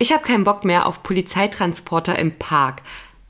Ich 0.00 0.12
habe 0.12 0.22
keinen 0.22 0.44
Bock 0.44 0.64
mehr 0.64 0.86
auf 0.86 1.02
Polizeitransporter 1.02 2.16
im 2.20 2.38
Park. 2.38 2.82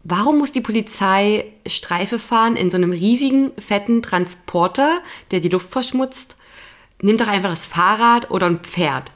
Warum 0.04 0.36
muss 0.36 0.52
die 0.52 0.60
Polizei 0.60 1.46
Streife 1.66 2.18
fahren 2.18 2.56
in 2.56 2.70
so 2.70 2.76
einem 2.76 2.92
riesigen, 2.92 3.52
fetten 3.58 4.02
Transporter, 4.02 5.00
der 5.30 5.40
die 5.40 5.48
Luft 5.48 5.70
verschmutzt? 5.70 6.36
Nimm 7.00 7.16
doch 7.16 7.26
einfach 7.26 7.48
das 7.48 7.64
Fahrrad 7.64 8.30
oder 8.30 8.46
ein 8.46 8.60
Pferd. 8.60 9.10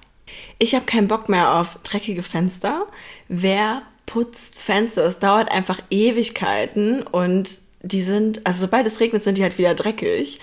Ich 0.59 0.75
habe 0.75 0.87
keinen 0.87 1.09
Bock 1.09 1.29
mehr 1.29 1.55
auf 1.55 1.79
dreckige 1.83 2.23
Fenster. 2.23 2.87
Wer 3.29 3.83
putzt 4.07 4.59
Fenster? 4.59 5.05
Es 5.05 5.19
dauert 5.19 5.53
einfach 5.53 5.81
Ewigkeiten 5.91 7.03
und 7.03 7.59
die 7.83 8.03
sind, 8.03 8.47
also 8.47 8.61
sobald 8.61 8.87
es 8.87 9.01
regnet, 9.01 9.25
sind 9.25 9.37
die 9.37 9.43
halt 9.43 9.59
wieder 9.59 9.75
dreckig. 9.75 10.41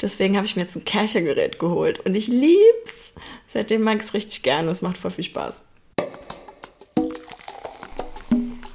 Deswegen 0.00 0.36
habe 0.36 0.46
ich 0.46 0.54
mir 0.54 0.62
jetzt 0.62 0.76
ein 0.76 0.84
Kerchergerät 0.84 1.58
geholt 1.58 1.98
und 2.06 2.14
ich 2.14 2.28
lieb's. 2.28 3.14
Seitdem 3.48 3.82
mag 3.82 3.96
ich 3.96 4.04
es 4.04 4.14
richtig 4.14 4.44
gerne. 4.44 4.70
Es 4.70 4.80
macht 4.80 4.98
voll 4.98 5.10
viel 5.10 5.24
Spaß. 5.24 5.64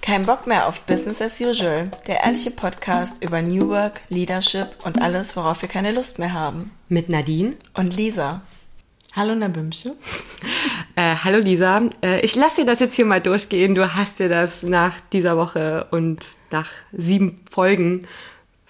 Kein 0.07 0.21
Bock 0.21 0.47
mehr 0.47 0.67
auf 0.67 0.85
Business 0.85 1.21
as 1.21 1.41
usual. 1.41 1.91
Der 2.07 2.23
ehrliche 2.23 2.49
Podcast 2.49 3.21
über 3.21 3.41
New 3.41 3.67
Work, 3.67 3.99
Leadership 4.07 4.69
und 4.85 5.01
alles, 5.01 5.35
worauf 5.35 5.61
wir 5.61 5.67
keine 5.67 5.91
Lust 5.91 6.17
mehr 6.17 6.31
haben. 6.31 6.71
Mit 6.87 7.09
Nadine 7.09 7.57
und 7.73 7.93
Lisa. 7.93 8.39
Hallo 9.17 9.35
Nabümche. 9.35 9.97
Äh, 10.95 11.15
hallo 11.23 11.39
Lisa. 11.39 11.81
Äh, 12.01 12.21
ich 12.21 12.37
lasse 12.37 12.61
dir 12.61 12.67
das 12.67 12.79
jetzt 12.79 12.95
hier 12.95 13.05
mal 13.05 13.19
durchgehen. 13.19 13.75
Du 13.75 13.93
hast 13.95 14.19
dir 14.19 14.29
das 14.29 14.63
nach 14.63 14.99
dieser 15.11 15.35
Woche 15.35 15.87
und 15.91 16.25
nach 16.51 16.71
sieben 16.93 17.43
Folgen 17.51 18.07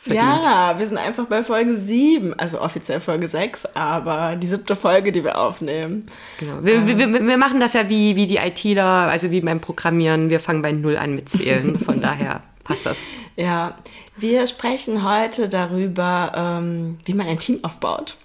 verdient. 0.08 0.44
Ja, 0.44 0.76
wir 0.78 0.88
sind 0.88 0.98
einfach 0.98 1.26
bei 1.26 1.44
Folge 1.44 1.78
7, 1.78 2.34
also 2.38 2.62
offiziell 2.62 3.00
Folge 3.00 3.28
6, 3.28 3.68
aber 3.76 4.36
die 4.36 4.48
siebte 4.48 4.76
Folge, 4.76 5.12
die 5.12 5.24
wir 5.24 5.38
aufnehmen. 5.38 6.08
Genau. 6.40 6.64
Wir, 6.64 6.76
ähm. 6.76 6.88
wir, 6.88 7.28
wir, 7.28 7.38
machen 7.38 7.60
das 7.60 7.74
ja 7.74 7.88
wie, 7.88 8.16
wie 8.16 8.26
die 8.26 8.38
ITler, 8.38 8.84
also 8.84 9.32
wie 9.32 9.42
beim 9.42 9.62
Programmieren. 9.62 10.30
Wir 10.30 10.40
fangen 10.40 10.62
bei 10.62 10.72
Null 10.72 10.98
an 10.98 11.16
mit 11.16 11.30
Zählen. 11.30 11.78
Von 11.86 12.02
daher 12.02 12.42
passt 12.64 12.86
das. 12.86 12.98
Ja, 13.36 13.76
wir 14.18 14.48
sprechen 14.48 15.08
heute 15.08 15.48
darüber, 15.48 16.32
ähm, 16.36 16.98
wie 17.06 17.14
man 17.14 17.28
ein 17.28 17.40
Team 17.40 17.60
aufbaut. 17.64 18.18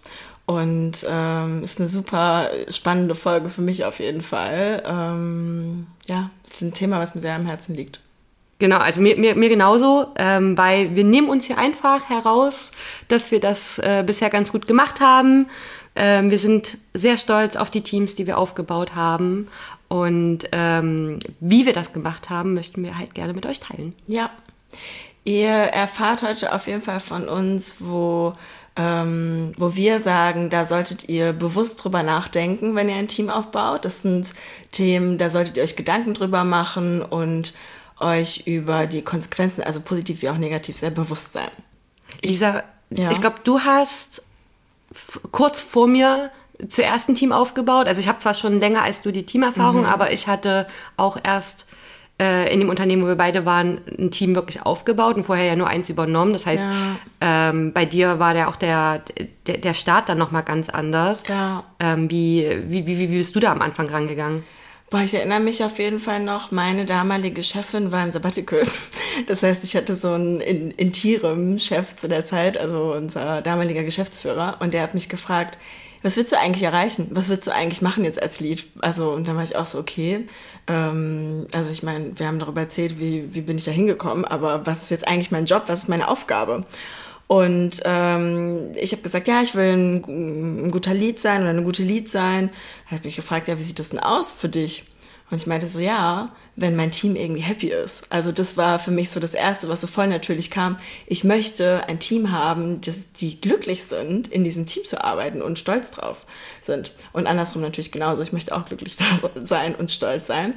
Und 0.46 1.06
ähm, 1.08 1.62
ist 1.62 1.78
eine 1.78 1.89
super 1.89 2.50
spannende 2.69 3.14
Folge 3.14 3.48
für 3.48 3.62
mich 3.62 3.84
auf 3.84 4.00
jeden 4.00 4.22
Fall. 4.22 4.83
Ähm, 4.84 5.86
ja, 6.06 6.30
ist 6.42 6.61
ein 6.62 6.74
Thema, 6.74 6.98
was 6.98 7.14
mir 7.14 7.20
sehr 7.20 7.34
am 7.34 7.46
Herzen 7.46 7.74
liegt. 7.74 8.00
Genau, 8.62 8.78
also 8.78 9.00
mir, 9.00 9.16
mir, 9.16 9.34
mir 9.34 9.48
genauso, 9.48 10.06
ähm, 10.14 10.56
weil 10.56 10.94
wir 10.94 11.02
nehmen 11.02 11.28
uns 11.28 11.46
hier 11.46 11.58
einfach 11.58 12.08
heraus, 12.08 12.70
dass 13.08 13.32
wir 13.32 13.41
das 13.41 13.80
äh, 13.80 14.05
bisher 14.06 14.30
ganz 14.30 14.52
gut 14.52 14.68
gemacht 14.68 15.00
haben. 15.00 15.48
Ähm, 15.96 16.30
wir 16.30 16.38
sind 16.38 16.78
sehr 16.94 17.18
stolz 17.18 17.56
auf 17.56 17.70
die 17.70 17.80
Teams, 17.80 18.14
die 18.14 18.28
wir 18.28 18.38
aufgebaut 18.38 18.94
haben. 18.94 19.48
Und 19.88 20.44
ähm, 20.52 21.18
wie 21.40 21.66
wir 21.66 21.72
das 21.72 21.92
gemacht 21.92 22.30
haben, 22.30 22.55
möchten 22.55 22.84
wir 22.84 22.96
halt 22.96 23.16
gerne 23.16 23.33
mit 23.33 23.46
euch 23.46 23.58
teilen. 23.58 23.96
Ja. 24.06 24.30
Ihr 25.24 25.50
erfahrt 25.50 26.22
heute 26.22 26.55
auf 26.55 26.68
jeden 26.68 26.83
Fall 26.83 27.00
von 27.00 27.28
uns, 27.28 27.78
wo 27.80 28.34
ähm, 28.77 29.55
wo 29.56 29.74
wir 29.74 29.98
sagen, 29.98 30.50
da 30.50 30.66
solltet 30.66 31.08
ihr 31.08 31.33
bewusst 31.33 31.83
drüber 31.83 32.05
nachdenken, 32.05 32.77
wenn 32.77 32.88
ihr 32.88 32.94
ein 32.94 33.08
Team 33.08 33.28
aufbaut. 33.28 33.84
Das 33.84 34.02
sind 34.02 34.33
Themen, 34.70 35.18
da 35.18 35.30
solltet 35.30 35.56
ihr 35.56 35.64
euch 35.64 35.74
Gedanken 35.74 36.14
drüber 36.14 36.44
machen 36.44 37.02
und 37.02 37.55
euch 38.03 38.47
über 38.47 38.86
die 38.86 39.03
Konsequenzen, 39.03 39.62
also 39.62 39.81
positiv 39.81 40.22
wie 40.22 40.28
auch 40.28 40.39
negativ, 40.39 40.78
sehr 40.78 40.91
bewusst 40.91 41.33
sein. 41.33 41.50
Lisa, 42.22 42.62
ja. 42.91 43.11
ich 43.11 43.20
glaube, 43.20 43.36
du 43.45 43.61
hast 43.61 44.22
kurz 45.31 45.62
vor 45.62 45.86
mir 45.86 46.30
zuerst 46.69 47.08
ein 47.08 47.14
Team 47.14 47.33
aufgebaut. 47.33 47.86
Also 47.86 48.00
ich 48.00 48.08
habe 48.08 48.19
zwar 48.19 48.34
schon 48.34 48.61
länger 48.61 48.83
als 48.83 49.03
du 49.03 49.11
die 49.11 49.25
Teamerfahrung, 49.25 49.83
mhm. 49.83 49.86
aber 49.86 50.12
ich 50.12 50.28
hatte 50.28 50.67
auch 50.97 51.19
erst 51.23 51.67
äh, 52.20 52.53
in 52.53 52.61
dem 52.61 52.69
Unternehmen, 52.69 53.03
wo 53.03 53.06
wir 53.08 53.17
beide 53.17 53.45
waren, 53.45 53.80
ein 53.98 54.11
Team 54.11 54.34
wirklich 54.34 54.62
aufgebaut 54.62 55.17
und 55.17 55.25
vorher 55.25 55.47
ja 55.47 55.56
nur 55.56 55.67
eins 55.67 55.89
übernommen. 55.89 56.33
Das 56.33 56.47
heißt, 56.47 56.64
ja. 56.64 56.97
ähm, 57.20 57.73
bei 57.73 57.84
dir 57.84 58.19
war 58.19 58.34
der 58.34 58.48
auch 58.48 58.56
der, 58.56 59.02
der, 59.46 59.58
der 59.58 59.74
Start 59.74 60.08
dann 60.08 60.18
nochmal 60.18 60.42
ganz 60.42 60.68
anders. 60.68 61.23
Ja. 61.29 61.64
Ähm, 61.80 62.11
wie, 62.11 62.46
wie, 62.68 62.86
wie, 62.86 62.98
wie 62.98 63.07
bist 63.07 63.35
du 63.35 63.41
da 63.41 63.51
am 63.51 63.62
Anfang 63.62 63.89
rangegangen? 63.89 64.45
Boah, 64.92 65.01
ich 65.01 65.14
erinnere 65.14 65.41
mich 65.41 65.64
auf 65.64 65.79
jeden 65.79 65.98
Fall 65.98 66.23
noch, 66.23 66.51
meine 66.51 66.85
damalige 66.85 67.42
Chefin 67.42 67.92
war 67.92 68.05
im 68.05 68.11
Sabbatical. 68.11 68.63
Das 69.27 69.42
heißt, 69.42 69.63
ich 69.64 69.77
hatte 69.77 69.95
so 69.95 70.13
einen 70.13 70.41
in, 70.41 70.70
Interim-Chef 70.70 71.97
zu 71.97 72.08
der 72.08 72.25
Zeit, 72.25 72.57
also 72.57 72.95
unser 72.95 73.42
damaliger 73.42 73.85
Geschäftsführer, 73.85 74.57
und 74.61 74.73
der 74.73 74.83
hat 74.83 74.95
mich 74.95 75.11
gefragt, 75.11 75.58
was 76.03 76.17
willst 76.17 76.33
du 76.33 76.39
eigentlich 76.39 76.63
erreichen? 76.63 77.08
Was 77.11 77.29
willst 77.29 77.47
du 77.47 77.53
eigentlich 77.53 77.83
machen 77.83 78.05
jetzt 78.05 78.20
als 78.20 78.41
Lied? 78.41 78.64
Also, 78.80 79.13
und 79.13 79.29
dann 79.29 79.36
war 79.36 79.45
ich 79.45 79.57
auch 79.57 79.67
so, 79.67 79.79
okay. 79.79 80.27
Ähm, 80.67 81.47
also 81.53 81.70
ich 81.70 81.83
meine, 81.83 82.19
wir 82.19 82.27
haben 82.27 82.39
darüber 82.39 82.63
erzählt, 82.63 82.98
wie, 82.98 83.35
wie 83.35 83.42
bin 83.42 83.59
ich 83.59 83.64
da 83.64 83.70
hingekommen, 83.70 84.24
aber 84.24 84.67
was 84.67 84.83
ist 84.83 84.91
jetzt 84.91 85.07
eigentlich 85.07 85.30
mein 85.30 85.47
Job? 85.47 85.64
Was 85.67 85.85
ist 85.85 85.89
meine 85.89 86.09
Aufgabe? 86.09 86.64
Und 87.27 87.80
ähm, 87.84 88.72
ich 88.77 88.92
habe 88.92 89.02
gesagt, 89.02 89.27
ja, 89.27 89.40
ich 89.42 89.55
will 89.55 89.72
ein, 89.72 90.64
ein, 90.66 90.70
guter 90.70 90.92
Lied 90.92 91.20
sein 91.20 91.40
oder 91.40 91.50
eine 91.50 91.62
gute 91.62 91.83
Lied 91.83 92.10
sein. 92.10 92.50
Er 92.86 92.98
hat 92.98 93.05
mich 93.05 93.16
gefragt, 93.16 93.48
ja, 93.48 93.58
wie 93.58 93.62
sieht 93.62 93.78
das 93.78 93.90
denn 93.90 94.00
aus 94.00 94.33
für 94.33 94.48
dich? 94.48 94.84
Und 95.30 95.40
ich 95.40 95.46
meinte 95.46 95.66
so, 95.66 95.80
ja, 95.80 96.30
wenn 96.56 96.77
mein 96.77 96.90
Team 96.90 97.16
irgendwie 97.16 97.40
happy 97.40 97.68
ist. 97.68 98.05
Also 98.11 98.32
das 98.32 98.58
war 98.58 98.78
für 98.78 98.90
mich 98.90 99.08
so 99.08 99.18
das 99.18 99.32
Erste, 99.32 99.70
was 99.70 99.80
so 99.80 99.86
voll 99.86 100.06
natürlich 100.06 100.50
kam. 100.50 100.78
Ich 101.06 101.24
möchte 101.24 101.88
ein 101.88 101.98
Team 101.98 102.32
haben, 102.32 102.82
das, 102.82 103.12
die 103.12 103.40
glücklich 103.40 103.84
sind, 103.84 104.28
in 104.28 104.44
diesem 104.44 104.66
Team 104.66 104.84
zu 104.84 105.02
arbeiten 105.02 105.40
und 105.40 105.58
stolz 105.58 105.92
drauf 105.92 106.27
sind. 106.61 106.92
Und 107.14 107.27
andersrum 107.27 107.62
natürlich 107.62 107.92
genauso. 107.92 108.22
Ich 108.22 108.32
möchte 108.32 108.55
auch 108.55 108.66
glücklich 108.66 108.96
sein 109.36 109.74
und 109.74 109.90
stolz 109.90 110.27
sein. 110.27 110.52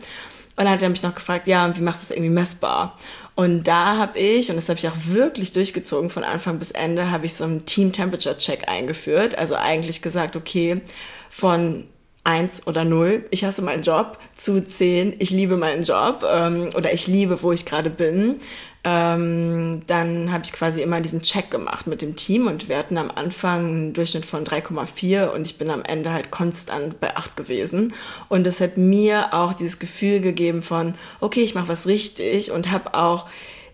Und 0.57 0.65
dann 0.65 0.69
hat 0.69 0.81
er 0.81 0.89
mich 0.89 1.03
noch 1.03 1.15
gefragt, 1.15 1.47
ja, 1.47 1.75
wie 1.77 1.81
machst 1.81 2.01
du 2.01 2.05
es 2.05 2.17
irgendwie 2.17 2.33
messbar? 2.33 2.97
Und 3.35 3.65
da 3.65 3.97
habe 3.97 4.17
ich, 4.17 4.49
und 4.49 4.55
das 4.55 4.69
habe 4.69 4.79
ich 4.79 4.87
auch 4.87 4.95
wirklich 5.07 5.51
durchgezogen 5.51 6.09
von 6.09 6.23
Anfang 6.23 6.57
bis 6.57 6.71
Ende, 6.71 7.11
habe 7.11 7.25
ich 7.25 7.33
so 7.33 7.43
einen 7.43 7.65
Team 7.65 7.91
Temperature 7.91 8.37
Check 8.37 8.69
eingeführt. 8.69 9.37
Also 9.37 9.55
eigentlich 9.55 10.01
gesagt, 10.01 10.37
okay, 10.37 10.81
von 11.29 11.85
eins 12.25 12.67
oder 12.67 12.83
null, 12.83 13.25
ich 13.31 13.45
hasse 13.45 13.61
meinen 13.61 13.83
Job, 13.83 14.17
zu 14.35 14.67
zehn, 14.67 15.15
ich 15.19 15.29
liebe 15.29 15.55
meinen 15.55 15.83
Job 15.83 16.25
ähm, 16.29 16.69
oder 16.75 16.91
ich 16.91 17.07
liebe, 17.07 17.41
wo 17.41 17.53
ich 17.53 17.65
gerade 17.65 17.89
bin 17.89 18.39
ähm, 18.87 19.81
dann 19.87 20.31
habe 20.31 20.43
ich 20.45 20.53
quasi 20.53 20.83
immer 20.83 21.01
diesen 21.01 21.23
Check 21.23 21.49
gemacht 21.49 21.87
mit 21.87 22.03
dem 22.03 22.15
Team 22.15 22.45
und 22.45 22.69
wir 22.69 22.77
hatten 22.77 22.99
am 22.99 23.09
Anfang 23.09 23.65
einen 23.65 23.93
Durchschnitt 23.93 24.27
von 24.27 24.43
3,4 24.43 25.29
und 25.29 25.47
ich 25.47 25.57
bin 25.57 25.71
am 25.71 25.81
Ende 25.81 26.13
halt 26.13 26.29
konstant 26.29 26.99
bei 26.99 27.17
8 27.17 27.35
gewesen. 27.35 27.95
Und 28.29 28.45
das 28.45 28.61
hat 28.61 28.77
mir 28.77 29.33
auch 29.33 29.53
dieses 29.53 29.79
Gefühl 29.79 30.19
gegeben 30.19 30.61
von, 30.61 30.93
okay, 31.19 31.41
ich 31.41 31.55
mache 31.55 31.67
was 31.67 31.87
richtig 31.87 32.51
und 32.51 32.69
habe 32.69 32.93
auch 32.93 33.25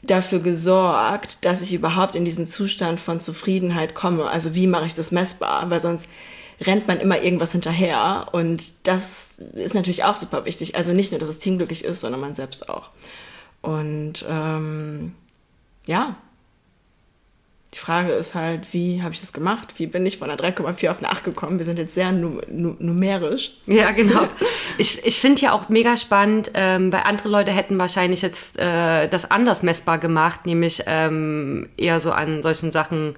dafür 0.01 0.39
gesorgt, 0.39 1.43
dass 1.43 1.61
ich 1.61 1.73
überhaupt 1.73 2.15
in 2.15 2.23
diesen 2.23 2.47
Zustand 2.47 3.01
von 3.01 3.19
Zufriedenheit 3.19 3.93
komme. 3.95 4.29
Also 4.29 4.55
wie 4.55 4.65
mache 4.65 4.85
ich 4.85 4.95
das 4.95 5.11
messbar? 5.11 5.69
Weil 5.69 5.81
sonst 5.81 6.07
rennt 6.61 6.87
man 6.87 6.99
immer 6.99 7.21
irgendwas 7.21 7.51
hinterher 7.51 8.27
und 8.31 8.71
das 8.83 9.39
ist 9.39 9.75
natürlich 9.75 10.03
auch 10.03 10.15
super 10.15 10.45
wichtig. 10.45 10.75
Also 10.75 10.93
nicht 10.93 11.11
nur, 11.11 11.19
dass 11.19 11.29
das 11.29 11.39
Team 11.39 11.57
glücklich 11.57 11.83
ist, 11.83 12.01
sondern 12.01 12.21
man 12.21 12.35
selbst 12.35 12.69
auch. 12.69 12.89
Und 13.61 14.25
ähm, 14.29 15.13
ja, 15.87 16.15
die 17.73 17.79
Frage 17.79 18.11
ist 18.11 18.35
halt, 18.35 18.73
wie 18.73 19.01
habe 19.01 19.13
ich 19.13 19.21
das 19.21 19.31
gemacht? 19.31 19.75
Wie 19.77 19.87
bin 19.87 20.05
ich 20.05 20.17
von 20.17 20.29
einer 20.29 20.37
3,4 20.37 20.91
auf 20.91 20.97
eine 20.97 21.09
8 21.09 21.23
gekommen? 21.23 21.57
Wir 21.57 21.65
sind 21.65 21.79
jetzt 21.79 21.93
sehr 21.93 22.11
num 22.11 22.41
num 22.49 22.75
numerisch. 22.79 23.53
Ja, 23.65 23.91
genau. 23.91 24.27
Ich, 24.77 25.05
ich 25.05 25.21
finde 25.21 25.41
ja 25.41 25.53
auch 25.53 25.69
mega 25.69 25.95
spannend, 25.95 26.51
ähm, 26.53 26.91
weil 26.91 27.03
andere 27.03 27.29
Leute 27.29 27.51
hätten 27.53 27.79
wahrscheinlich 27.79 28.21
jetzt 28.21 28.59
äh, 28.59 29.07
das 29.07 29.31
anders 29.31 29.63
messbar 29.63 29.99
gemacht, 29.99 30.45
nämlich 30.45 30.83
ähm, 30.85 31.69
eher 31.77 32.01
so 32.01 32.11
an 32.11 32.43
solchen 32.43 32.73
Sachen 32.73 33.13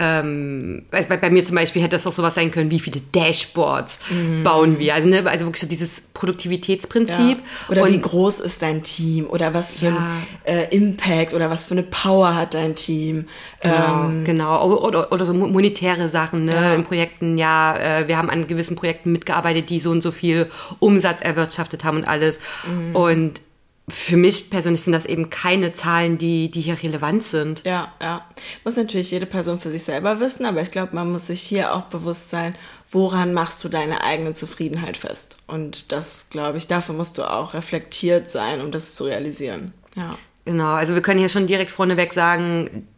ähm, 0.00 0.84
also 0.92 1.08
bei, 1.08 1.16
bei, 1.16 1.28
mir 1.28 1.44
zum 1.44 1.56
Beispiel 1.56 1.82
hätte 1.82 1.96
das 1.96 2.06
auch 2.06 2.12
sowas 2.12 2.36
sein 2.36 2.52
können, 2.52 2.70
wie 2.70 2.78
viele 2.78 3.00
Dashboards 3.00 3.98
mhm. 4.10 4.44
bauen 4.44 4.78
wir. 4.78 4.94
Also, 4.94 5.08
ne, 5.08 5.24
also 5.26 5.46
wirklich 5.46 5.60
so 5.60 5.68
dieses 5.68 6.02
Produktivitätsprinzip. 6.14 7.38
Ja. 7.38 7.44
Oder 7.68 7.82
und, 7.82 7.92
wie 7.92 8.00
groß 8.00 8.38
ist 8.38 8.62
dein 8.62 8.84
Team? 8.84 9.26
Oder 9.26 9.54
was 9.54 9.72
für 9.72 9.86
ja. 9.86 10.12
ein 10.46 10.56
äh, 10.56 10.74
Impact 10.74 11.34
oder 11.34 11.50
was 11.50 11.64
für 11.64 11.72
eine 11.72 11.82
Power 11.82 12.36
hat 12.36 12.54
dein 12.54 12.76
Team? 12.76 13.26
Genau, 13.60 14.04
ähm, 14.04 14.24
genau. 14.24 14.64
Oder, 14.64 14.84
oder, 14.84 15.12
oder, 15.12 15.24
so 15.26 15.34
monetäre 15.34 16.08
Sachen, 16.08 16.44
ne? 16.44 16.54
Ja. 16.54 16.74
In 16.74 16.84
Projekten, 16.84 17.36
ja, 17.36 17.76
äh, 17.76 18.06
wir 18.06 18.16
haben 18.16 18.30
an 18.30 18.46
gewissen 18.46 18.76
Projekten 18.76 19.10
mitgearbeitet, 19.10 19.68
die 19.68 19.80
so 19.80 19.90
und 19.90 20.02
so 20.02 20.12
viel 20.12 20.48
Umsatz 20.78 21.20
erwirtschaftet 21.22 21.82
haben 21.82 21.96
und 21.96 22.08
alles. 22.08 22.38
Mhm. 22.68 22.94
Und 22.94 23.40
für 23.88 24.16
mich 24.16 24.50
persönlich 24.50 24.82
sind 24.82 24.92
das 24.92 25.06
eben 25.06 25.30
keine 25.30 25.72
Zahlen, 25.72 26.18
die, 26.18 26.50
die 26.50 26.60
hier 26.60 26.82
relevant 26.82 27.24
sind. 27.24 27.64
Ja, 27.64 27.92
ja. 28.00 28.24
Muss 28.64 28.76
natürlich 28.76 29.10
jede 29.10 29.26
Person 29.26 29.58
für 29.58 29.70
sich 29.70 29.82
selber 29.82 30.20
wissen, 30.20 30.44
aber 30.44 30.60
ich 30.60 30.70
glaube, 30.70 30.94
man 30.94 31.10
muss 31.10 31.28
sich 31.28 31.40
hier 31.40 31.74
auch 31.74 31.84
bewusst 31.84 32.30
sein, 32.30 32.54
woran 32.90 33.32
machst 33.32 33.64
du 33.64 33.68
deine 33.68 34.02
eigene 34.02 34.34
Zufriedenheit 34.34 34.96
fest? 34.96 35.38
Und 35.46 35.90
das, 35.92 36.28
glaube 36.30 36.58
ich, 36.58 36.66
dafür 36.66 36.94
musst 36.94 37.18
du 37.18 37.30
auch 37.30 37.54
reflektiert 37.54 38.30
sein, 38.30 38.60
um 38.60 38.70
das 38.70 38.94
zu 38.94 39.04
realisieren. 39.04 39.72
Ja. 39.94 40.16
Genau, 40.44 40.72
also 40.72 40.94
wir 40.94 41.02
können 41.02 41.18
hier 41.18 41.28
schon 41.28 41.46
direkt 41.46 41.70
vorneweg 41.70 42.12
sagen, 42.12 42.88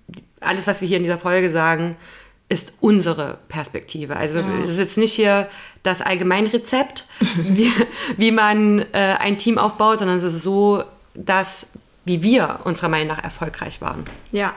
alles, 0.41 0.67
was 0.67 0.81
wir 0.81 0.89
hier 0.89 0.97
in 0.97 1.03
dieser 1.03 1.19
Folge 1.19 1.51
sagen, 1.51 1.97
ist 2.51 2.75
unsere 2.81 3.39
Perspektive. 3.49 4.17
Also 4.17 4.41
ja. 4.41 4.65
es 4.65 4.73
ist 4.73 4.79
jetzt 4.79 4.99
nicht 4.99 5.15
hier 5.15 5.49
das 5.83 6.03
Allgemeinrezept, 6.03 7.07
wie, 7.37 7.73
wie 8.19 8.33
man 8.33 8.81
äh, 8.93 9.17
ein 9.19 9.39
Team 9.39 9.57
aufbaut, 9.57 10.01
sondern 10.01 10.19
es 10.19 10.25
ist 10.25 10.43
so, 10.43 10.85
dass 11.15 11.69
wie 12.05 12.23
wir 12.23 12.61
unserer 12.65 12.89
Meinung 12.89 13.09
nach 13.09 13.23
erfolgreich 13.23 13.81
waren. 13.81 14.05
Ja. 14.33 14.55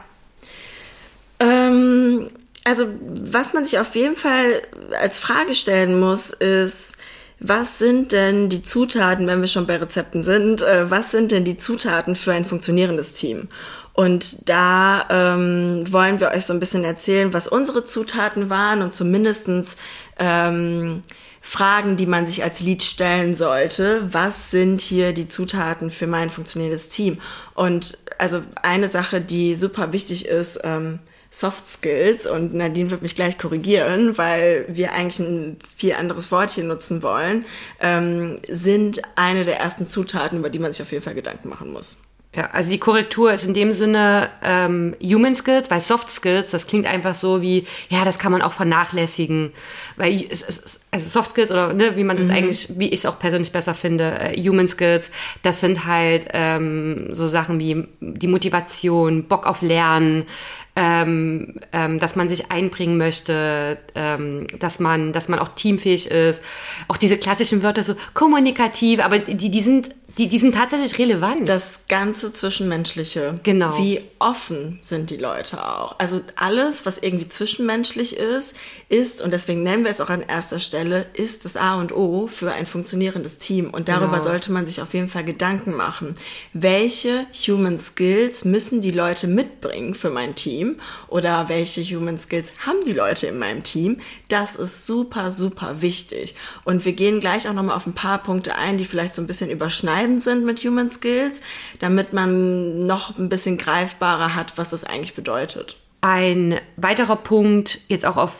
Ähm, 1.39 2.29
also 2.63 2.87
was 2.99 3.53
man 3.53 3.63
sich 3.63 3.77
auf 3.77 3.95
jeden 3.95 4.15
Fall 4.15 4.61
als 4.99 5.19
Frage 5.19 5.53
stellen 5.53 5.99
muss, 5.99 6.31
ist, 6.31 6.95
was 7.43 7.77
sind 7.77 8.13
denn 8.13 8.47
die 8.47 8.63
Zutaten, 8.63 9.27
wenn 9.27 9.41
wir 9.41 9.49
schon 9.49 9.67
bei 9.67 9.75
Rezepten 9.75 10.23
sind, 10.23 10.61
äh, 10.61 10.89
was 10.89 11.11
sind 11.11 11.31
denn 11.31 11.43
die 11.43 11.57
Zutaten 11.57 12.15
für 12.15 12.31
ein 12.31 12.45
funktionierendes 12.45 13.13
Team? 13.15 13.49
Und 13.91 14.49
da 14.49 15.05
ähm, 15.09 15.83
wollen 15.91 16.21
wir 16.21 16.31
euch 16.31 16.45
so 16.45 16.53
ein 16.53 16.61
bisschen 16.61 16.85
erzählen, 16.85 17.33
was 17.33 17.47
unsere 17.47 17.85
Zutaten 17.85 18.49
waren 18.49 18.81
und 18.81 18.93
zumindestens 18.93 19.75
ähm, 20.17 21.03
Fragen, 21.41 21.97
die 21.97 22.05
man 22.05 22.25
sich 22.25 22.43
als 22.43 22.61
Lead 22.61 22.81
stellen 22.81 23.35
sollte. 23.35 24.07
Was 24.09 24.49
sind 24.49 24.79
hier 24.79 25.11
die 25.11 25.27
Zutaten 25.27 25.91
für 25.91 26.07
mein 26.07 26.29
funktionierendes 26.29 26.87
Team? 26.87 27.19
Und 27.55 27.97
also 28.17 28.41
eine 28.61 28.87
Sache, 28.87 29.19
die 29.19 29.55
super 29.55 29.91
wichtig 29.91 30.27
ist, 30.27 30.61
ähm, 30.63 30.99
Soft 31.33 31.67
Skills 31.67 32.27
und 32.27 32.53
Nadine 32.53 32.91
wird 32.91 33.01
mich 33.01 33.15
gleich 33.15 33.39
korrigieren, 33.39 34.19
weil 34.19 34.65
wir 34.67 34.91
eigentlich 34.91 35.17
ein 35.17 35.57
viel 35.75 35.93
anderes 35.93 36.31
Wort 36.31 36.51
hier 36.51 36.63
nutzen 36.63 37.01
wollen, 37.01 37.43
ähm, 37.79 38.37
sind 38.47 39.01
eine 39.15 39.43
der 39.43 39.59
ersten 39.59 39.87
Zutaten, 39.87 40.37
über 40.37 40.51
die 40.51 40.59
man 40.59 40.71
sich 40.71 40.83
auf 40.83 40.91
jeden 40.91 41.03
Fall 41.03 41.15
Gedanken 41.15 41.49
machen 41.49 41.73
muss. 41.73 41.97
Ja, 42.35 42.47
also 42.47 42.71
die 42.71 42.79
Korrektur 42.79 43.31
ist 43.31 43.45
in 43.45 43.53
dem 43.53 43.71
Sinne 43.71 44.29
ähm, 44.43 44.95
Human 45.03 45.35
Skills, 45.35 45.69
weil 45.69 45.79
Soft 45.79 46.09
Skills, 46.09 46.49
das 46.49 46.65
klingt 46.65 46.87
einfach 46.87 47.13
so 47.13 47.43
wie, 47.43 47.65
ja, 47.89 48.05
das 48.05 48.17
kann 48.17 48.31
man 48.31 48.41
auch 48.41 48.53
vernachlässigen. 48.53 49.53
Weil 49.97 50.25
es, 50.29 50.41
es, 50.41 50.81
also 50.89 51.09
Soft 51.09 51.31
Skills 51.31 51.51
oder 51.51 51.73
ne, 51.73 51.95
wie 51.95 52.03
man 52.03 52.17
das 52.17 52.25
mhm. 52.25 52.31
eigentlich, 52.31 52.69
wie 52.77 52.89
ich 52.89 53.01
es 53.01 53.05
auch 53.05 53.19
persönlich 53.19 53.51
besser 53.51 53.75
finde, 53.75 54.19
äh, 54.19 54.49
Human 54.49 54.67
Skills, 54.67 55.11
das 55.43 55.61
sind 55.61 55.85
halt 55.85 56.25
ähm, 56.33 57.09
so 57.11 57.27
Sachen 57.27 57.59
wie 57.59 57.87
die 58.01 58.27
Motivation, 58.27 59.25
Bock 59.25 59.45
auf 59.45 59.61
Lernen, 59.61 60.25
ähm, 60.75 61.55
ähm, 61.71 61.99
dass 61.99 62.15
man 62.15 62.29
sich 62.29 62.51
einbringen 62.51 62.97
möchte, 62.97 63.77
ähm, 63.93 64.47
dass 64.59 64.79
man, 64.79 65.13
dass 65.13 65.27
man 65.27 65.39
auch 65.39 65.49
teamfähig 65.49 66.09
ist. 66.09 66.41
Auch 66.87 66.97
diese 66.97 67.17
klassischen 67.17 67.61
Wörter 67.61 67.83
so 67.83 67.95
kommunikativ, 68.13 68.99
aber 68.99 69.19
die, 69.19 69.49
die 69.49 69.61
sind 69.61 69.91
die, 70.17 70.27
die 70.27 70.37
sind 70.37 70.53
tatsächlich 70.55 70.97
relevant. 70.99 71.49
Das 71.49 71.87
ganze 71.87 72.31
Zwischenmenschliche. 72.31 73.39
Genau. 73.43 73.77
Wie 73.77 74.01
offen 74.19 74.79
sind 74.83 75.09
die 75.09 75.17
Leute 75.17 75.65
auch? 75.65 75.97
Also 75.97 76.21
alles, 76.35 76.85
was 76.85 76.99
irgendwie 76.99 77.27
zwischenmenschlich 77.27 78.17
ist, 78.17 78.55
ist, 78.89 79.21
und 79.21 79.31
deswegen 79.31 79.63
nennen 79.63 79.83
wir 79.83 79.91
es 79.91 80.01
auch 80.01 80.09
an 80.09 80.21
erster 80.21 80.59
Stelle, 80.59 81.07
ist 81.13 81.45
das 81.45 81.57
A 81.57 81.75
und 81.79 81.91
O 81.91 82.27
für 82.27 82.51
ein 82.51 82.65
funktionierendes 82.67 83.39
Team. 83.39 83.71
Und 83.71 83.89
darüber 83.89 84.17
genau. 84.17 84.23
sollte 84.23 84.51
man 84.51 84.65
sich 84.65 84.81
auf 84.81 84.93
jeden 84.93 85.07
Fall 85.07 85.23
Gedanken 85.23 85.75
machen. 85.75 86.15
Welche 86.53 87.25
Human 87.47 87.79
Skills 87.79 88.45
müssen 88.45 88.81
die 88.81 88.91
Leute 88.91 89.27
mitbringen 89.27 89.95
für 89.95 90.11
mein 90.11 90.35
Team? 90.35 90.79
Oder 91.07 91.49
welche 91.49 91.81
Human 91.81 92.19
Skills 92.19 92.53
haben 92.65 92.83
die 92.85 92.93
Leute 92.93 93.27
in 93.27 93.39
meinem 93.39 93.63
Team? 93.63 93.99
Das 94.33 94.55
ist 94.55 94.85
super, 94.85 95.31
super 95.31 95.81
wichtig. 95.81 96.35
Und 96.65 96.85
wir 96.85 96.93
gehen 96.93 97.19
gleich 97.19 97.47
auch 97.47 97.53
nochmal 97.53 97.75
auf 97.75 97.87
ein 97.87 97.93
paar 97.93 98.17
Punkte 98.17 98.55
ein, 98.55 98.77
die 98.77 98.85
vielleicht 98.85 99.15
so 99.15 99.21
ein 99.21 99.27
bisschen 99.27 99.49
überschneiden 99.49 100.03
entscheidend 100.03 100.23
sind 100.23 100.45
mit 100.45 100.59
Human 100.59 100.89
Skills, 100.89 101.41
damit 101.79 102.13
man 102.13 102.85
noch 102.85 103.17
ein 103.17 103.29
bisschen 103.29 103.57
greifbarer 103.57 104.35
hat, 104.35 104.57
was 104.57 104.69
das 104.69 104.83
eigentlich 104.83 105.15
bedeutet. 105.15 105.77
Ein 106.01 106.59
weiterer 106.75 107.15
Punkt, 107.15 107.79
jetzt 107.87 108.05
auch 108.05 108.17
auf 108.17 108.33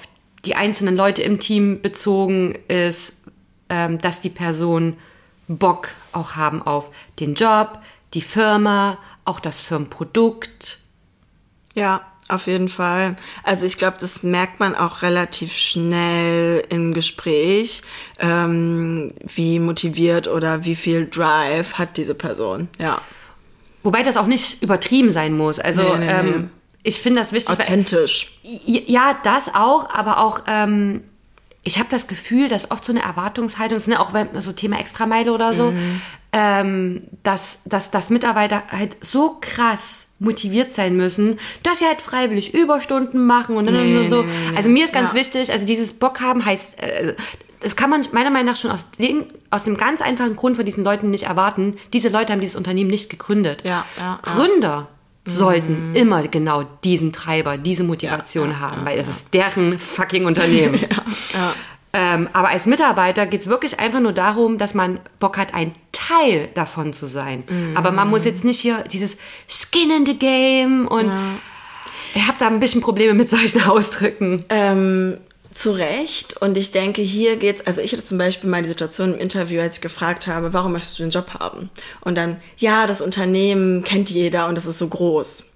die 0.45 0.56
einzelnen 0.56 0.95
Leute 0.95 1.22
im 1.22 1.40
Team 1.40 1.81
bezogen, 1.81 2.57
ist, 2.68 3.16
ähm, 3.69 4.00
dass 4.00 4.19
die 4.19 4.30
Personen 4.30 4.98
Bock 5.48 5.89
auch 6.12 6.36
haben 6.36 6.62
auf 6.62 6.89
den 7.19 7.36
Job, 7.36 7.80
die 8.13 8.22
Firma, 8.22 8.98
auch 9.25 9.39
das 9.39 9.62
Firmenprodukt. 9.62 10.80
Ja, 11.75 12.01
auf 12.30 12.48
jeden 12.48 12.70
Fall. 12.70 13.16
Also 13.44 13.66
ich 13.66 13.78
glaube, 13.78 13.98
das 14.00 14.24
merkt 14.24 14.60
man 14.60 14.75
auch 14.75 15.02
relativ 15.02 15.54
schnell 15.54 16.64
im 16.70 16.94
Gespräch, 16.94 17.81
ähm, 18.20 19.14
wie 19.22 19.60
motiviert 19.60 20.28
oder 20.28 20.66
wie 20.66 20.75
viel 20.75 21.08
Drive 21.08 21.75
hat 21.75 21.98
diese 21.98 22.16
Person. 22.16 22.70
Ja. 22.80 23.02
Wobei 23.84 24.04
das 24.04 24.16
auch 24.16 24.28
nicht 24.28 24.64
übertrieben 24.64 25.12
sein 25.12 25.36
muss. 25.36 25.60
Also 25.60 25.81
nee, 25.81 26.06
nee, 26.06 26.12
ähm, 26.12 26.30
nee. 26.42 26.50
ich 26.84 27.00
finde 27.00 27.22
das 27.22 27.34
wichtig. 27.34 27.52
Authentisch. 27.54 28.31
Weil, 28.44 28.60
ja, 28.66 29.18
das 29.24 29.54
auch, 29.54 29.90
aber 29.90 30.20
auch 30.20 30.42
ähm, 30.48 31.02
ich 31.64 31.80
habe 31.80 31.90
das 31.90 32.08
Gefühl, 32.08 32.50
dass 32.50 32.72
oft 32.72 32.86
so 32.86 32.92
eine 32.92 33.02
Erwartungshaltung, 33.02 33.78
ist, 33.78 33.88
ne, 33.88 34.00
auch 34.00 34.12
bei 34.12 34.28
so 34.40 34.52
Thema 34.52 34.80
Extrameile 34.80 35.34
oder 35.34 35.54
so, 35.54 35.72
mhm. 35.72 36.02
ähm, 36.34 37.04
dass, 37.24 37.60
dass, 37.66 37.90
dass 37.90 38.10
Mitarbeiter 38.10 38.64
halt 38.70 38.98
so 39.02 39.38
krass 39.40 40.02
motiviert 40.24 40.74
sein 40.74 40.96
müssen, 40.96 41.40
dass 41.62 41.80
sie 41.80 41.86
halt 41.86 42.02
freiwillig 42.02 42.54
Überstunden 42.54 43.25
machen 43.25 43.56
und 43.56 43.68
dann 43.68 43.75
nee, 43.75 43.98
und 43.98 44.10
so. 44.10 44.24
Nee, 44.24 44.30
nee, 44.52 44.58
also 44.58 44.70
mir 44.70 44.86
ist 44.86 44.94
ganz 44.94 45.12
ja. 45.12 45.20
wichtig, 45.20 45.52
also 45.52 45.66
dieses 45.66 45.94
Bock 45.94 46.22
haben 46.22 46.44
heißt, 46.44 46.80
äh, 46.81 47.16
das 47.60 47.75
kann 47.75 47.90
man 47.90 48.06
meiner 48.12 48.30
Meinung 48.30 48.48
nach 48.48 48.58
schon 48.60 48.72
aus 48.72 48.86
dem, 49.00 49.25
aus 49.50 49.64
dem 49.64 49.78
ganz 49.78 50.02
einfachen 50.02 50.36
Grund 50.36 50.58
von 50.58 50.66
diesen 50.66 50.84
Leuten 50.84 51.10
nicht 51.10 51.24
erwarten. 51.24 51.78
Diese 51.94 52.10
Leute 52.10 52.34
haben 52.34 52.42
dieses 52.42 52.58
Unternehmen 52.58 52.90
nicht 52.90 53.10
gegründet. 53.10 53.64
Ja, 53.66 53.86
ja, 53.98 54.20
Gründer 54.22 54.88
sollten 55.25 55.90
mhm. 55.90 55.96
immer 55.96 56.28
genau 56.28 56.64
diesen 56.84 57.14
Treiber, 57.14 57.58
diese 57.58 57.86
Motivation 57.86 58.60
haben, 58.60 58.86
weil 58.86 59.00
es 59.00 59.08
ist 59.08 59.34
deren 59.34 59.80
fucking 59.80 60.25
Unternehmen. 60.25 60.78
ja. 61.34 61.54
Ähm, 61.94 62.28
aber 62.34 62.50
als 62.50 62.66
Mitarbeiter 62.66 63.28
geht 63.28 63.42
es 63.42 63.48
wirklich 63.48 63.80
einfach 63.80 64.00
nur 64.00 64.13
darum, 64.13 64.57
dass 64.57 64.74
man 64.74 65.00
Bock 65.19 65.38
hat, 65.38 65.54
ein 65.54 65.74
Teil 65.92 66.50
davon 66.56 66.92
zu 66.92 67.06
sein. 67.06 67.44
Mhm. 67.48 67.78
Aber 67.78 67.92
man 67.92 68.10
muss 68.10 68.25
jetzt 68.25 68.44
nicht 68.44 68.60
hier 68.60 68.84
dieses 68.92 69.18
Skin 69.48 69.92
in 69.92 70.06
the 70.06 70.18
Game 70.18 70.88
und 70.88 71.07
ja. 71.07 71.22
ich 72.16 72.28
habe 72.28 72.38
da 72.40 72.48
ein 72.48 72.60
bisschen 72.60 72.81
Probleme 72.81 73.13
mit 73.13 73.30
solchen 73.30 73.62
Ausdrücken. 73.68 74.44
Ähm, 74.50 75.18
zu 75.54 75.72
Recht. 75.72 76.36
Und 76.42 76.57
ich 76.57 76.72
denke, 76.72 77.04
hier 77.04 77.36
geht's, 77.38 77.66
also 77.66 77.80
ich 77.81 77.94
hatte 77.94 78.04
zum 78.04 78.18
Beispiel 78.18 78.50
mal 78.50 78.63
die 78.63 78.68
Situation 78.68 79.13
im 79.13 79.19
Interview, 79.19 79.62
als 79.62 79.75
ich 79.75 79.81
gefragt 79.81 80.25
habe, 80.25 80.51
warum 80.54 80.72
möchtest 80.72 80.98
du 80.98 81.04
den 81.04 81.12
Job 81.12 81.36
haben? 81.39 81.69
Und 82.01 82.16
dann, 82.16 82.38
ja, 82.57 82.88
das 82.88 83.01
Unternehmen 83.01 83.84
kennt 83.84 84.10
jeder 84.10 84.48
und 84.48 84.57
es 84.57 84.66
ist 84.66 84.80
so 84.80 84.88
groß. 84.88 85.52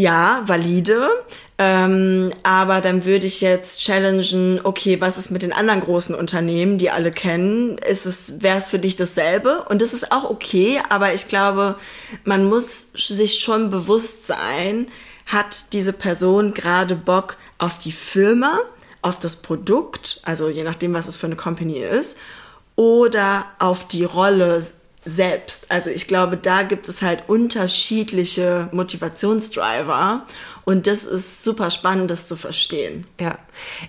Ja, 0.00 0.42
valide. 0.46 1.10
Ähm, 1.58 2.32
aber 2.42 2.80
dann 2.80 3.04
würde 3.04 3.26
ich 3.26 3.42
jetzt 3.42 3.82
challengen, 3.82 4.58
okay, 4.64 4.98
was 4.98 5.18
ist 5.18 5.30
mit 5.30 5.42
den 5.42 5.52
anderen 5.52 5.80
großen 5.80 6.14
Unternehmen, 6.14 6.78
die 6.78 6.88
alle 6.88 7.10
kennen? 7.10 7.76
Ist 7.76 8.06
es, 8.06 8.40
wäre 8.40 8.56
es 8.56 8.68
für 8.68 8.78
dich 8.78 8.96
dasselbe? 8.96 9.66
Und 9.68 9.82
das 9.82 9.92
ist 9.92 10.10
auch 10.10 10.24
okay, 10.24 10.80
aber 10.88 11.12
ich 11.12 11.28
glaube, 11.28 11.76
man 12.24 12.46
muss 12.46 12.92
sich 12.94 13.40
schon 13.40 13.68
bewusst 13.68 14.26
sein, 14.26 14.86
hat 15.26 15.74
diese 15.74 15.92
Person 15.92 16.54
gerade 16.54 16.96
Bock 16.96 17.36
auf 17.58 17.76
die 17.76 17.92
Firma, 17.92 18.58
auf 19.02 19.18
das 19.18 19.36
Produkt, 19.36 20.22
also 20.24 20.48
je 20.48 20.62
nachdem, 20.62 20.94
was 20.94 21.08
es 21.08 21.16
für 21.16 21.26
eine 21.26 21.36
Company 21.36 21.80
ist, 21.80 22.16
oder 22.74 23.44
auf 23.58 23.86
die 23.86 24.04
Rolle 24.04 24.64
selbst. 25.04 25.70
Also 25.70 25.90
ich 25.90 26.06
glaube, 26.06 26.36
da 26.36 26.62
gibt 26.62 26.88
es 26.88 27.02
halt 27.02 27.24
unterschiedliche 27.28 28.68
Motivationsdriver 28.72 30.26
und 30.64 30.86
das 30.86 31.04
ist 31.04 31.42
super 31.42 31.70
spannend, 31.70 32.10
das 32.10 32.28
zu 32.28 32.36
verstehen. 32.36 33.06
Ja. 33.18 33.38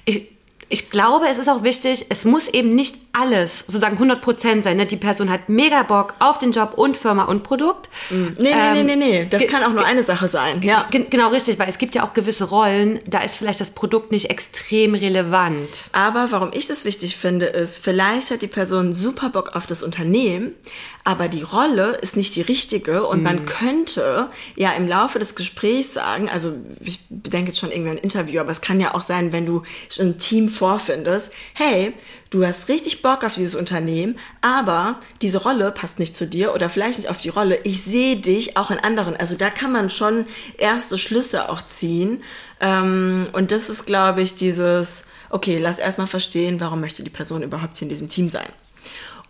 Ich, 0.06 0.30
ich 0.70 0.90
glaube, 0.90 1.28
es 1.28 1.38
ist 1.38 1.50
auch 1.50 1.64
wichtig, 1.64 2.06
es 2.10 2.24
muss 2.24 2.48
eben 2.48 2.76
nicht 2.76 2.96
alles 3.14 3.66
sozusagen 3.68 3.98
100% 3.98 4.64
sein. 4.64 4.78
Ne? 4.78 4.86
Die 4.86 4.98
Person 4.98 5.30
hat 5.30 5.50
mega 5.50 5.84
Bock 5.84 6.14
auf 6.20 6.40
den 6.40 6.52
Job 6.52 6.74
und 6.76 6.96
Firma 6.96 7.26
und 7.26 7.44
Produkt. 7.44 7.90
Mhm. 8.10 8.38
Nee, 8.40 8.52
ähm, 8.52 8.74
nee, 8.74 8.84
nee, 8.84 8.96
nee, 8.96 9.20
nee. 9.24 9.28
Das 9.30 9.46
kann 9.48 9.64
auch 9.64 9.74
nur 9.74 9.86
eine 9.86 10.04
Sache 10.04 10.28
sein. 10.28 10.62
Ja. 10.62 10.88
Genau, 10.92 11.30
richtig, 11.30 11.60
weil 11.60 11.68
es 11.70 11.78
gibt 11.78 11.96
ja 11.96 12.04
auch 12.04 12.14
gewisse 12.14 12.46
Rollen, 12.46 13.00
da 13.06 13.20
ist 13.20 13.36
vielleicht 13.36 13.60
das 13.60 13.72
Produkt 13.72 14.12
nicht 14.12 14.30
extrem 14.30 14.96
relevant. 14.96 15.90
Aber 15.92 16.32
warum 16.32 16.52
ich 16.54 16.68
das 16.68 16.86
wichtig 16.86 17.18
finde, 17.18 17.48
ist, 17.48 17.84
vielleicht 17.84 18.32
hat 18.32 18.42
die 18.42 18.48
Person 18.48 18.94
super 18.94 19.30
Bock 19.30 19.56
auf 19.56 19.66
das 19.66 19.84
Unternehmen, 19.84 20.56
aber 21.04 21.28
die 21.28 21.42
Rolle 21.42 21.98
ist 22.02 22.16
nicht 22.16 22.36
die 22.36 22.42
richtige 22.42 23.06
und 23.06 23.20
mhm. 23.20 23.24
man 23.24 23.46
könnte 23.46 24.30
ja 24.56 24.72
im 24.74 24.88
Laufe 24.88 25.20
des 25.20 25.36
Gesprächs 25.36 25.94
sagen, 25.94 26.30
also 26.30 26.54
ich 26.80 27.00
bedenke 27.10 27.52
jetzt 27.52 27.60
schon 27.60 27.72
irgendwie 27.72 27.92
ein 27.92 27.98
Interview, 27.98 28.40
aber 28.40 28.52
es 28.52 28.62
kann 28.62 28.80
ja 28.80 28.94
auch 28.94 29.02
sein, 29.02 29.34
wenn 29.34 29.46
du 29.46 29.64
ein 30.00 30.20
Team 30.20 30.48
vorfindest, 30.48 31.34
hey, 31.54 31.94
du 32.32 32.46
hast 32.46 32.68
richtig 32.70 33.04
Bock 33.04 33.24
auf 33.24 33.36
dieses 33.36 33.54
Unternehmen, 33.54 34.18
aber 34.42 35.00
diese 35.22 35.44
Rolle 35.44 35.72
passt 35.72 36.00
nicht 36.00 36.18
zu 36.18 36.26
dir 36.26 36.56
oder 36.56 36.70
vielleicht 36.70 36.98
nicht 36.98 37.10
auf 37.10 37.20
die 37.20 37.30
Rolle. 37.30 37.60
Ich 37.64 37.84
sehe 37.84 38.18
dich 38.18 38.58
auch 38.58 38.72
in 38.72 38.80
anderen. 38.80 39.16
Also 39.16 39.36
da 39.36 39.52
kann 39.52 39.72
man 39.72 39.92
schon 39.92 40.26
erste 40.58 40.98
Schlüsse 40.98 41.50
auch 41.50 41.66
ziehen. 41.68 42.24
Ähm, 42.60 43.28
und 43.34 43.52
das 43.52 43.70
ist, 43.70 43.86
glaube 43.86 44.24
ich, 44.24 44.36
dieses, 44.36 45.06
okay, 45.30 45.60
lass 45.60 45.78
erstmal 45.78 46.08
verstehen, 46.08 46.60
warum 46.60 46.82
möchte 46.82 47.04
die 47.04 47.10
Person 47.12 47.44
überhaupt 47.44 47.78
hier 47.78 47.86
in 47.86 47.90
diesem 47.90 48.10
Team 48.10 48.30
sein. 48.30 48.50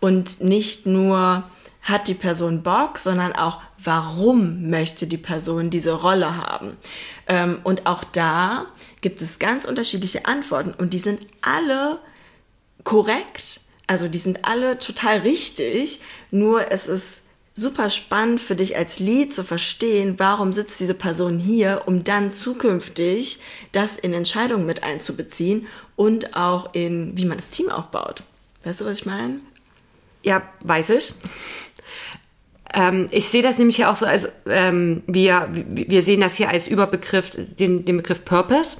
Und 0.00 0.40
nicht 0.40 0.86
nur, 0.86 1.44
hat 1.82 2.06
die 2.06 2.14
Person 2.14 2.62
Bock, 2.62 2.98
sondern 2.98 3.32
auch, 3.32 3.60
warum 3.82 4.70
möchte 4.70 5.08
die 5.08 5.18
Person 5.18 5.68
diese 5.68 5.92
Rolle 5.92 6.36
haben. 6.36 6.76
Ähm, 7.26 7.58
und 7.64 7.86
auch 7.86 8.04
da 8.04 8.66
gibt 9.00 9.20
es 9.20 9.40
ganz 9.40 9.64
unterschiedliche 9.64 10.26
Antworten 10.26 10.72
und 10.72 10.92
die 10.92 11.00
sind 11.00 11.20
alle 11.40 11.98
korrekt, 12.84 13.60
also 13.86 14.08
die 14.08 14.18
sind 14.18 14.44
alle 14.44 14.78
total 14.78 15.18
richtig, 15.18 16.00
nur 16.30 16.70
es 16.70 16.86
ist 16.86 17.22
super 17.54 17.90
spannend 17.90 18.40
für 18.40 18.56
dich 18.56 18.76
als 18.76 18.98
Lied 18.98 19.32
zu 19.32 19.44
verstehen, 19.44 20.14
warum 20.18 20.52
sitzt 20.52 20.80
diese 20.80 20.94
Person 20.94 21.38
hier, 21.38 21.82
um 21.86 22.02
dann 22.02 22.32
zukünftig 22.32 23.40
das 23.72 23.98
in 23.98 24.14
Entscheidungen 24.14 24.64
mit 24.64 24.82
einzubeziehen 24.82 25.66
und 25.96 26.34
auch 26.34 26.72
in, 26.72 27.16
wie 27.16 27.26
man 27.26 27.36
das 27.36 27.50
Team 27.50 27.68
aufbaut. 27.68 28.22
Weißt 28.64 28.80
du, 28.80 28.86
was 28.86 29.00
ich 29.00 29.06
meine? 29.06 29.40
Ja, 30.22 30.42
weiß 30.60 30.90
ich. 30.90 31.14
Ähm, 32.74 33.08
ich 33.10 33.28
sehe 33.28 33.42
das 33.42 33.58
nämlich 33.58 33.76
hier 33.76 33.90
auch 33.90 33.96
so 33.96 34.06
als, 34.06 34.28
ähm, 34.46 35.02
wir, 35.06 35.48
wir 35.52 36.02
sehen 36.02 36.20
das 36.20 36.36
hier 36.36 36.48
als 36.48 36.68
Überbegriff, 36.68 37.30
den, 37.58 37.84
den 37.84 37.98
Begriff 37.98 38.24
Purpose 38.24 38.78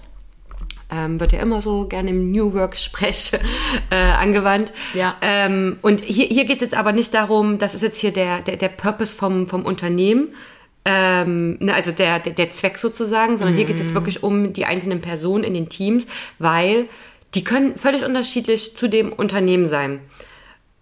ähm, 0.92 1.18
wird 1.18 1.32
ja 1.32 1.40
immer 1.40 1.60
so 1.60 1.86
gerne 1.86 2.10
im 2.10 2.30
New 2.30 2.52
Work-Sprech 2.52 3.32
äh, 3.90 3.94
angewandt. 3.94 4.72
Ja. 4.94 5.16
Ähm, 5.22 5.78
und 5.82 6.00
hier, 6.00 6.26
hier 6.26 6.44
geht 6.44 6.56
es 6.56 6.62
jetzt 6.62 6.76
aber 6.76 6.92
nicht 6.92 7.14
darum, 7.14 7.58
das 7.58 7.74
ist 7.74 7.82
jetzt 7.82 7.98
hier 7.98 8.12
der, 8.12 8.40
der, 8.40 8.56
der 8.56 8.68
Purpose 8.68 9.14
vom, 9.14 9.46
vom 9.46 9.64
Unternehmen, 9.64 10.34
ähm, 10.84 11.56
ne, 11.60 11.74
also 11.74 11.92
der, 11.92 12.18
der, 12.18 12.32
der 12.32 12.50
Zweck 12.50 12.76
sozusagen, 12.76 13.36
sondern 13.36 13.54
mhm. 13.54 13.58
hier 13.58 13.66
geht 13.66 13.76
es 13.76 13.82
jetzt 13.82 13.94
wirklich 13.94 14.22
um 14.22 14.52
die 14.52 14.66
einzelnen 14.66 15.00
Personen 15.00 15.44
in 15.44 15.54
den 15.54 15.68
Teams, 15.68 16.06
weil 16.38 16.88
die 17.34 17.44
können 17.44 17.78
völlig 17.78 18.04
unterschiedlich 18.04 18.76
zu 18.76 18.88
dem 18.88 19.12
Unternehmen 19.12 19.66
sein. 19.66 20.00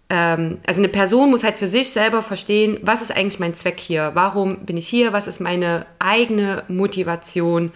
Ähm, 0.09 0.57
also 0.65 0.81
eine 0.81 0.89
Person 0.89 1.29
muss 1.29 1.43
halt 1.43 1.57
für 1.57 1.67
sich 1.67 1.91
selber 1.91 2.23
verstehen, 2.23 2.79
was 2.81 3.01
ist 3.01 3.15
eigentlich 3.15 3.39
mein 3.39 3.53
Zweck 3.53 3.79
hier? 3.79 4.11
Warum 4.13 4.65
bin 4.65 4.75
ich 4.75 4.87
hier? 4.87 5.13
Was 5.13 5.27
ist 5.27 5.39
meine 5.39 5.85
eigene 5.99 6.63
Motivation? 6.67 7.71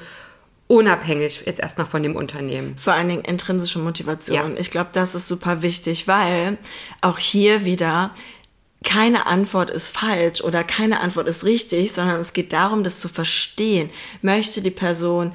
Unabhängig 0.67 1.43
jetzt 1.45 1.59
erstmal 1.59 1.85
von 1.85 2.03
dem 2.03 2.15
Unternehmen. 2.15 2.77
Vor 2.77 2.93
allen 2.93 3.09
Dingen 3.09 3.23
intrinsische 3.23 3.79
Motivation. 3.79 4.53
Ja. 4.55 4.59
Ich 4.59 4.71
glaube, 4.71 4.89
das 4.93 5.15
ist 5.15 5.27
super 5.27 5.61
wichtig, 5.61 6.07
weil 6.07 6.57
auch 7.01 7.19
hier 7.19 7.65
wieder 7.65 8.11
keine 8.83 9.25
Antwort 9.25 9.69
ist 9.69 9.89
falsch 9.89 10.41
oder 10.41 10.63
keine 10.63 10.99
Antwort 10.99 11.27
ist 11.27 11.43
richtig, 11.43 11.91
sondern 11.91 12.19
es 12.19 12.33
geht 12.33 12.53
darum, 12.53 12.83
das 12.83 12.99
zu 12.99 13.09
verstehen. 13.09 13.89
Möchte 14.21 14.61
die 14.61 14.71
Person 14.71 15.33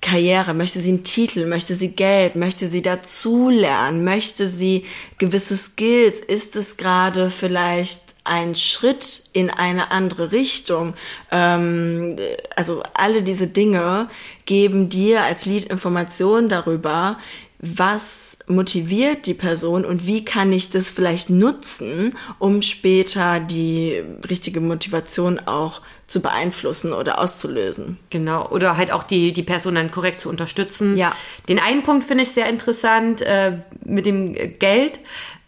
Karriere, 0.00 0.54
möchte 0.54 0.80
sie 0.80 0.90
einen 0.90 1.04
Titel, 1.04 1.46
möchte 1.46 1.74
sie 1.74 1.88
Geld, 1.88 2.36
möchte 2.36 2.68
sie 2.68 2.80
dazulernen, 2.80 4.04
möchte 4.04 4.48
sie 4.48 4.86
gewisse 5.18 5.56
Skills, 5.56 6.20
ist 6.20 6.56
es 6.56 6.76
gerade 6.76 7.28
vielleicht 7.28 8.09
ein 8.30 8.54
Schritt 8.54 9.24
in 9.32 9.50
eine 9.50 9.90
andere 9.90 10.30
Richtung. 10.32 10.94
Ähm, 11.32 12.16
also 12.54 12.82
alle 12.94 13.22
diese 13.22 13.48
Dinge 13.48 14.08
geben 14.46 14.88
dir 14.88 15.22
als 15.22 15.46
Lied 15.46 15.64
Informationen 15.64 16.48
darüber, 16.48 17.18
was 17.58 18.38
motiviert 18.46 19.26
die 19.26 19.34
Person 19.34 19.84
und 19.84 20.06
wie 20.06 20.24
kann 20.24 20.50
ich 20.52 20.70
das 20.70 20.90
vielleicht 20.90 21.28
nutzen, 21.28 22.16
um 22.38 22.62
später 22.62 23.38
die 23.38 24.02
richtige 24.28 24.60
Motivation 24.60 25.40
auch 25.40 25.82
zu 26.06 26.22
beeinflussen 26.22 26.92
oder 26.92 27.20
auszulösen. 27.20 27.98
Genau, 28.08 28.48
oder 28.48 28.76
halt 28.76 28.92
auch 28.92 29.02
die, 29.02 29.32
die 29.32 29.42
Person 29.42 29.74
dann 29.74 29.90
korrekt 29.90 30.22
zu 30.22 30.30
unterstützen. 30.30 30.96
Ja. 30.96 31.14
Den 31.48 31.58
einen 31.58 31.82
Punkt 31.82 32.04
finde 32.04 32.22
ich 32.22 32.30
sehr 32.30 32.48
interessant 32.48 33.20
äh, 33.22 33.58
mit 33.84 34.06
dem 34.06 34.32
Geld, 34.58 35.00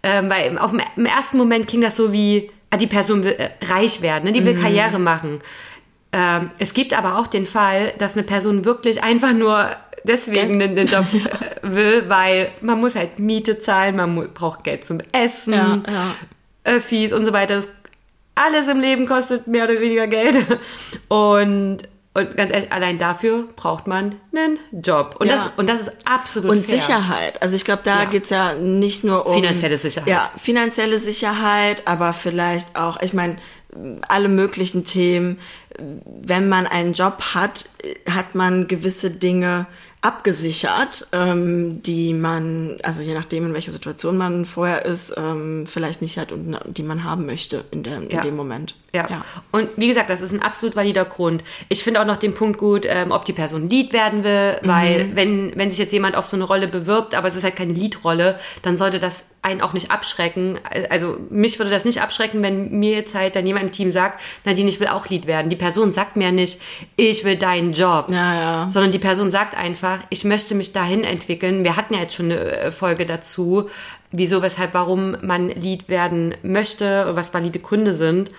äh, 0.03 0.23
weil 0.29 0.59
auf 0.59 0.73
dem, 0.73 0.81
im 0.97 1.07
ersten 1.07 1.39
Moment 1.39 1.67
klingt 1.67 1.85
das 1.85 1.97
so 1.97 2.13
wie, 2.13 2.51
die 2.81 2.87
Person 2.87 3.25
will 3.25 3.33
äh, 3.33 3.51
reich 3.65 4.03
werden, 4.03 4.25
ne? 4.25 4.33
die 4.33 4.45
will 4.45 4.55
mhm. 4.55 4.61
Karriere 4.63 4.99
machen. 4.99 5.41
Ähm, 6.13 6.51
es 6.59 6.75
gibt 6.75 6.97
aber 6.97 7.19
auch 7.19 7.27
den 7.27 7.47
Fall, 7.47 7.95
dass 7.99 8.15
eine 8.15 8.23
Person 8.23 8.65
wirklich 8.65 9.03
einfach 9.03 9.33
nur 9.33 9.71
deswegen 10.05 10.59
den, 10.59 10.77
den, 10.77 10.87
Job 10.87 11.07
äh, 11.13 11.75
will, 11.75 12.05
weil 12.09 12.51
man 12.61 12.81
muss 12.81 12.95
halt 12.95 13.19
Miete 13.19 13.61
zahlen, 13.61 13.97
man 13.97 14.15
muss, 14.15 14.29
braucht 14.29 14.65
Geld 14.65 14.85
zum 14.85 14.99
Essen, 15.13 15.55
ja, 15.55 15.83
ja. 15.89 16.15
Öffis 16.65 17.13
und 17.13 17.25
so 17.25 17.33
weiter. 17.33 17.57
Das, 17.57 17.69
alles 18.35 18.69
im 18.69 18.81
Leben 18.81 19.07
kostet 19.07 19.47
mehr 19.47 19.65
oder 19.65 19.81
weniger 19.81 20.07
Geld. 20.07 20.37
Und 21.09 21.79
und 22.15 22.37
ganz 22.37 22.53
ehrlich, 22.53 22.71
allein 22.71 22.99
dafür 22.99 23.49
braucht 23.57 23.87
man 23.87 24.17
einen 24.37 24.59
Job. 24.71 25.17
Und, 25.19 25.29
ja. 25.29 25.37
das, 25.37 25.51
und 25.57 25.67
das 25.67 25.81
ist 25.83 25.93
absolut 26.05 26.51
Und 26.51 26.67
fair. 26.67 26.79
Sicherheit. 26.79 27.41
Also 27.41 27.57
ich 27.57 27.65
glaube, 27.65 27.83
da 27.85 28.03
ja. 28.03 28.05
geht's 28.05 28.29
ja 28.29 28.53
nicht 28.55 29.03
nur 29.03 29.27
um... 29.27 29.35
Finanzielle 29.35 29.79
Sicherheit. 29.79 30.09
Ja, 30.09 30.31
finanzielle 30.37 30.99
Sicherheit, 30.99 31.83
aber 31.87 32.13
vielleicht 32.13 32.77
auch, 32.77 33.01
ich 33.01 33.15
meine, 33.15 33.37
alle 34.09 34.29
möglichen 34.29 34.85
Themen. 34.85 35.39
Wenn 35.79 36.49
man 36.49 36.67
einen 36.67 36.93
Job 36.93 37.35
hat, 37.35 37.71
hat 38.09 38.35
man 38.35 38.69
gewisse 38.69 39.11
Dinge 39.11 39.67
abgesichert, 40.03 41.07
ähm, 41.13 41.81
die 41.83 42.13
man, 42.13 42.79
also 42.83 43.03
je 43.03 43.15
nachdem, 43.15 43.47
in 43.47 43.55
welcher 43.55 43.71
Situation 43.71 44.17
man 44.17 44.45
vorher 44.45 44.85
ist, 44.85 45.15
ähm, 45.17 45.65
vielleicht 45.67 46.03
nicht 46.03 46.19
hat 46.19 46.33
und 46.33 46.59
die 46.67 46.83
man 46.83 47.05
haben 47.05 47.25
möchte 47.25 47.65
in, 47.71 47.85
der, 47.85 47.99
in 47.99 48.11
ja. 48.11 48.21
dem 48.21 48.35
Moment. 48.35 48.75
Ja. 48.93 49.07
ja. 49.09 49.25
Und 49.53 49.69
wie 49.77 49.87
gesagt, 49.87 50.11
das 50.11 50.21
ist 50.21 50.33
ein 50.33 50.43
absolut 50.43 50.75
valider 50.75 51.05
Grund. 51.05 51.45
Ich 51.69 51.85
finde 51.85 52.01
auch 52.01 52.05
noch 52.05 52.17
den 52.17 52.35
Punkt 52.35 52.59
gut, 52.59 52.85
ähm, 52.85 53.13
ob 53.13 53.25
die 53.25 53.33
Person 53.33 53.71
Lead 53.71 53.93
werden 53.93 54.25
will, 54.25 54.59
mhm. 54.61 54.69
weil 54.69 55.11
wenn, 55.15 55.53
wenn 55.57 55.71
sich 55.71 55.79
jetzt 55.79 55.93
jemand 55.93 56.17
auf 56.17 56.29
so 56.29 56.37
eine 56.37 56.45
Rolle 56.45 56.67
bewirbt, 56.67 57.15
aber 57.15 57.29
es 57.29 57.37
ist 57.37 57.45
halt 57.45 57.57
keine 57.57 57.73
Lead-Rolle, 57.73 58.41
dann 58.63 58.79
sollte 58.79 58.99
das 58.99 59.25
einen 59.43 59.61
auch 59.61 59.73
nicht 59.73 59.91
abschrecken. 59.91 60.59
Also 60.89 61.19
mich 61.29 61.59
würde 61.59 61.71
das 61.71 61.85
nicht 61.85 62.01
abschrecken, 62.01 62.43
wenn 62.45 62.79
mir 62.79 62.93
jetzt 62.93 63.15
halt 63.15 63.35
dann 63.35 63.45
jemand 63.45 63.67
im 63.67 63.73
Team 63.73 63.91
sagt, 63.91 64.21
Nadine, 64.45 64.69
ich 64.69 64.79
will 64.79 64.87
auch 64.87 65.09
Lead 65.09 65.27
werden. 65.27 65.51
Die 65.51 65.57
Person 65.57 65.93
sagt 65.93 66.17
mir 66.17 66.31
nicht, 66.31 66.61
ich 66.97 67.25
will 67.25 67.35
deinen 67.35 67.73
Job, 67.73 68.07
ja, 68.09 68.35
ja. 68.35 68.71
sondern 68.71 68.93
die 68.93 69.01
Person 69.01 69.33
sagt 69.33 69.57
einfach, 69.57 69.99
ich 70.11 70.25
möchte 70.25 70.55
mich 70.55 70.73
dahin 70.73 71.03
entwickeln. 71.03 71.65
Wir 71.65 71.77
hatten 71.77 71.95
ja 71.95 72.01
jetzt 72.01 72.15
schon 72.15 72.27
eine 72.27 72.41
äh, 72.41 72.73
Folge 72.73 73.05
dazu, 73.05 73.69
wieso, 74.13 74.43
weshalb, 74.43 74.75
warum 74.75 75.17
man 75.23 75.49
Lead 75.49 75.89
werden 75.89 76.35
möchte, 76.43 77.11
was 77.15 77.35
valide 77.35 77.59
Kunde 77.59 77.95
sind. 77.95 78.31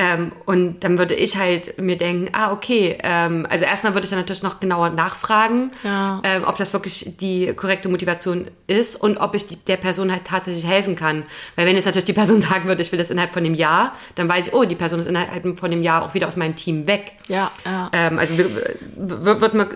Ähm, 0.00 0.32
und 0.46 0.80
dann 0.80 0.96
würde 0.96 1.14
ich 1.14 1.36
halt 1.36 1.78
mir 1.78 1.98
denken, 1.98 2.30
ah, 2.32 2.52
okay, 2.52 2.96
ähm, 3.02 3.46
also 3.50 3.66
erstmal 3.66 3.92
würde 3.92 4.06
ich 4.06 4.10
dann 4.10 4.18
natürlich 4.18 4.42
noch 4.42 4.58
genauer 4.58 4.88
nachfragen, 4.88 5.72
ja. 5.84 6.22
ähm, 6.24 6.44
ob 6.46 6.56
das 6.56 6.72
wirklich 6.72 7.16
die 7.20 7.52
korrekte 7.52 7.90
Motivation 7.90 8.50
ist 8.66 8.96
und 8.96 9.18
ob 9.18 9.34
ich 9.34 9.46
die, 9.46 9.56
der 9.56 9.76
Person 9.76 10.10
halt 10.10 10.24
tatsächlich 10.24 10.66
helfen 10.66 10.96
kann. 10.96 11.24
Weil 11.54 11.66
wenn 11.66 11.76
jetzt 11.76 11.84
natürlich 11.84 12.06
die 12.06 12.14
Person 12.14 12.40
sagen 12.40 12.66
würde, 12.66 12.80
ich 12.80 12.90
will 12.92 12.98
das 12.98 13.10
innerhalb 13.10 13.34
von 13.34 13.44
dem 13.44 13.52
Jahr, 13.52 13.94
dann 14.14 14.26
weiß 14.26 14.48
ich, 14.48 14.54
oh, 14.54 14.64
die 14.64 14.74
Person 14.74 15.00
ist 15.00 15.06
innerhalb 15.06 15.58
von 15.58 15.70
dem 15.70 15.82
Jahr 15.82 16.02
auch 16.02 16.14
wieder 16.14 16.28
aus 16.28 16.36
meinem 16.36 16.56
Team 16.56 16.86
weg. 16.86 17.12
Ja, 17.28 17.50
ja. 17.66 17.90
Ähm, 17.92 18.18
also 18.18 18.38
wird 18.38 19.52
man 19.52 19.68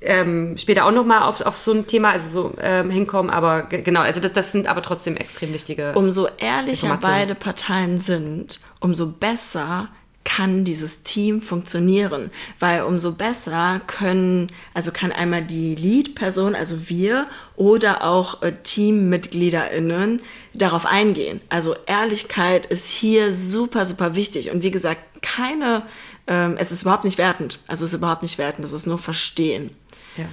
ähm, 0.00 0.56
später 0.56 0.86
auch 0.86 0.92
nochmal 0.92 1.22
auf, 1.22 1.40
auf 1.40 1.58
so 1.58 1.72
ein 1.72 1.86
Thema 1.86 2.12
also 2.12 2.28
so 2.28 2.54
ähm, 2.60 2.90
hinkommen, 2.90 3.30
aber 3.30 3.62
genau, 3.62 4.00
also 4.00 4.20
das, 4.20 4.32
das 4.32 4.52
sind 4.52 4.66
aber 4.66 4.82
trotzdem 4.82 5.16
extrem 5.16 5.52
wichtige. 5.52 5.92
Umso 5.94 6.28
ehrlicher 6.38 6.98
beide 7.00 7.34
Parteien 7.34 8.00
sind, 8.00 8.60
umso 8.80 9.08
besser 9.08 9.88
kann 10.28 10.62
dieses 10.62 11.04
Team 11.04 11.40
funktionieren, 11.40 12.30
weil 12.58 12.82
umso 12.82 13.12
besser 13.12 13.80
können, 13.86 14.48
also 14.74 14.92
kann 14.92 15.10
einmal 15.10 15.42
die 15.42 15.74
Lead-Person, 15.74 16.54
also 16.54 16.90
wir 16.90 17.26
oder 17.56 18.04
auch 18.04 18.42
äh, 18.42 18.52
TeammitgliederInnen 18.52 20.20
darauf 20.52 20.84
eingehen. 20.84 21.40
Also 21.48 21.74
Ehrlichkeit 21.86 22.66
ist 22.66 22.90
hier 22.90 23.32
super, 23.32 23.86
super 23.86 24.14
wichtig 24.14 24.50
und 24.50 24.62
wie 24.62 24.70
gesagt, 24.70 25.00
keine, 25.22 25.84
ähm, 26.26 26.56
es 26.58 26.72
ist 26.72 26.82
überhaupt 26.82 27.04
nicht 27.04 27.16
wertend, 27.16 27.60
also 27.66 27.86
es 27.86 27.94
ist 27.94 27.98
überhaupt 27.98 28.22
nicht 28.22 28.36
wertend, 28.36 28.66
es 28.66 28.74
ist 28.74 28.86
nur 28.86 28.98
verstehen. 28.98 29.70
Ja. 30.18 30.26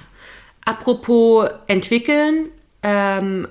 Apropos 0.64 1.48
entwickeln, 1.66 2.50
ähm, 2.82 3.48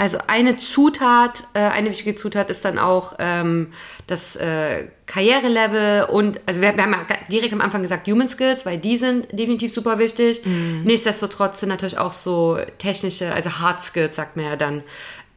also 0.00 0.18
eine 0.28 0.56
Zutat, 0.56 1.44
äh, 1.54 1.58
eine 1.58 1.90
wichtige 1.90 2.14
Zutat 2.14 2.50
ist 2.50 2.64
dann 2.64 2.78
auch 2.78 3.14
ähm, 3.18 3.72
das 4.06 4.36
äh, 4.36 4.86
Karrierelevel 5.06 6.04
und 6.04 6.40
also 6.46 6.60
wir, 6.60 6.76
wir 6.76 6.84
haben 6.84 6.92
ja 6.92 7.04
direkt 7.28 7.52
am 7.52 7.60
Anfang 7.60 7.82
gesagt 7.82 8.06
Human 8.06 8.28
Skills, 8.28 8.64
weil 8.64 8.78
die 8.78 8.96
sind 8.96 9.26
definitiv 9.32 9.74
super 9.74 9.98
wichtig. 9.98 10.46
Mhm. 10.46 10.82
Nichtsdestotrotz 10.84 11.58
sind 11.58 11.70
natürlich 11.70 11.98
auch 11.98 12.12
so 12.12 12.58
technische, 12.78 13.32
also 13.32 13.58
Hard 13.58 13.82
Skills 13.82 14.14
sagt 14.14 14.36
man 14.36 14.44
ja 14.46 14.56
dann 14.56 14.84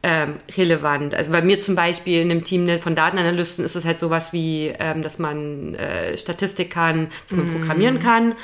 ähm, 0.02 0.34
relevant. 0.56 1.14
Also 1.14 1.30
bei 1.30 1.42
mir 1.42 1.60
zum 1.60 1.76
Beispiel 1.76 2.22
in 2.22 2.30
einem 2.30 2.44
Team 2.44 2.80
von 2.80 2.94
Datenanalysten 2.94 3.64
ist 3.64 3.76
es 3.76 3.84
halt 3.84 4.00
sowas 4.00 4.32
wie, 4.32 4.72
ähm, 4.78 5.02
dass 5.02 5.18
man 5.18 5.74
äh, 5.74 6.16
Statistik 6.16 6.70
kann, 6.70 7.08
dass 7.28 7.36
man 7.36 7.46
mm. 7.46 7.52
programmieren 7.52 8.00
kann. 8.00 8.34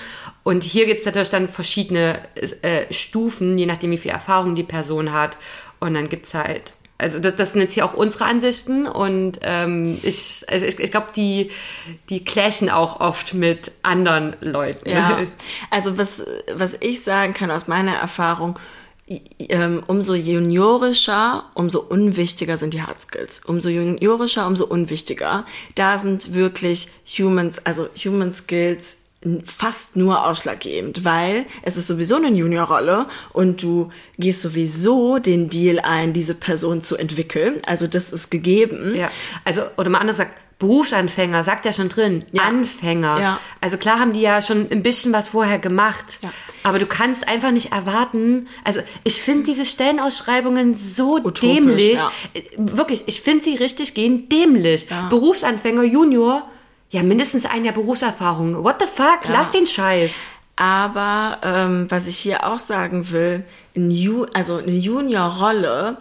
Und 0.44 0.62
hier 0.62 0.86
gibt 0.86 1.00
es 1.00 1.06
natürlich 1.06 1.30
dann 1.30 1.48
verschiedene 1.48 2.20
äh, 2.62 2.92
Stufen, 2.92 3.58
je 3.58 3.66
nachdem, 3.66 3.90
wie 3.90 3.98
viel 3.98 4.12
Erfahrung 4.12 4.54
die 4.54 4.62
Person 4.62 5.12
hat. 5.12 5.36
Und 5.80 5.94
dann 5.94 6.08
gibt's 6.08 6.34
halt 6.34 6.74
also 7.00 7.20
das, 7.20 7.36
das 7.36 7.52
sind 7.52 7.62
jetzt 7.62 7.74
hier 7.74 7.84
auch 7.84 7.94
unsere 7.94 8.24
Ansichten 8.24 8.86
und 8.88 9.38
ähm, 9.42 10.00
ich, 10.02 10.44
also 10.48 10.66
ich, 10.66 10.80
ich 10.80 10.90
glaube, 10.90 11.08
die, 11.14 11.52
die 12.08 12.24
clashen 12.24 12.70
auch 12.70 12.98
oft 12.98 13.34
mit 13.34 13.70
anderen 13.84 14.34
Leuten. 14.40 14.90
Ja, 14.90 15.20
also 15.70 15.96
was, 15.96 16.26
was 16.52 16.76
ich 16.80 17.04
sagen 17.04 17.34
kann 17.34 17.52
aus 17.52 17.68
meiner 17.68 17.94
Erfahrung, 17.94 18.58
umso 19.86 20.14
juniorischer, 20.14 21.44
umso 21.54 21.80
unwichtiger 21.80 22.56
sind 22.56 22.74
die 22.74 22.82
Hard 22.82 23.00
Skills. 23.00 23.40
Umso 23.44 23.68
juniorischer, 23.68 24.46
umso 24.46 24.66
unwichtiger. 24.66 25.46
Da 25.74 25.98
sind 25.98 26.34
wirklich 26.34 26.88
Humans, 27.18 27.64
also 27.64 27.88
Human 28.04 28.32
Skills 28.32 28.96
fast 29.44 29.96
nur 29.96 30.26
ausschlaggebend, 30.26 31.04
weil 31.04 31.46
es 31.62 31.76
ist 31.76 31.88
sowieso 31.88 32.16
eine 32.16 32.28
Juniorrolle 32.28 33.06
und 33.32 33.62
du 33.62 33.90
gehst 34.16 34.42
sowieso 34.42 35.18
den 35.18 35.48
Deal 35.48 35.80
ein, 35.80 36.12
diese 36.12 36.34
Person 36.34 36.82
zu 36.82 36.96
entwickeln. 36.96 37.58
Also 37.66 37.88
das 37.88 38.12
ist 38.12 38.30
gegeben. 38.30 38.94
Ja, 38.94 39.10
also 39.44 39.62
oder 39.76 39.90
mal 39.90 39.98
anders 39.98 40.18
sagt, 40.18 40.36
Berufsanfänger, 40.58 41.44
sagt 41.44 41.64
ja 41.64 41.72
schon 41.72 41.88
drin, 41.88 42.24
ja. 42.32 42.42
Anfänger. 42.42 43.20
Ja. 43.20 43.40
Also 43.60 43.78
klar 43.78 44.00
haben 44.00 44.12
die 44.12 44.20
ja 44.20 44.42
schon 44.42 44.68
ein 44.70 44.82
bisschen 44.82 45.12
was 45.12 45.28
vorher 45.28 45.60
gemacht, 45.60 46.18
ja. 46.20 46.30
aber 46.64 46.80
du 46.80 46.86
kannst 46.86 47.28
einfach 47.28 47.52
nicht 47.52 47.70
erwarten. 47.70 48.48
Also 48.64 48.80
ich 49.04 49.22
finde 49.22 49.44
diese 49.44 49.64
Stellenausschreibungen 49.64 50.74
so 50.74 51.16
Utopisch, 51.16 51.40
dämlich. 51.40 52.00
Ja. 52.00 52.10
Wirklich, 52.56 53.04
ich 53.06 53.20
finde 53.20 53.44
sie 53.44 53.54
richtig 53.54 53.94
gehen 53.94 54.28
dämlich. 54.28 54.88
Berufsanfänger, 55.10 55.84
Junior, 55.84 56.48
ja 56.90 57.04
mindestens 57.04 57.46
ein 57.46 57.64
Jahr 57.64 57.74
Berufserfahrung. 57.74 58.64
What 58.64 58.76
the 58.80 58.88
fuck? 58.92 59.28
Lass 59.28 59.52
den 59.52 59.66
Scheiß. 59.66 60.32
Aber 60.56 61.38
ähm, 61.44 61.86
was 61.88 62.08
ich 62.08 62.18
hier 62.18 62.44
auch 62.44 62.58
sagen 62.58 63.12
will, 63.12 63.44
ein 63.76 63.92
Ju 63.92 64.26
also 64.34 64.56
eine 64.56 64.72
Juniorrolle 64.72 65.98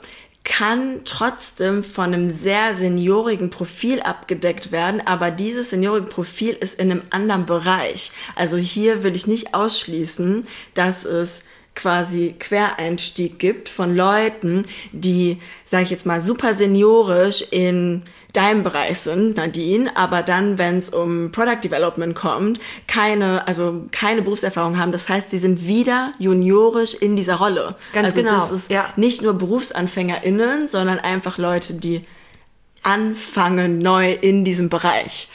kann 0.48 1.02
trotzdem 1.04 1.84
von 1.84 2.14
einem 2.14 2.30
sehr 2.30 2.74
seniorigen 2.74 3.50
Profil 3.50 4.00
abgedeckt 4.00 4.72
werden, 4.72 5.02
aber 5.06 5.30
dieses 5.30 5.72
seniorige 5.72 6.08
Profil 6.08 6.56
ist 6.58 6.80
in 6.80 6.90
einem 6.90 7.02
anderen 7.10 7.46
Bereich. 7.46 8.14
Also 8.34 8.56
hier 8.56 9.04
will 9.04 9.14
ich 9.14 9.28
nicht 9.28 9.54
ausschließen, 9.54 10.48
dass 10.74 11.04
es 11.04 11.44
quasi 11.76 12.34
Quereinstieg 12.40 13.40
gibt 13.40 13.68
von 13.68 13.94
Leuten, 13.94 14.64
die, 14.94 15.38
sage 15.66 15.84
ich 15.84 15.90
jetzt 15.90 16.06
mal, 16.06 16.22
super 16.22 16.54
seniorisch 16.54 17.44
in 17.52 18.04
deinem 18.38 18.64
Bereich 18.64 19.00
sind, 19.00 19.38
Nadine, 19.38 19.98
aber 19.98 20.22
dann, 20.22 20.58
wenn 20.58 20.78
es 20.78 20.90
um 20.90 21.32
Product 21.32 21.60
Development 21.64 22.14
kommt, 22.14 22.60
keine, 22.88 23.48
also 23.48 23.86
keine 23.92 24.22
Berufserfahrung 24.22 24.78
haben. 24.78 24.92
Das 24.92 25.10
heißt, 25.10 25.32
sie 25.32 25.40
sind 25.40 25.66
wieder 25.66 26.12
juniorisch 26.20 26.94
in 26.94 27.16
dieser 27.16 27.36
Rolle. 27.36 27.76
Ganz 27.94 28.06
also 28.06 28.22
genau. 28.22 28.36
Das 28.36 28.52
ist 28.52 28.70
ja. 28.70 28.94
nicht 28.96 29.24
nur 29.24 29.34
BerufsanfängerInnen, 29.34 30.68
sondern 30.68 31.00
einfach 31.00 31.38
Leute, 31.38 31.74
die 31.74 32.06
anfangen 32.84 33.80
neu 33.80 34.14
in 34.14 34.46
diesem 34.46 34.70
Bereich. 34.70 35.30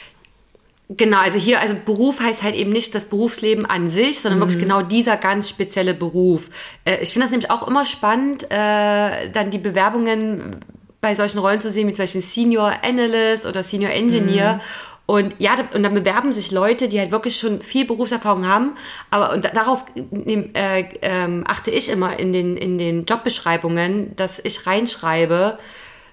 Genau, 0.89 1.17
also 1.17 1.37
hier, 1.37 1.59
also 1.59 1.75
Beruf 1.85 2.19
heißt 2.19 2.43
halt 2.43 2.55
eben 2.55 2.71
nicht 2.71 2.95
das 2.95 3.05
Berufsleben 3.05 3.65
an 3.65 3.89
sich, 3.89 4.21
sondern 4.21 4.39
mhm. 4.39 4.43
wirklich 4.43 4.59
genau 4.61 4.81
dieser 4.81 5.17
ganz 5.17 5.49
spezielle 5.49 5.93
Beruf. 5.93 6.49
Äh, 6.85 7.01
ich 7.01 7.11
finde 7.11 7.25
das 7.25 7.31
nämlich 7.31 7.51
auch 7.51 7.67
immer 7.67 7.85
spannend, 7.85 8.43
äh, 8.49 9.29
dann 9.31 9.49
die 9.51 9.57
Bewerbungen 9.57 10.57
bei 11.03 11.15
solchen 11.15 11.39
Rollen 11.39 11.59
zu 11.59 11.69
sehen, 11.69 11.87
wie 11.87 11.93
zum 11.93 12.03
Beispiel 12.03 12.21
Senior 12.21 12.71
Analyst 12.81 13.45
oder 13.45 13.61
Senior 13.61 13.91
Engineer. 13.91 14.55
Mhm. 14.55 14.61
Und 15.05 15.35
ja, 15.37 15.53
und 15.73 15.83
dann 15.83 15.93
bewerben 15.93 16.31
sich 16.31 16.51
Leute, 16.51 16.87
die 16.87 16.97
halt 16.97 17.11
wirklich 17.11 17.37
schon 17.37 17.59
viel 17.59 17.85
Berufserfahrung 17.85 18.47
haben. 18.47 18.71
Aber 19.11 19.33
und 19.33 19.43
darauf 19.43 19.83
äh, 20.25 20.79
äh, 21.01 21.43
achte 21.45 21.71
ich 21.71 21.89
immer 21.89 22.17
in 22.17 22.31
den, 22.31 22.55
in 22.55 22.77
den 22.77 23.03
Jobbeschreibungen, 23.03 24.15
dass 24.15 24.39
ich 24.39 24.65
reinschreibe, 24.65 25.59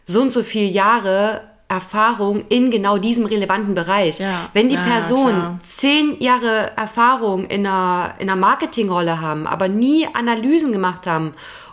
so 0.07 0.23
und 0.23 0.33
so 0.33 0.43
viele 0.43 0.69
Jahre 0.69 1.43
Erfahrung 1.69 2.45
in 2.49 2.73
genau 2.73 2.99
diesem 2.99 3.27
relevanten 3.27 3.75
Bereich. 3.75 4.19
Ja, 4.19 4.51
Wenn 4.55 4.69
die 4.69 4.75
ja, 4.75 4.83
Person 4.83 5.29
klar. 5.29 5.61
zehn 5.63 6.21
Jahre 6.21 6.73
Erfahrung 6.77 7.45
in 7.45 7.65
einer, 7.65 8.15
in 8.19 8.29
einer 8.29 8.35
Marketingrolle 8.35 9.21
haben, 9.21 9.47
aber 9.47 9.69
nie 9.69 10.05
Analysen 10.13 10.73
gemacht 10.73 11.07
haben 11.07 11.31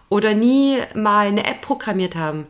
oder 0.08 0.36
nie 0.36 0.78
mal 0.94 1.26
eine 1.26 1.48
App 1.48 1.62
programmiert 1.62 2.16
haben, 2.16 2.46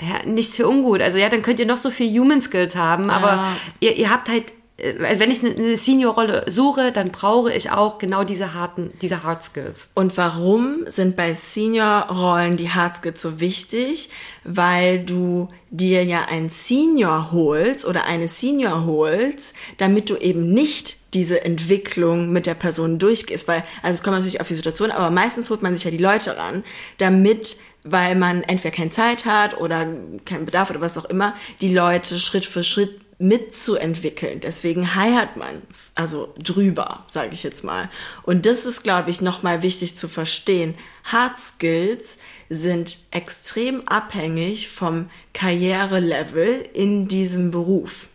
ja, 0.00 0.26
nichts 0.26 0.56
für 0.56 0.68
ungut. 0.68 1.00
Also 1.00 1.18
ja, 1.18 1.28
dann 1.28 1.42
könnt 1.42 1.58
ihr 1.58 1.66
noch 1.66 1.78
so 1.78 1.90
viel 1.90 2.18
Human 2.18 2.42
Skills 2.42 2.76
haben, 2.76 3.10
aber 3.10 3.28
ja. 3.28 3.56
ihr, 3.80 3.96
ihr 3.96 4.10
habt 4.10 4.28
halt 4.28 4.52
äh, 4.76 5.18
wenn 5.18 5.30
ich 5.30 5.42
eine 5.44 5.76
Senior-Rolle 5.76 6.44
suche, 6.48 6.92
dann 6.92 7.10
brauche 7.10 7.52
ich 7.52 7.70
auch 7.70 7.98
genau 7.98 8.24
diese 8.24 8.54
harten, 8.54 8.92
diese 9.00 9.22
Hard 9.22 9.42
Skills. 9.42 9.88
Und 9.94 10.16
warum 10.16 10.84
sind 10.86 11.16
bei 11.16 11.34
Senior-Rollen 11.34 12.56
die 12.56 12.70
Hard 12.70 12.96
Skills 12.98 13.22
so 13.22 13.40
wichtig? 13.40 14.10
Weil 14.44 15.00
du 15.00 15.48
dir 15.70 16.04
ja 16.04 16.26
ein 16.28 16.50
Senior 16.50 17.32
holst 17.32 17.84
oder 17.84 18.04
eine 18.04 18.28
Senior 18.28 18.84
holst, 18.84 19.54
damit 19.78 20.10
du 20.10 20.16
eben 20.16 20.52
nicht 20.52 20.96
diese 21.14 21.44
Entwicklung 21.44 22.30
mit 22.30 22.46
der 22.46 22.54
Person 22.54 22.98
durchgehst. 22.98 23.48
Weil, 23.48 23.64
also 23.82 23.96
es 23.96 24.02
kommt 24.02 24.16
natürlich 24.16 24.40
auf 24.40 24.48
die 24.48 24.54
Situation, 24.54 24.90
aber 24.90 25.10
meistens 25.10 25.48
holt 25.48 25.62
man 25.62 25.74
sich 25.74 25.84
ja 25.84 25.90
die 25.90 25.96
Leute 25.96 26.36
ran, 26.36 26.62
damit 26.98 27.56
weil 27.86 28.16
man 28.16 28.42
entweder 28.42 28.74
keine 28.74 28.90
Zeit 28.90 29.24
hat 29.24 29.58
oder 29.58 29.86
keinen 30.24 30.46
Bedarf 30.46 30.70
oder 30.70 30.80
was 30.80 30.98
auch 30.98 31.06
immer, 31.06 31.34
die 31.60 31.72
Leute 31.72 32.18
Schritt 32.18 32.44
für 32.44 32.64
Schritt 32.64 33.00
mitzuentwickeln. 33.18 34.40
Deswegen 34.40 34.94
heiert 34.94 35.36
man 35.36 35.62
also 35.94 36.34
drüber, 36.38 37.04
sage 37.08 37.30
ich 37.32 37.42
jetzt 37.42 37.64
mal. 37.64 37.88
Und 38.24 38.44
das 38.44 38.66
ist, 38.66 38.82
glaube 38.82 39.10
ich, 39.10 39.20
nochmal 39.20 39.62
wichtig 39.62 39.96
zu 39.96 40.08
verstehen. 40.08 40.74
Hard 41.04 41.40
Skills 41.40 42.18
sind 42.50 42.98
extrem 43.10 43.86
abhängig 43.88 44.68
vom 44.68 45.08
Karrierelevel 45.32 46.68
in 46.74 47.08
diesem 47.08 47.50
Beruf. 47.50 48.08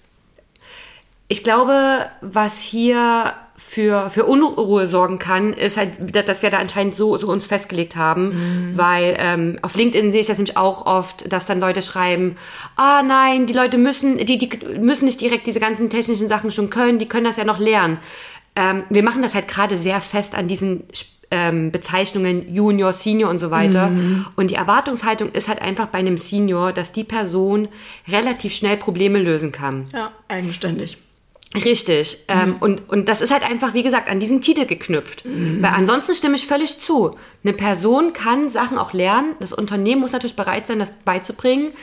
Ich 1.27 1.43
glaube, 1.43 2.11
was 2.21 2.61
hier 2.61 3.33
für, 3.71 4.09
für 4.09 4.25
Unruhe 4.25 4.85
sorgen 4.85 5.17
kann, 5.17 5.53
ist 5.53 5.77
halt, 5.77 5.91
dass 6.27 6.41
wir 6.41 6.49
da 6.49 6.57
anscheinend 6.57 6.93
so, 6.93 7.15
so 7.17 7.27
uns 7.27 7.45
festgelegt 7.45 7.95
haben, 7.95 8.29
mhm. 8.29 8.77
weil 8.77 9.15
ähm, 9.17 9.59
auf 9.61 9.75
LinkedIn 9.75 10.11
sehe 10.11 10.21
ich 10.21 10.27
das 10.27 10.37
nämlich 10.37 10.57
auch 10.57 10.85
oft, 10.85 11.31
dass 11.31 11.45
dann 11.45 11.61
Leute 11.61 11.81
schreiben, 11.81 12.35
ah 12.75 13.01
nein, 13.01 13.45
die 13.45 13.53
Leute 13.53 13.77
müssen, 13.77 14.17
die, 14.17 14.37
die 14.37 14.49
müssen 14.79 15.05
nicht 15.05 15.21
direkt 15.21 15.47
diese 15.47 15.61
ganzen 15.61 15.89
technischen 15.89 16.27
Sachen 16.27 16.51
schon 16.51 16.69
können, 16.69 16.99
die 16.99 17.07
können 17.07 17.23
das 17.23 17.37
ja 17.37 17.45
noch 17.45 17.59
lernen. 17.59 17.99
Ähm, 18.57 18.83
wir 18.89 19.03
machen 19.03 19.21
das 19.21 19.35
halt 19.35 19.47
gerade 19.47 19.77
sehr 19.77 20.01
fest 20.01 20.35
an 20.35 20.49
diesen 20.49 20.83
ähm, 21.29 21.71
Bezeichnungen 21.71 22.53
Junior, 22.53 22.91
Senior 22.91 23.29
und 23.29 23.39
so 23.39 23.51
weiter. 23.51 23.87
Mhm. 23.87 24.25
Und 24.35 24.51
die 24.51 24.55
Erwartungshaltung 24.55 25.31
ist 25.31 25.47
halt 25.47 25.61
einfach 25.61 25.87
bei 25.87 25.99
einem 25.99 26.17
Senior, 26.17 26.73
dass 26.73 26.91
die 26.91 27.05
Person 27.05 27.69
relativ 28.09 28.53
schnell 28.53 28.75
Probleme 28.75 29.19
lösen 29.19 29.53
kann. 29.53 29.85
Ja, 29.93 30.11
eigenständig. 30.27 30.97
Richtig. 31.53 32.17
Ähm, 32.27 32.49
mhm. 32.49 32.55
und, 32.59 32.89
und 32.89 33.09
das 33.09 33.21
ist 33.21 33.31
halt 33.31 33.43
einfach, 33.43 33.73
wie 33.73 33.83
gesagt, 33.83 34.09
an 34.09 34.19
diesen 34.19 34.41
Titel 34.41 34.65
geknüpft. 34.65 35.25
Mhm. 35.25 35.61
Weil 35.61 35.71
ansonsten 35.71 36.15
stimme 36.15 36.35
ich 36.35 36.47
völlig 36.47 36.79
zu. 36.79 37.17
Eine 37.43 37.53
Person 37.53 38.13
kann 38.13 38.49
Sachen 38.49 38.77
auch 38.77 38.93
lernen. 38.93 39.35
Das 39.39 39.51
Unternehmen 39.51 40.01
muss 40.01 40.13
natürlich 40.13 40.35
bereit 40.35 40.67
sein, 40.67 40.79
das 40.79 40.93
beizubringen. 41.03 41.73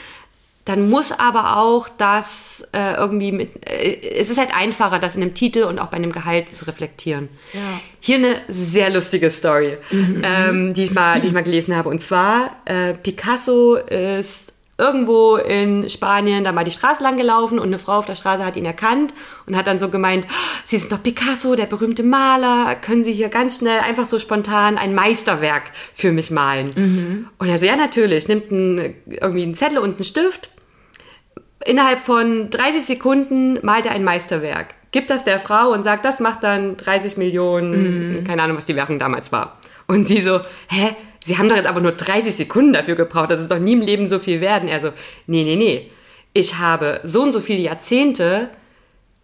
Dann 0.65 0.91
muss 0.91 1.13
aber 1.13 1.57
auch 1.57 1.89
das 1.89 2.67
äh, 2.73 2.95
irgendwie 2.95 3.33
mit. 3.33 3.67
Äh, 3.67 4.19
es 4.19 4.29
ist 4.29 4.39
halt 4.39 4.55
einfacher, 4.55 4.99
das 4.99 5.17
in 5.17 5.23
einem 5.23 5.35
Titel 5.35 5.63
und 5.65 5.79
auch 5.79 5.87
bei 5.87 5.97
einem 5.97 6.13
Gehalt 6.13 6.55
zu 6.55 6.67
reflektieren. 6.67 7.29
Ja. 7.55 7.61
Hier 8.01 8.17
eine 8.17 8.37
sehr 8.49 8.91
lustige 8.91 9.31
Story, 9.31 9.79
mhm. 9.91 10.23
ähm, 10.23 10.75
die, 10.75 10.85
ich 10.85 10.91
mal, 10.93 11.23
die 11.23 11.29
ich 11.29 11.33
mal 11.33 11.43
gelesen 11.43 11.75
habe. 11.75 11.89
Und 11.89 12.03
zwar, 12.03 12.57
äh, 12.67 12.93
Picasso 12.95 13.77
ist 13.77 14.53
irgendwo 14.79 15.37
in 15.37 15.89
Spanien 15.89 16.45
da 16.45 16.53
mal 16.53 16.63
die 16.63 16.71
Straße 16.71 17.03
lang 17.03 17.17
gelaufen 17.17 17.59
und 17.59 17.67
eine 17.67 17.81
Frau 17.81 17.99
auf 17.99 18.07
der 18.07 18.15
Straße 18.15 18.45
hat 18.45 18.57
ihn 18.57 18.65
erkannt 18.65 19.13
und 19.47 19.57
hat 19.57 19.67
dann 19.67 19.81
so 19.81 19.89
gemeint, 19.89 20.27
Sie 20.65 20.79
sind 20.79 20.93
doch 20.93 21.03
Picasso, 21.03 21.57
der 21.57 21.67
berühmte 21.67 22.05
Maler, 22.05 22.77
können 22.77 23.03
Sie 23.03 23.13
hier 23.13 23.29
ganz 23.29 23.59
schnell 23.59 23.81
einfach 23.81 24.05
so 24.05 24.21
spontan 24.21 24.79
ein 24.79 24.95
Meisterwerk 24.95 25.65
für 25.95 26.13
mich 26.13 26.31
malen? 26.31 26.73
Mhm. 26.77 27.29
Und 27.39 27.49
er 27.49 27.59
so, 27.59 27.67
ja 27.67 27.75
natürlich, 27.75 28.29
nimmt 28.29 28.53
einen, 28.53 28.95
irgendwie 29.07 29.43
einen 29.43 29.55
Zettel 29.55 29.79
und 29.79 29.97
einen 29.97 30.05
Stift, 30.05 30.51
innerhalb 31.65 32.01
von 32.01 32.49
30 32.49 32.85
Sekunden 32.85 33.59
malt 33.63 33.85
er 33.85 33.93
ein 33.93 34.05
Meisterwerk, 34.05 34.75
gibt 34.93 35.11
das 35.11 35.25
der 35.25 35.41
Frau 35.41 35.73
und 35.73 35.83
sagt, 35.83 36.05
das 36.05 36.21
macht 36.21 36.45
dann 36.45 36.77
30 36.77 37.17
Millionen, 37.17 38.21
mhm. 38.21 38.25
keine 38.25 38.45
Ahnung, 38.45 38.57
was 38.57 38.67
die 38.67 38.77
Währung 38.77 39.01
damals 39.01 39.33
war. 39.33 39.59
Und 39.89 40.07
sie 40.07 40.21
so, 40.21 40.41
hä, 40.69 40.95
Sie 41.25 41.39
haben 41.39 41.49
doch 41.49 41.57
jetzt 41.57 41.69
aber 41.69 41.81
nur 41.81 41.93
30 41.93 42.35
Sekunden 42.35 42.73
dafür 42.73 42.95
gebraucht, 42.95 43.31
das 43.31 43.41
ist 43.41 43.51
doch 43.51 43.59
nie 43.59 43.73
im 43.73 43.81
Leben 43.81 44.09
so 44.09 44.19
viel 44.19 44.41
werden. 44.41 44.69
Er 44.69 44.81
so, 44.81 44.93
nee, 45.27 45.45
nee, 45.45 45.57
nee. 45.57 45.89
Ich 46.33 46.59
habe 46.59 47.01
so 47.05 47.23
und 47.23 47.33
so 47.33 47.41
viele 47.41 47.61
Jahrzehnte 47.61 48.51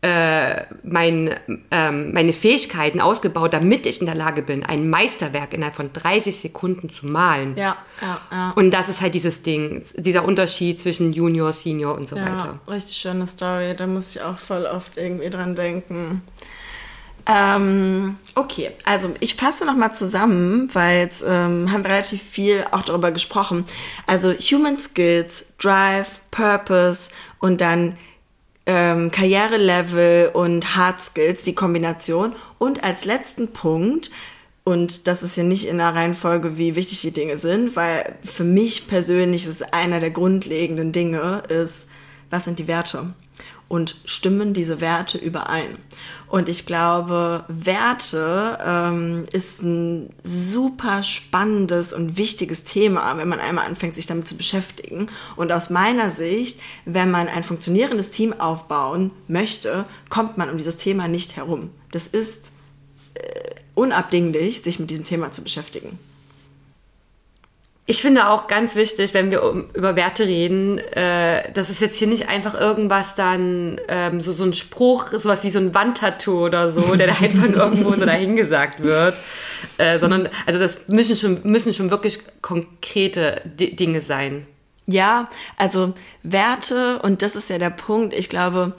äh, 0.05 0.67
mein, 0.83 1.35
ähm, 1.71 2.13
meine 2.13 2.35
Fähigkeiten 2.35 3.01
ausgebaut, 3.01 3.55
damit 3.55 3.87
ich 3.87 4.01
in 4.01 4.07
der 4.07 4.15
Lage 4.15 4.43
bin, 4.43 4.63
ein 4.63 4.91
Meisterwerk 4.91 5.55
innerhalb 5.55 5.75
von 5.75 5.95
30 5.95 6.37
Sekunden 6.37 6.91
zu 6.91 7.07
malen. 7.07 7.55
Ja, 7.57 7.79
ja, 8.03 8.21
ja. 8.31 8.51
Und 8.55 8.71
das 8.73 8.91
ist 8.91 9.01
halt 9.01 9.15
dieses 9.15 9.43
Ding, 9.43 9.83
dieser 9.97 10.27
Unterschied 10.27 10.79
zwischen 10.79 11.15
Junior, 11.15 11.55
Senior 11.55 11.95
und 11.95 12.07
so 12.07 12.17
ja, 12.17 12.23
weiter. 12.23 12.61
Richtig 12.69 12.99
schöne 12.99 13.27
Story, 13.27 13.75
da 13.75 13.87
muss 13.87 14.15
ich 14.15 14.21
auch 14.21 14.37
voll 14.37 14.67
oft 14.67 14.99
irgendwie 14.99 15.31
dran 15.31 15.55
denken. 15.55 16.21
Ähm, 17.27 18.17
okay, 18.35 18.73
also 18.85 19.15
ich 19.21 19.35
fasse 19.35 19.65
nochmal 19.65 19.95
zusammen, 19.95 20.69
weil 20.75 21.01
jetzt 21.01 21.23
ähm, 21.27 21.73
haben 21.73 21.83
wir 21.85 21.91
relativ 21.91 22.23
viel 22.23 22.65
auch 22.71 22.83
darüber 22.83 23.13
gesprochen. 23.13 23.65
Also 24.07 24.33
Human 24.33 24.77
Skills, 24.79 25.47
Drive, 25.59 26.21
Purpose 26.31 27.11
und 27.39 27.61
dann 27.61 27.97
ähm, 28.67 29.11
Karrierelevel 29.11 30.31
und 30.35 30.77
Hard 30.77 31.01
Skills, 31.01 31.45
die 31.45 31.55
Kombination. 31.55 32.35
Und 32.59 32.85
als 32.85 33.05
letzten 33.05 33.53
Punkt 33.53 34.11
Und 34.65 35.07
das 35.07 35.23
ist 35.23 35.37
ja 35.37 35.43
nicht 35.43 35.67
in 35.67 35.77
der 35.79 35.95
Reihenfolge, 35.95 36.57
wie 36.57 36.75
wichtig 36.75 37.03
die 37.03 37.11
Dinge 37.13 37.37
sind, 37.37 37.77
weil 37.77 38.17
für 38.25 38.45
mich 38.45 38.89
persönlich 38.89 39.47
ist 39.47 39.75
einer 39.75 40.01
der 40.01 40.11
grundlegenden 40.11 40.91
Dinge, 40.91 41.43
ist, 41.49 41.89
was 42.31 42.45
sind 42.45 42.59
die 42.59 42.67
Werte? 42.67 43.13
Und 43.75 43.97
stimmen 44.05 44.55
diese 44.55 44.81
Werte 44.81 45.19
überein? 45.19 45.79
Und 46.29 46.49
ich 46.49 46.65
glaube, 46.65 47.45
Werte 47.49 48.57
ähm, 48.65 49.25
ist 49.33 49.63
ein 49.65 50.11
super 50.23 51.03
spannendes 51.03 51.93
und 51.93 52.17
wichtiges 52.17 52.63
Thema, 52.63 53.17
wenn 53.17 53.27
man 53.27 53.41
einmal 53.41 53.67
anfängt, 53.67 53.97
sich 53.97 54.07
damit 54.07 54.29
zu 54.29 54.37
beschäftigen. 54.37 55.09
Und 55.35 55.51
aus 55.51 55.71
meiner 55.71 56.11
Sicht, 56.11 56.61
wenn 56.85 57.11
man 57.11 57.27
ein 57.27 57.43
funktionierendes 57.43 58.13
Team 58.13 58.33
aufbauen 58.33 59.11
möchte, 59.27 59.87
kommt 60.09 60.39
man 60.39 60.51
um 60.51 60.57
dieses 60.57 60.77
Thema 60.77 61.09
nicht 61.09 61.35
herum. 61.35 61.71
Das 61.91 62.07
ist 62.07 62.53
äh, 63.15 63.21
unabdinglich, 63.75 64.63
sich 64.63 64.79
mit 64.79 64.89
diesem 64.89 65.03
Thema 65.03 65.33
zu 65.33 65.43
beschäftigen. 65.43 65.99
Ich 67.87 68.01
finde 68.01 68.31
auch 68.31 68.47
ganz 68.47 68.77
wichtig, 68.77 69.13
wenn 69.13 69.31
wir 69.31 69.43
um, 69.43 69.69
über 69.75 69.95
Werte 69.95 70.25
reden, 70.25 70.79
äh, 70.79 71.53
dass 71.53 71.69
es 71.69 71.81
jetzt 71.81 71.99
hier 71.99 72.09
nicht 72.09 72.29
einfach 72.29 72.59
irgendwas 72.59 73.15
dann, 73.15 73.79
ähm, 73.89 74.23
so, 74.23 74.33
so 74.33 74.45
ein 74.45 74.55
Spruch, 74.55 75.09
sowas 75.13 75.45
wie 75.45 75.51
so 75.51 75.59
ein 75.59 75.75
Wandtattoo 75.75 76.47
oder 76.47 76.73
so, 76.73 76.95
der 76.95 77.09
da 77.09 77.15
einfach 77.15 77.47
nur 77.47 77.57
irgendwo 77.57 77.93
so 77.93 78.07
dahingesagt 78.07 78.83
wird, 78.83 79.15
äh, 79.77 79.99
sondern, 79.99 80.31
also 80.47 80.59
das 80.59 80.89
müssen 80.89 81.15
schon, 81.15 81.41
müssen 81.43 81.75
schon 81.75 81.91
wirklich 81.91 82.21
konkrete 82.41 83.43
D 83.45 83.73
Dinge 83.73 84.01
sein. 84.01 84.47
Ja, 84.87 85.29
also 85.59 85.93
Werte, 86.23 87.01
und 87.03 87.21
das 87.21 87.37
ist 87.37 87.51
ja 87.51 87.59
der 87.59 87.71
Punkt, 87.71 88.15
ich 88.15 88.31
glaube, 88.31 88.73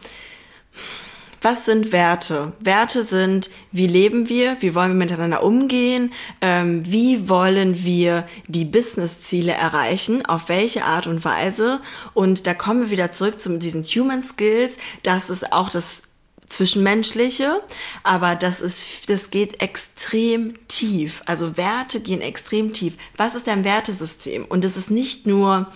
was 1.45 1.63
sind 1.63 1.91
Werte? 1.91 2.53
Werte 2.59 3.03
sind, 3.03 3.51
wie 3.71 3.85
leben 3.85 4.29
wir, 4.29 4.57
wie 4.61 4.73
wollen 4.73 4.93
wir 4.93 5.05
miteinander 5.05 5.43
umgehen, 5.43 6.11
ähm, 6.41 6.81
wie 6.91 7.29
wollen 7.29 7.85
wir 7.85 8.27
die 8.47 8.65
Business-Ziele 8.65 9.51
erreichen, 9.51 10.25
auf 10.25 10.49
welche 10.49 10.85
Art 10.85 11.05
und 11.05 11.23
Weise. 11.23 11.81
Und 12.15 12.47
da 12.47 12.55
kommen 12.55 12.81
wir 12.81 12.89
wieder 12.89 13.11
zurück 13.11 13.39
zu 13.39 13.59
diesen 13.59 13.83
Human 13.83 14.23
Skills. 14.23 14.77
Das 15.03 15.29
ist 15.29 15.53
auch 15.53 15.69
das 15.69 16.07
Zwischenmenschliche, 16.49 17.61
aber 18.03 18.33
das 18.35 18.59
ist, 18.59 19.07
das 19.07 19.29
geht 19.29 19.61
extrem 19.61 20.55
tief. 20.67 21.21
Also 21.27 21.57
Werte 21.57 21.99
gehen 21.99 22.21
extrem 22.21 22.73
tief. 22.73 22.95
Was 23.17 23.35
ist 23.35 23.45
dein 23.45 23.63
Wertesystem? 23.63 24.45
Und 24.45 24.65
es 24.65 24.77
ist 24.77 24.89
nicht 24.89 25.27
nur 25.27 25.71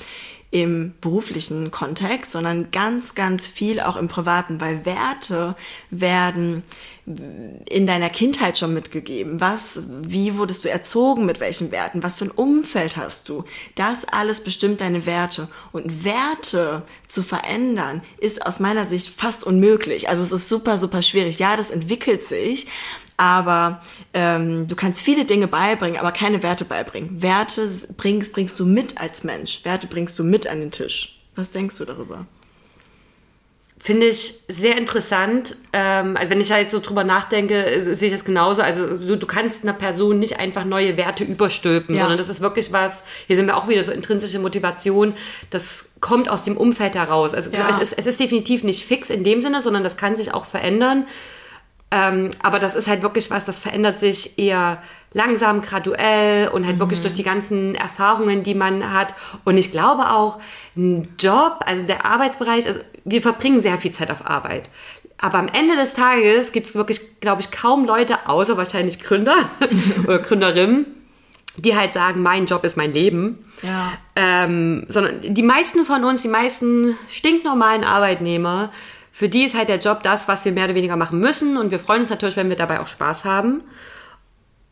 im 0.52 0.94
beruflichen 1.00 1.70
Kontext, 1.70 2.32
sondern 2.32 2.72
ganz, 2.72 3.14
ganz 3.14 3.48
viel 3.48 3.80
auch 3.80 3.96
im 3.96 4.08
privaten, 4.08 4.60
weil 4.60 4.86
Werte 4.86 5.56
werden 5.92 6.64
in 7.70 7.88
deiner 7.88 8.10
Kindheit 8.10 8.58
schon 8.58 8.74
mitgegeben? 8.74 9.42
Was, 9.42 9.82
wie 10.02 10.38
wurdest 10.38 10.66
du 10.66 10.70
erzogen 10.70 11.26
mit 11.26 11.40
welchen 11.40 11.72
Werten? 11.72 12.04
Was 12.04 12.16
für 12.16 12.26
ein 12.26 12.32
Umfeld 12.32 12.98
hast 12.98 13.30
du? 13.30 13.44
Das 13.76 14.06
alles 14.06 14.44
bestimmt 14.44 14.82
deine 14.82 15.06
Werte. 15.06 15.50
Und 15.72 16.04
Werte 16.04 16.84
zu 17.08 17.24
verändern 17.24 18.02
ist 18.20 18.46
aus 18.46 18.60
meiner 18.60 18.86
Sicht 18.86 19.08
fast 19.08 19.44
unmöglich. 19.44 20.10
Also 20.10 20.24
es 20.24 20.32
ist 20.32 20.50
super, 20.50 20.78
super 20.78 21.02
schwierig. 21.02 21.40
Ja, 21.40 21.58
das 21.58 21.72
entwickelt 21.72 22.24
sich, 22.24 22.68
aber 23.20 23.82
ähm, 24.14 24.70
du 24.70 24.76
kannst 24.78 25.02
viele 25.02 25.26
Dinge 25.26 25.48
beibringen, 25.48 26.00
aber 26.00 26.14
keine 26.14 26.42
Werte 26.42 26.64
beibringen. 26.64 27.22
Werte 27.22 27.70
bringst, 27.98 28.32
bringst 28.32 28.58
du 28.62 28.66
mit 28.66 29.00
als 29.02 29.26
Mensch. 29.26 29.66
Werte 29.66 29.88
bringst 29.88 30.18
du 30.20 30.24
mit 30.24 30.48
an 30.48 30.62
den 30.62 30.72
Tisch. 30.72 31.20
Was 31.36 31.52
denkst 31.52 31.78
du 31.80 31.86
darüber? 31.86 32.26
Finde 33.78 34.08
ich 34.08 34.36
sehr 34.48 34.78
interessant. 34.78 35.58
Ähm, 35.74 36.16
also 36.16 36.32
wenn 36.32 36.40
ich 36.40 36.48
jetzt 36.48 36.72
so 36.72 36.80
drüber 36.80 37.04
nachdenke, 37.04 37.94
sehe 37.94 38.08
ich 38.08 38.14
das 38.14 38.24
genauso. 38.24 38.62
Also 38.62 38.98
du, 38.98 39.18
du 39.18 39.28
kannst 39.28 39.64
einer 39.64 39.74
Person 39.74 40.18
nicht 40.20 40.40
einfach 40.40 40.64
neue 40.64 40.96
Werte 40.96 41.26
überstülpen, 41.26 41.96
ja. 41.96 42.02
sondern 42.02 42.18
das 42.18 42.30
ist 42.30 42.40
wirklich 42.40 42.72
was, 42.72 43.04
hier 43.28 43.36
sind 43.36 43.48
wir 43.48 43.58
auch 43.58 43.68
wieder 43.68 43.84
so 43.84 43.92
intrinsische 43.92 44.40
Motivation, 44.40 45.14
das 45.50 45.92
kommt 46.00 46.30
aus 46.30 46.46
dem 46.46 46.56
Umfeld 46.56 46.96
heraus. 46.96 47.34
Also 47.34 47.52
ja. 47.52 47.70
es, 47.70 47.92
ist, 47.92 47.98
es 47.98 48.06
ist 48.06 48.20
definitiv 48.22 48.64
nicht 48.64 48.86
fix 48.86 49.10
in 49.10 49.26
dem 49.26 49.42
Sinne, 49.42 49.62
sondern 49.62 49.84
das 49.84 49.98
kann 49.98 50.16
sich 50.16 50.34
auch 50.34 50.46
verändern. 50.46 51.06
Ähm, 51.92 52.32
aber 52.44 52.60
das 52.60 52.76
ist 52.76 52.88
halt 52.88 53.02
wirklich 53.02 53.32
was, 53.32 53.46
das 53.46 53.58
verändert 53.58 54.00
sich 54.00 54.38
eher 54.38 54.82
langsam, 55.12 55.62
graduell 55.62 56.50
und 56.50 56.66
halt 56.66 56.76
mhm. 56.76 56.82
wirklich 56.82 57.02
durch 57.02 57.16
die 57.16 57.24
ganzen 57.24 57.74
Erfahrungen, 57.74 58.44
die 58.44 58.54
man 58.54 58.94
hat. 58.94 59.16
Und 59.44 59.58
ich 59.58 59.72
glaube 59.72 60.12
auch, 60.12 60.40
ein 60.78 61.16
Job, 61.20 61.60
also 61.66 61.88
der 61.88 62.06
Arbeitsbereich, 62.06 62.68
also 62.68 62.80
wir 63.06 63.22
verbringen 63.22 63.60
sehr 63.60 63.78
viel 63.80 63.92
Zeit 63.92 64.12
auf 64.12 64.26
Arbeit. 64.28 64.70
Aber 65.18 65.40
am 65.40 65.48
Ende 65.48 65.76
des 65.76 65.96
Tages 65.96 66.52
gibt 66.52 66.68
es 66.68 66.76
wirklich, 66.76 67.20
glaube 67.20 67.42
ich, 67.42 67.52
kaum 67.52 67.86
Leute, 67.86 68.28
außer 68.28 68.56
wahrscheinlich 68.56 69.02
Gründer 69.02 69.36
oder 70.04 70.20
Gründerinnen, 70.20 70.86
die 71.58 71.76
halt 71.76 71.92
sagen, 71.92 72.22
mein 72.22 72.46
Job 72.46 72.64
ist 72.64 72.78
mein 72.78 72.94
Leben. 72.94 73.40
Ja. 73.64 73.92
Ähm, 74.16 74.86
sondern 74.88 75.22
die 75.22 75.44
meisten 75.44 75.84
von 75.84 76.06
uns, 76.06 76.22
die 76.22 76.30
meisten 76.30 76.98
stinknormalen 77.10 77.84
Arbeitnehmer, 77.84 78.72
für 79.20 79.28
die 79.28 79.44
ist 79.44 79.54
halt 79.54 79.68
der 79.68 79.80
Job 79.80 80.02
das, 80.02 80.30
was 80.30 80.46
wir 80.46 80.54
mehr 80.54 80.64
oder 80.64 80.76
weniger 80.76 80.96
machen 80.96 81.20
müssen. 81.20 81.58
Und 81.58 81.72
wir 81.72 81.80
freuen 81.82 82.00
uns 82.00 82.10
natürlich, 82.10 82.38
wenn 82.38 82.48
wir 82.48 82.56
dabei 82.56 82.80
auch 82.80 82.88
Spaß 82.88 83.26
haben. 83.26 83.64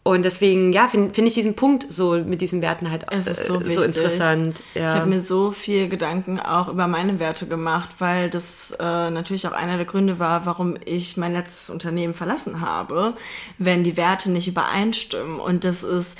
Und 0.04 0.24
deswegen, 0.24 0.72
ja, 0.72 0.88
finde 0.88 1.14
find 1.14 1.28
ich 1.28 1.34
diesen 1.34 1.58
Punkt 1.58 1.86
so 1.90 2.18
mit 2.18 2.40
diesen 2.40 2.62
Werten 2.62 2.90
halt 2.90 3.04
es 3.12 3.28
ist 3.28 3.46
so, 3.46 3.60
äh, 3.60 3.74
so 3.74 3.82
interessant. 3.82 4.64
Ja. 4.74 4.86
Ich 4.86 4.92
habe 4.92 5.10
mir 5.10 5.20
so 5.20 5.52
viel 5.52 5.90
Gedanken 5.90 6.40
auch 6.40 6.70
über 6.70 6.88
meine 6.88 7.20
Werte 7.20 7.46
gemacht, 7.46 7.90
weil 8.00 8.30
das 8.30 8.72
äh, 8.80 9.10
natürlich 9.10 9.50
auch 9.50 9.52
einer 9.52 9.76
der 9.76 9.86
Gründe 9.86 10.18
war, 10.18 10.46
warum 10.46 10.78
ich 10.86 11.18
mein 11.18 11.34
letztes 11.34 11.70
Unternehmen 11.70 12.14
verlassen 12.14 12.62
habe, 12.62 13.16
wenn 13.58 13.84
die 13.84 13.98
Werte 13.98 14.32
nicht 14.32 14.48
übereinstimmen. 14.48 15.42
Und 15.42 15.66
das 15.66 15.84
ist 15.84 16.18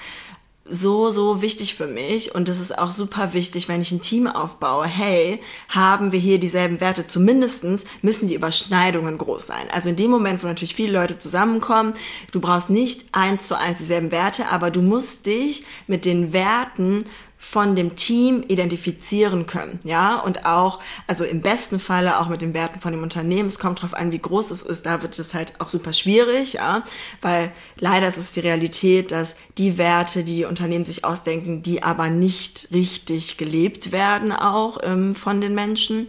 so, 0.70 1.10
so 1.10 1.42
wichtig 1.42 1.76
für 1.76 1.88
mich 1.88 2.36
und 2.36 2.50
es 2.50 2.60
ist 2.60 2.78
auch 2.78 2.92
super 2.92 3.34
wichtig, 3.34 3.68
wenn 3.68 3.82
ich 3.82 3.92
ein 3.92 4.02
Team 4.02 4.28
aufbaue. 4.28 4.86
Hey, 4.86 5.40
haben 5.70 6.12
wir 6.12 6.20
hier 6.20 6.40
dieselben 6.40 6.80
Werte? 6.80 7.08
Zumindestens 7.08 7.86
müssen 8.02 8.28
die 8.28 8.36
Überschneidungen 8.36 9.18
groß 9.18 9.48
sein. 9.48 9.68
Also 9.72 9.90
in 9.90 9.96
dem 9.96 10.12
Moment, 10.12 10.44
wo 10.44 10.48
natürlich 10.48 10.76
viele 10.76 10.94
Leute 10.94 11.18
zusammenkommen, 11.18 11.94
du 12.32 12.40
brauchst 12.40 12.70
nicht 12.70 13.06
eins 13.12 13.48
zu 13.48 13.58
eins 13.58 13.80
dieselben 13.80 14.12
Werte, 14.12 14.48
aber 14.50 14.72
du 14.72 14.82
musst 14.82 15.26
dich 15.26 15.66
mit 15.88 16.06
den 16.06 16.34
Werten 16.34 17.06
von 17.38 17.76
dem 17.76 17.96
Team 17.96 18.44
identifizieren 18.48 19.46
können, 19.46 19.80
ja, 19.84 20.20
und 20.20 20.46
auch, 20.46 20.80
also 21.06 21.24
im 21.24 21.42
besten 21.42 21.80
Falle 21.80 22.20
auch 22.20 22.30
mit 22.30 22.42
den 22.42 22.54
Werten 22.54 22.80
von 22.80 22.92
dem 22.92 23.04
Unternehmen. 23.04 23.48
Es 23.48 23.60
kommt 23.60 23.82
drauf 23.82 23.94
an, 23.94 24.12
wie 24.12 24.20
groß 24.20 24.50
es 24.52 24.64
ist. 24.64 24.86
Da 24.88 25.02
wird 25.04 25.18
es 25.20 25.34
halt 25.34 25.54
auch 25.60 25.70
super 25.70 25.94
schwierig, 25.94 26.54
ja, 26.54 26.84
weil 27.22 27.52
leider 27.80 28.08
ist 28.08 28.18
es 28.18 28.34
die 28.34 28.40
Realität, 28.40 29.12
dass 29.12 29.38
die 29.58 29.78
Werte, 29.78 30.24
die, 30.24 30.38
die 30.38 30.46
Unternehmen 30.46 30.86
sich 30.86 31.06
ausdenken, 31.06 31.62
die 31.62 31.84
aber 31.84 32.10
nicht 32.10 32.68
richtig 32.72 33.38
gelebt 33.38 33.92
werden 33.92 34.32
auch 34.32 34.80
ähm, 34.84 35.16
von 35.16 35.42
den 35.42 35.56
Menschen. 35.56 36.08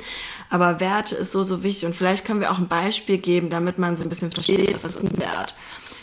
Aber 0.51 0.81
Werte 0.81 1.15
ist 1.15 1.33
so, 1.33 1.43
so 1.43 1.63
wichtig 1.63 1.87
und 1.87 1.97
vielleicht 1.97 2.25
können 2.25 2.41
wir 2.41 2.51
auch 2.51 2.59
ein 2.59 2.69
Beispiel 2.69 3.19
geben, 3.19 3.51
damit 3.51 3.79
man 3.79 3.97
so 3.97 4.03
ein 4.03 4.09
bisschen 4.09 4.33
versteht, 4.33 4.83
was 4.83 4.95
ist 4.95 5.13
ein 5.13 5.19
Wert. 5.19 5.55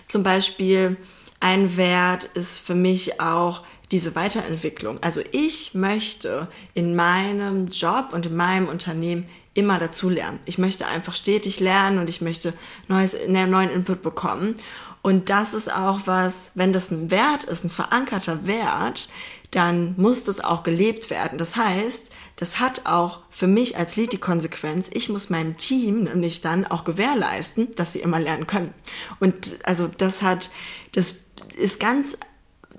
Zum 0.07 0.23
Beispiel 0.23 0.97
ein 1.39 1.77
Wert 1.77 2.23
ist 2.23 2.59
für 2.59 2.75
mich 2.75 3.19
auch, 3.19 3.61
diese 3.95 4.13
Weiterentwicklung. 4.13 5.01
Also 5.01 5.21
ich 5.31 5.73
möchte 5.73 6.49
in 6.73 6.97
meinem 6.97 7.67
Job 7.67 8.09
und 8.11 8.25
in 8.25 8.35
meinem 8.35 8.67
Unternehmen 8.67 9.25
immer 9.53 9.79
dazu 9.79 10.09
lernen. 10.09 10.41
Ich 10.43 10.57
möchte 10.57 10.85
einfach 10.85 11.15
stetig 11.15 11.61
lernen 11.61 11.99
und 11.99 12.09
ich 12.09 12.19
möchte 12.19 12.53
neues, 12.89 13.15
ne, 13.29 13.47
neuen 13.47 13.69
Input 13.69 14.03
bekommen. 14.03 14.55
Und 15.01 15.29
das 15.29 15.53
ist 15.53 15.71
auch 15.71 16.01
was, 16.07 16.51
wenn 16.55 16.73
das 16.73 16.91
ein 16.91 17.09
Wert 17.09 17.45
ist, 17.45 17.63
ein 17.63 17.69
verankerter 17.69 18.45
Wert, 18.45 19.07
dann 19.51 19.95
muss 19.95 20.25
das 20.25 20.41
auch 20.41 20.63
gelebt 20.63 21.09
werden. 21.09 21.37
Das 21.37 21.55
heißt, 21.55 22.11
das 22.35 22.59
hat 22.59 22.81
auch 22.85 23.21
für 23.29 23.47
mich 23.47 23.77
als 23.77 23.95
Lead 23.95 24.11
die 24.11 24.17
Konsequenz, 24.17 24.89
ich 24.91 25.07
muss 25.07 25.29
meinem 25.29 25.55
Team 25.55 26.03
nämlich 26.03 26.41
dann 26.41 26.67
auch 26.67 26.83
gewährleisten, 26.83 27.73
dass 27.75 27.93
sie 27.93 27.99
immer 27.99 28.19
lernen 28.19 28.45
können. 28.45 28.73
Und 29.21 29.59
also 29.63 29.87
das 29.87 30.21
hat, 30.21 30.49
das 30.91 31.27
ist 31.55 31.79
ganz 31.79 32.17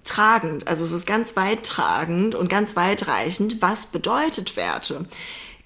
tragend, 0.07 0.67
also 0.67 0.85
es 0.85 0.93
ist 0.93 1.07
ganz 1.07 1.37
weit 1.37 1.65
tragend 1.65 2.35
und 2.35 2.49
ganz 2.49 2.77
weitreichend, 2.77 3.61
was 3.61 3.87
bedeutet 3.87 4.57
Werte. 4.57 5.07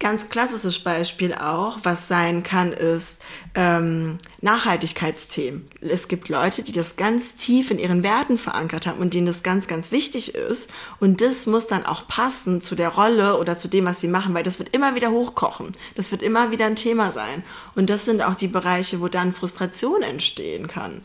Ganz 0.00 0.31
klassisches 0.31 0.79
Beispiel 0.79 1.35
auch, 1.35 1.81
was 1.83 2.09
sein 2.09 2.42
kann, 2.42 2.72
ist 2.72 3.20
ähm, 3.55 4.16
Nachhaltigkeitsthemen. 4.40 5.68
Es 5.83 6.09
gibt 6.09 6.31
Leute, 6.31 6.62
die 6.62 6.72
das 6.72 6.96
ganz 6.96 7.37
tief 7.37 7.70
in 7.70 7.79
ihren 7.79 8.03
Werten 8.03 8.38
verankert 8.38 8.87
haben 8.87 8.98
und 8.98 9.12
denen 9.12 9.26
das 9.26 9.42
ganz, 9.42 9.68
ganz 9.68 9.92
wichtig 9.92 10.35
ist. 10.35 10.70
Und 11.00 11.20
das 11.20 11.46
muss 11.46 11.66
dann 11.66 11.85
auch 11.85 12.09
passen 12.09 12.62
zu 12.62 12.76
der 12.76 12.88
Rolle 12.88 13.38
oder 13.38 13.59
zu 13.59 13.68
dem, 13.68 13.85
was 13.85 14.00
sie 14.00 14.09
machen, 14.09 14.33
weil 14.33 14.42
das 14.42 14.59
wird 14.59 14.74
immer 14.74 14.94
wieder 14.94 15.11
hochkochen. 15.11 15.72
Das 15.96 16.11
wird 16.11 16.22
immer 16.22 16.50
wieder 16.50 16.64
ein 16.64 16.76
Thema 16.76 17.12
sein. 17.12 17.44
Und 17.74 17.90
das 17.90 18.07
sind 18.07 18.22
auch 18.22 18.37
die 18.37 18.48
Bereiche, 18.48 19.03
wo 19.03 19.09
dann 19.09 19.35
Frustration 19.35 20.03
entstehen 20.03 20.66
kann 20.66 21.03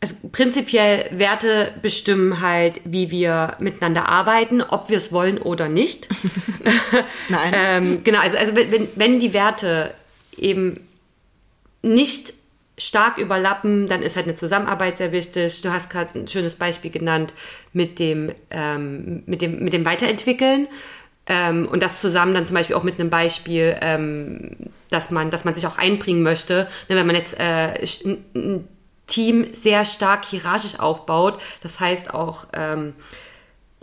also 0.00 0.16
prinzipiell 0.32 1.10
Werte 1.12 1.74
bestimmen 1.82 2.40
halt, 2.40 2.80
wie 2.84 3.10
wir 3.10 3.56
miteinander 3.60 4.08
arbeiten, 4.08 4.62
ob 4.62 4.88
wir 4.88 4.96
es 4.96 5.12
wollen 5.12 5.38
oder 5.38 5.68
nicht. 5.68 6.08
Nein. 7.28 7.54
ähm, 7.54 8.04
genau, 8.04 8.20
also, 8.20 8.38
also 8.38 8.56
wenn, 8.56 8.88
wenn 8.94 9.20
die 9.20 9.34
Werte 9.34 9.94
eben 10.36 10.80
nicht 11.82 12.32
stark 12.78 13.18
überlappen, 13.18 13.88
dann 13.88 14.00
ist 14.00 14.16
halt 14.16 14.26
eine 14.26 14.36
Zusammenarbeit 14.36 14.96
sehr 14.96 15.12
wichtig. 15.12 15.60
Du 15.60 15.70
hast 15.70 15.90
gerade 15.90 16.18
ein 16.18 16.28
schönes 16.28 16.56
Beispiel 16.56 16.90
genannt 16.90 17.34
mit 17.74 17.98
dem, 17.98 18.32
ähm, 18.50 19.22
mit 19.26 19.42
dem, 19.42 19.62
mit 19.62 19.74
dem 19.74 19.84
Weiterentwickeln. 19.84 20.66
Ähm, 21.26 21.68
und 21.68 21.82
das 21.82 22.00
zusammen 22.00 22.32
dann 22.32 22.46
zum 22.46 22.54
Beispiel 22.54 22.74
auch 22.74 22.82
mit 22.82 22.98
einem 22.98 23.10
Beispiel, 23.10 23.76
ähm, 23.82 24.56
dass 24.88 25.10
man, 25.10 25.30
dass 25.30 25.44
man 25.44 25.54
sich 25.54 25.66
auch 25.66 25.76
einbringen 25.76 26.22
möchte. 26.22 26.68
Ne, 26.88 26.96
wenn 26.96 27.06
man 27.06 27.16
jetzt 27.16 27.38
äh, 27.38 27.86
ein 28.34 28.66
Team 29.10 29.52
sehr 29.52 29.84
stark 29.84 30.24
hierarchisch 30.24 30.80
aufbaut, 30.80 31.38
das 31.62 31.78
heißt 31.78 32.14
auch 32.14 32.46
ähm, 32.54 32.94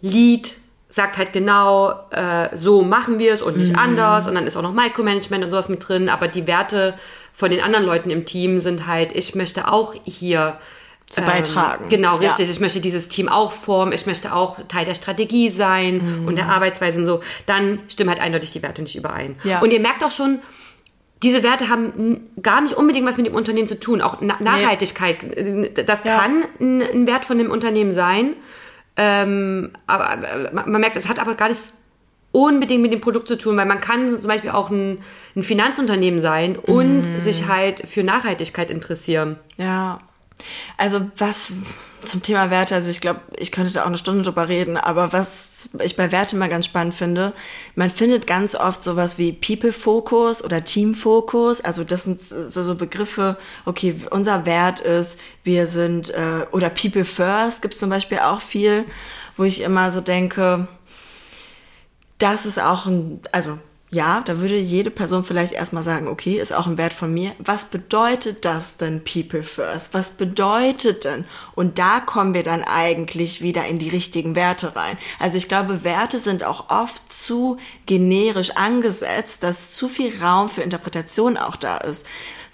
Lead 0.01 0.55
sagt 0.89 1.17
halt 1.17 1.33
genau, 1.33 1.93
äh, 2.11 2.55
so 2.55 2.81
machen 2.81 3.19
wir 3.19 3.33
es 3.33 3.41
und 3.41 3.57
nicht 3.57 3.73
mhm. 3.73 3.79
anders. 3.79 4.27
Und 4.27 4.35
dann 4.35 4.47
ist 4.47 4.57
auch 4.57 4.61
noch 4.61 4.73
Micromanagement 4.73 5.43
und 5.43 5.51
sowas 5.51 5.69
mit 5.69 5.87
drin. 5.87 6.09
Aber 6.09 6.27
die 6.27 6.47
Werte 6.47 6.95
von 7.33 7.51
den 7.51 7.61
anderen 7.61 7.85
Leuten 7.85 8.09
im 8.09 8.25
Team 8.25 8.59
sind 8.59 8.87
halt, 8.87 9.13
ich 9.13 9.35
möchte 9.35 9.71
auch 9.71 9.93
hier 10.03 10.57
zu 11.05 11.21
ähm, 11.21 11.27
beitragen. 11.27 11.89
Genau, 11.89 12.15
richtig. 12.15 12.47
Ja. 12.47 12.51
Ich 12.51 12.59
möchte 12.59 12.79
dieses 12.79 13.09
Team 13.09 13.29
auch 13.29 13.51
formen. 13.51 13.93
Ich 13.93 14.05
möchte 14.05 14.33
auch 14.33 14.57
Teil 14.67 14.85
der 14.85 14.95
Strategie 14.95 15.49
sein 15.49 16.21
mhm. 16.21 16.27
und 16.27 16.37
der 16.37 16.49
Arbeitsweise 16.49 16.99
und 16.99 17.05
so. 17.05 17.21
Dann 17.45 17.79
stimmen 17.89 18.09
halt 18.09 18.19
eindeutig 18.19 18.51
die 18.51 18.61
Werte 18.63 18.81
nicht 18.81 18.95
überein. 18.95 19.35
Ja. 19.43 19.59
Und 19.59 19.71
ihr 19.71 19.79
merkt 19.79 20.03
auch 20.03 20.11
schon, 20.11 20.39
diese 21.23 21.43
Werte 21.43 21.69
haben 21.69 22.29
gar 22.41 22.61
nicht 22.61 22.73
unbedingt 22.73 23.07
was 23.07 23.17
mit 23.17 23.25
dem 23.25 23.35
Unternehmen 23.35 23.67
zu 23.67 23.79
tun. 23.79 24.01
Auch 24.01 24.17
Na 24.21 24.37
Nachhaltigkeit, 24.39 25.23
nee. 25.23 25.69
das 25.85 26.03
ja. 26.03 26.17
kann 26.17 26.43
ein, 26.59 27.07
Wert 27.07 27.25
von 27.25 27.37
dem 27.37 27.49
Unternehmen 27.49 27.91
sein. 27.91 28.35
Ähm, 28.95 29.71
aber 29.87 30.13
äh, 30.13 30.53
man 30.53 30.81
merkt, 30.81 30.95
es 30.95 31.07
hat 31.07 31.19
aber 31.19 31.35
gar 31.35 31.49
nichts 31.49 31.73
unbedingt 32.31 32.81
mit 32.81 32.91
dem 32.91 33.01
Produkt 33.01 33.27
zu 33.27 33.37
tun, 33.37 33.57
weil 33.57 33.65
man 33.65 33.81
kann 33.81 34.09
zum 34.09 34.27
Beispiel 34.27 34.51
auch 34.51 34.69
ein, 34.69 34.99
ein 35.35 35.43
Finanzunternehmen 35.43 36.19
sein 36.19 36.55
und 36.55 37.17
mm. 37.17 37.19
sich 37.19 37.47
halt 37.47 37.87
für 37.87 38.03
Nachhaltigkeit 38.03 38.69
interessieren. 38.69 39.37
Ja. 39.57 39.99
Also 40.77 41.09
was 41.17 41.55
zum 42.01 42.21
Thema 42.21 42.51
Werte, 42.51 42.75
also 42.75 42.89
ich 42.89 43.01
glaube, 43.01 43.21
ich 43.35 43.51
könnte 43.51 43.73
da 43.73 43.81
auch 43.81 43.87
eine 43.87 43.97
Stunde 43.97 44.21
drüber 44.21 44.47
reden, 44.47 44.77
aber 44.77 45.13
was 45.13 45.69
ich 45.83 45.95
bei 45.95 46.11
Werte 46.11 46.35
mal 46.35 46.47
ganz 46.47 46.65
spannend 46.65 46.93
finde, 46.93 47.33
man 47.75 47.89
findet 47.89 48.27
ganz 48.27 48.55
oft 48.55 48.83
sowas 48.83 49.17
wie 49.17 49.33
People-Focus 49.33 50.43
oder 50.43 50.63
Team-Focus, 50.63 51.61
also 51.61 51.83
das 51.83 52.03
sind 52.03 52.21
so, 52.21 52.63
so 52.63 52.75
Begriffe, 52.75 53.37
okay, 53.65 53.95
unser 54.11 54.45
Wert 54.45 54.79
ist, 54.79 55.19
wir 55.43 55.65
sind, 55.67 56.09
äh, 56.11 56.45
oder 56.51 56.69
People 56.69 57.05
First 57.05 57.61
gibt 57.61 57.73
es 57.73 57.79
zum 57.79 57.89
Beispiel 57.89 58.19
auch 58.19 58.41
viel, 58.41 58.85
wo 59.35 59.43
ich 59.43 59.61
immer 59.61 59.91
so 59.91 60.01
denke, 60.01 60.67
das 62.19 62.45
ist 62.45 62.59
auch 62.59 62.85
ein, 62.85 63.21
also 63.31 63.57
ja, 63.89 64.21
da 64.25 64.41
würde 64.41 64.57
jede 64.57 64.91
Person 64.91 65.23
vielleicht 65.23 65.53
erstmal 65.53 65.83
sagen, 65.83 66.09
okay, 66.09 66.37
ist 66.39 66.53
auch 66.53 66.67
ein 66.67 66.77
Wert 66.77 66.91
von 66.91 67.13
mir. 67.13 67.31
Was 67.39 67.65
bedeutet 67.65 68.43
das 68.43 68.75
denn 68.75 69.01
People 69.05 69.43
First? 69.43 69.93
Was 69.93 70.11
bedeutet 70.11 71.05
denn? 71.05 71.23
Und 71.55 71.79
da 71.79 72.01
kommen 72.01 72.33
wir 72.33 72.43
dann 72.43 72.65
eigentlich 72.65 73.41
wieder 73.41 73.65
in 73.65 73.79
die 73.79 73.87
richtigen 73.87 74.35
Werte 74.35 74.75
rein. 74.75 74.97
Also 75.19 75.37
ich 75.37 75.47
glaube, 75.47 75.85
Werte 75.85 76.19
sind 76.19 76.43
auch 76.43 76.69
oft 76.69 77.13
zu 77.13 77.57
generisch 77.85 78.51
angesetzt, 78.57 79.41
dass 79.43 79.71
zu 79.71 79.87
viel 79.87 80.21
Raum 80.21 80.49
für 80.49 80.63
Interpretation 80.63 81.37
auch 81.37 81.55
da 81.55 81.77
ist. 81.77 82.05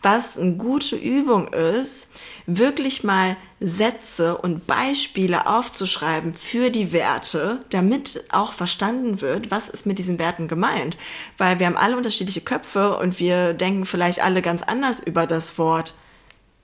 Was 0.04 0.38
eine 0.38 0.58
gute 0.58 0.98
Übung 0.98 1.48
ist, 1.48 2.10
wirklich 2.46 3.04
mal 3.04 3.38
Sätze 3.60 4.38
und 4.38 4.68
Beispiele 4.68 5.48
aufzuschreiben 5.48 6.34
für 6.34 6.70
die 6.70 6.92
Werte, 6.92 7.60
damit 7.70 8.26
auch 8.30 8.54
verstanden 8.54 9.22
wird, 9.22 9.52
was 9.52 9.70
ist 9.70 9.86
mit 9.86 10.00
diesen 10.00 10.20
Werten 10.20 10.48
gemeint. 10.48 10.98
Weil 11.38 11.60
wir 11.60 11.68
haben 11.68 11.78
alle 11.78 11.96
unterschiedliche 11.96 12.42
Köpfe 12.42 12.98
und 12.98 13.20
wir 13.20 13.54
denken 13.54 13.86
vielleicht 13.86 14.22
alle 14.22 14.42
ganz 14.42 14.64
anders 14.64 15.00
über 15.00 15.28
das 15.28 15.58
Wort 15.58 15.94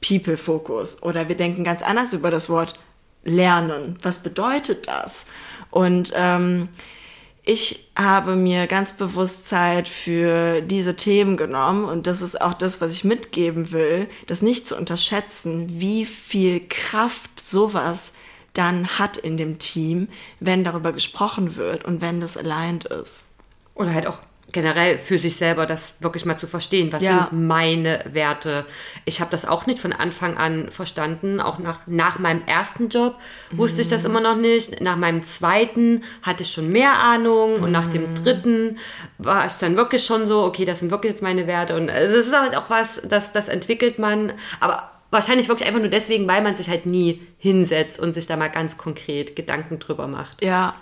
People 0.06 0.38
Focus 0.38 1.04
oder 1.04 1.28
wir 1.28 1.36
denken 1.36 1.63
ganz 1.63 1.82
anders 1.82 2.13
über 2.13 2.32
das 2.32 2.50
Wort 2.50 2.80
Lernen. 3.24 3.98
Was 4.02 4.24
bedeutet 4.24 4.88
das? 4.88 5.26
Und 5.72 6.13
ähm, 6.15 6.70
ich 7.50 7.90
habe 7.98 8.36
mir 8.36 8.68
ganz 8.68 8.94
bewusst 8.94 9.48
Zeit 9.48 9.90
für 9.90 10.62
diese 10.62 10.96
Themen 10.96 11.36
genommen 11.36 11.84
und 11.84 12.06
das 12.06 12.22
ist 12.22 12.40
auch 12.40 12.54
das, 12.54 12.80
was 12.80 12.94
ich 12.94 13.04
mitgeben 13.04 13.72
will, 13.72 14.08
das 14.28 14.44
nicht 14.44 14.68
zu 14.68 14.78
unterschätzen, 14.78 15.80
wie 15.82 16.06
viel 16.06 16.62
Kraft 16.70 17.44
sowas 17.44 18.14
dann 18.54 19.00
hat 19.00 19.18
in 19.18 19.36
dem 19.38 19.58
Team, 19.58 20.10
wenn 20.40 20.64
darüber 20.64 20.92
gesprochen 20.92 21.56
wird 21.56 21.86
und 21.86 22.02
wenn 22.02 22.22
das 22.22 22.38
aligned 22.38 22.86
ist. 22.86 23.26
Oder 23.74 23.96
halt 23.96 24.06
auch 24.06 24.22
generell 24.52 24.98
für 24.98 25.18
sich 25.18 25.36
selber 25.36 25.66
das 25.66 25.96
wirklich 26.02 26.26
mal 26.26 26.38
zu 26.38 26.48
verstehen. 26.48 26.92
Was 26.92 27.04
ja. 27.04 27.28
sind 27.30 27.48
meine 27.48 28.04
Werte? 28.12 28.66
Ich 29.06 29.22
habe 29.22 29.32
das 29.32 29.46
auch 29.46 29.66
nicht 29.66 29.80
von 29.80 29.94
Anfang 29.94 30.38
an 30.38 30.72
verstanden. 30.72 31.40
Auch 31.40 31.60
nach, 31.60 31.88
nach 31.88 32.20
meinem 32.20 32.42
ersten 32.46 32.90
Job 32.90 33.16
wusste 33.52 33.78
mhm. 33.78 33.82
ich 33.82 33.88
das 33.90 34.04
mhm. 34.04 34.10
immer 34.10 34.22
noch 34.22 34.36
nicht. 34.36 34.82
Nach 34.82 34.96
meinem 34.96 35.24
zweiten 35.24 36.04
hatte 36.22 36.44
ich 36.44 36.52
schon 36.52 36.72
mehr 36.72 36.94
Ahnung. 36.94 37.58
Mhm. 37.58 37.64
Und 37.64 37.72
nach 37.72 37.88
dem 37.88 38.10
mhm. 38.10 38.16
dritten 38.16 38.78
war 39.18 39.46
ich 39.46 39.54
dann 39.54 39.76
wirklich 39.76 40.04
schon 40.04 40.26
so, 40.26 40.44
okay, 40.44 40.66
das 40.66 40.80
sind 40.80 40.92
wirklich 40.92 41.12
jetzt 41.12 41.24
meine 41.24 41.46
Werte. 41.46 41.76
Und 41.76 41.90
es 41.90 42.12
ist 42.12 42.36
halt 42.36 42.56
auch 42.56 42.70
was, 42.70 43.02
das, 43.08 43.32
das 43.32 43.50
entwickelt 43.50 44.00
man. 44.00 44.34
Aber 44.60 44.90
wahrscheinlich 45.12 45.48
wirklich 45.48 45.68
einfach 45.68 45.82
nur 45.82 45.90
deswegen, 45.90 46.28
weil 46.28 46.42
man 46.42 46.56
sich 46.56 46.70
halt 46.70 46.86
nie 46.86 47.22
hinsetzt 47.38 48.00
und 48.00 48.14
sich 48.14 48.28
da 48.28 48.36
mal 48.36 48.50
ganz 48.50 48.78
konkret 48.78 49.36
Gedanken 49.36 49.80
drüber 49.80 50.08
macht. 50.08 50.44
Ja. 50.44 50.76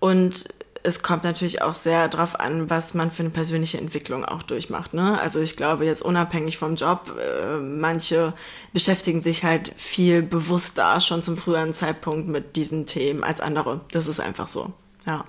Und 0.00 0.48
es 0.84 1.02
kommt 1.02 1.24
natürlich 1.24 1.62
auch 1.62 1.72
sehr 1.72 2.08
darauf 2.08 2.38
an, 2.38 2.68
was 2.68 2.92
man 2.92 3.10
für 3.10 3.22
eine 3.22 3.30
persönliche 3.30 3.78
Entwicklung 3.78 4.24
auch 4.24 4.42
durchmacht. 4.42 4.92
Ne? 4.92 5.18
Also 5.18 5.40
ich 5.40 5.56
glaube 5.56 5.86
jetzt 5.86 6.02
unabhängig 6.02 6.58
vom 6.58 6.76
Job, 6.76 7.10
äh, 7.18 7.56
manche 7.56 8.34
beschäftigen 8.74 9.22
sich 9.22 9.44
halt 9.44 9.72
viel 9.76 10.22
bewusster 10.22 11.00
schon 11.00 11.22
zum 11.22 11.38
früheren 11.38 11.72
Zeitpunkt 11.72 12.28
mit 12.28 12.54
diesen 12.54 12.84
Themen 12.84 13.24
als 13.24 13.40
andere. 13.40 13.80
Das 13.92 14.06
ist 14.06 14.20
einfach 14.20 14.46
so. 14.46 14.72
Ja. 15.06 15.24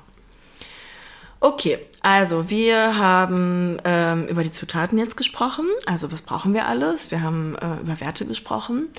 Okay, 1.39 1.77
also 2.01 2.49
wir 2.49 2.97
haben 2.97 3.77
ähm, 3.85 4.25
über 4.27 4.43
die 4.43 4.51
Zutaten 4.51 4.97
jetzt 4.97 5.15
gesprochen. 5.15 5.67
Also 5.85 6.11
was 6.11 6.21
brauchen 6.21 6.53
wir 6.53 6.65
alles? 6.65 7.11
Wir 7.11 7.21
haben 7.21 7.55
äh, 7.55 7.81
über 7.81 7.99
Werte 8.01 8.25
gesprochen. 8.25 8.89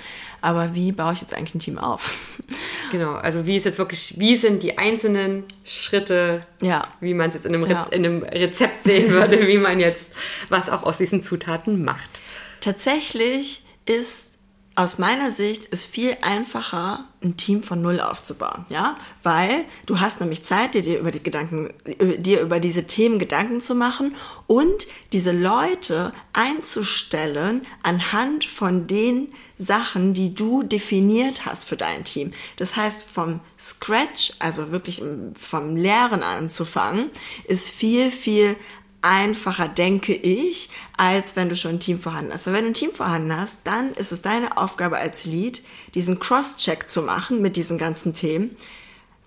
Aber 0.46 0.76
wie 0.76 0.92
baue 0.92 1.12
ich 1.12 1.20
jetzt 1.22 1.35
eigentlich 1.35 1.56
ein 1.56 1.61
Team 1.61 1.78
auf? 1.78 2.14
Genau, 2.92 3.14
also 3.14 3.46
wie 3.46 3.56
ist 3.56 3.64
jetzt 3.64 3.78
wirklich, 3.78 4.14
wie 4.16 4.37
sind 4.37 4.62
die 4.62 4.78
einzelnen 4.78 5.42
Schritte, 5.64 6.46
ja. 6.61 6.87
wie 7.00 7.14
man 7.14 7.30
es 7.30 7.35
jetzt 7.35 7.44
in 7.44 7.52
einem, 7.52 7.64
Re 7.64 7.72
ja. 7.72 7.82
in 7.90 8.06
einem 8.06 8.22
Rezept 8.22 8.85
sehen 8.85 9.11
würde, 9.11 9.48
wie 9.48 9.59
man 9.59 9.80
jetzt 9.80 10.12
was 10.50 10.70
auch 10.70 10.85
aus 10.85 10.98
diesen 10.98 11.20
Zutaten 11.20 11.85
macht? 11.85 12.20
Tatsächlich 12.61 13.64
ist 13.87 14.37
aus 14.76 14.98
meiner 14.98 15.32
Sicht 15.32 15.64
ist 15.66 15.87
viel 15.87 16.16
einfacher, 16.20 17.06
ein 17.24 17.37
Team 17.37 17.64
von 17.64 17.82
Null 17.82 17.98
aufzubauen, 17.98 18.66
ja, 18.68 18.96
weil 19.24 19.64
du 19.87 19.98
hast 19.98 20.20
nämlich 20.20 20.44
Zeit, 20.44 20.74
dir, 20.74 20.82
dir 20.82 21.00
über 21.00 21.11
die 21.11 21.22
Gedanken, 21.22 21.70
dir 22.18 22.40
über 22.40 22.61
diese 22.61 22.87
Themen 22.87 23.18
Gedanken 23.18 23.61
zu 23.61 23.74
machen 23.74 24.14
und 24.46 24.87
diese 25.12 25.32
Leute 25.32 26.12
einzustellen 26.35 27.66
anhand 27.82 28.44
von 28.44 28.87
den 28.87 29.32
Sachen, 29.59 30.12
die 30.12 30.35
du 30.35 30.62
definiert 30.62 31.47
hast 31.47 31.69
für 31.69 31.77
dein 31.77 32.05
Team. 32.05 32.33
Das 32.57 32.77
heißt, 32.77 33.09
vom 33.09 33.40
Scratch, 33.59 34.33
also 34.38 34.71
wirklich 34.71 35.03
vom 35.38 35.77
Lehren 35.77 36.23
anzufangen, 36.23 37.11
ist 37.47 37.71
viel, 37.71 38.11
viel 38.11 38.57
einfacher, 39.03 39.69
denke 39.69 40.14
ich, 40.14 40.69
als 40.97 41.37
wenn 41.37 41.49
du 41.49 41.57
schon 41.57 41.73
ein 41.73 41.81
Team 41.81 42.01
vorhanden 42.01 42.33
hast. 42.33 42.47
Weil 42.47 42.55
wenn 42.55 42.64
du 42.64 42.71
ein 42.71 42.75
Team 42.75 42.92
vorhanden 42.92 43.37
hast, 43.37 43.61
dann 43.64 43.92
ist 43.95 44.12
es 44.12 44.23
deine 44.23 44.57
Aufgabe 44.59 44.99
als 44.99 45.25
Lead, 45.25 45.62
diesen 45.95 46.19
Cross-Check 46.19 46.90
zu 46.90 47.03
machen 47.03 47.40
mit 47.40 47.57
diesen 47.57 47.79
ganzen 47.79 48.14
Themen. 48.14 48.57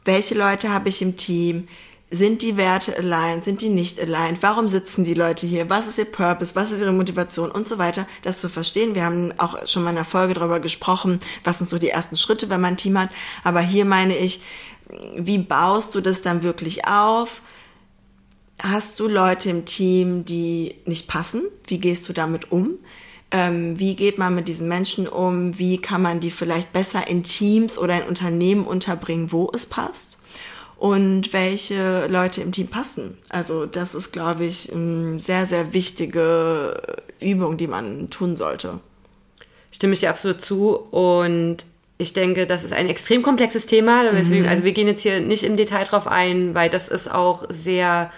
Welche 0.05 0.35
Leute 0.35 0.69
habe 0.69 0.89
ich 0.89 1.01
im 1.01 1.17
Team? 1.17 1.67
Sind 2.11 2.41
die 2.41 2.57
Werte 2.57 2.97
aligned? 2.97 3.43
Sind 3.43 3.61
die 3.61 3.69
nicht 3.69 3.99
aligned? 3.99 4.41
Warum 4.41 4.67
sitzen 4.67 5.03
die 5.03 5.13
Leute 5.13 5.45
hier? 5.45 5.69
Was 5.69 5.87
ist 5.87 5.99
ihr 5.99 6.05
Purpose? 6.05 6.55
Was 6.55 6.71
ist 6.71 6.81
ihre 6.81 6.91
Motivation? 6.91 7.51
Und 7.51 7.67
so 7.67 7.77
weiter. 7.77 8.07
Das 8.23 8.41
zu 8.41 8.49
verstehen. 8.49 8.95
Wir 8.95 9.05
haben 9.05 9.31
auch 9.37 9.67
schon 9.67 9.83
mal 9.83 9.91
in 9.91 9.97
einer 9.97 10.05
Folge 10.05 10.33
darüber 10.33 10.59
gesprochen, 10.59 11.19
was 11.43 11.59
sind 11.59 11.67
so 11.67 11.77
die 11.77 11.89
ersten 11.89 12.17
Schritte, 12.17 12.49
wenn 12.49 12.61
man 12.61 12.73
ein 12.73 12.77
Team 12.77 12.97
hat. 12.97 13.09
Aber 13.43 13.61
hier 13.61 13.85
meine 13.85 14.17
ich, 14.17 14.41
wie 15.15 15.37
baust 15.37 15.93
du 15.93 16.01
das 16.01 16.23
dann 16.23 16.41
wirklich 16.41 16.85
auf? 16.87 17.43
Hast 18.61 18.99
du 18.99 19.07
Leute 19.07 19.51
im 19.51 19.65
Team, 19.65 20.25
die 20.25 20.75
nicht 20.85 21.07
passen? 21.07 21.43
Wie 21.67 21.77
gehst 21.77 22.09
du 22.09 22.13
damit 22.13 22.51
um? 22.51 22.71
Ähm, 23.31 23.79
wie 23.79 23.95
geht 23.95 24.17
man 24.17 24.33
mit 24.33 24.47
diesen 24.47 24.67
Menschen 24.67 25.07
um? 25.07 25.59
Wie 25.59 25.77
kann 25.77 26.01
man 26.01 26.19
die 26.19 26.31
vielleicht 26.31 26.73
besser 26.73 27.07
in 27.07 27.23
Teams 27.23 27.77
oder 27.77 28.01
in 28.01 28.07
Unternehmen 28.07 28.65
unterbringen, 28.65 29.31
wo 29.31 29.51
es 29.53 29.67
passt? 29.67 30.18
Und 30.79 31.33
welche 31.33 32.07
Leute 32.07 32.39
im 32.39 32.53
Team 32.53 32.67
passen? 32.67 33.17
Also 33.27 33.65
das 33.65 33.93
ist, 33.93 34.13
glaube 34.13 34.45
ich, 34.45 34.73
eine 34.73 35.19
sehr, 35.19 35.45
sehr 35.45 35.73
wichtige 35.73 36.81
Übung, 37.19 37.57
die 37.57 37.67
man 37.67 38.09
tun 38.09 38.37
sollte. 38.37 38.79
Stimme 39.71 39.91
ich 39.91 39.99
dir 39.99 40.09
absolut 40.09 40.39
zu. 40.39 40.77
Und 40.77 41.65
ich 41.97 42.13
denke, 42.13 42.47
das 42.47 42.63
ist 42.63 42.71
ein 42.71 42.87
extrem 42.87 43.23
komplexes 43.23 43.65
Thema. 43.65 44.09
Mhm. 44.09 44.45
Also 44.47 44.63
wir 44.63 44.71
gehen 44.71 44.87
jetzt 44.87 45.01
hier 45.01 45.19
nicht 45.19 45.43
im 45.43 45.57
Detail 45.57 45.83
drauf 45.83 46.07
ein, 46.07 46.55
weil 46.55 46.69
das 46.69 46.87
ist 46.87 47.11
auch 47.11 47.43
sehr 47.49 48.09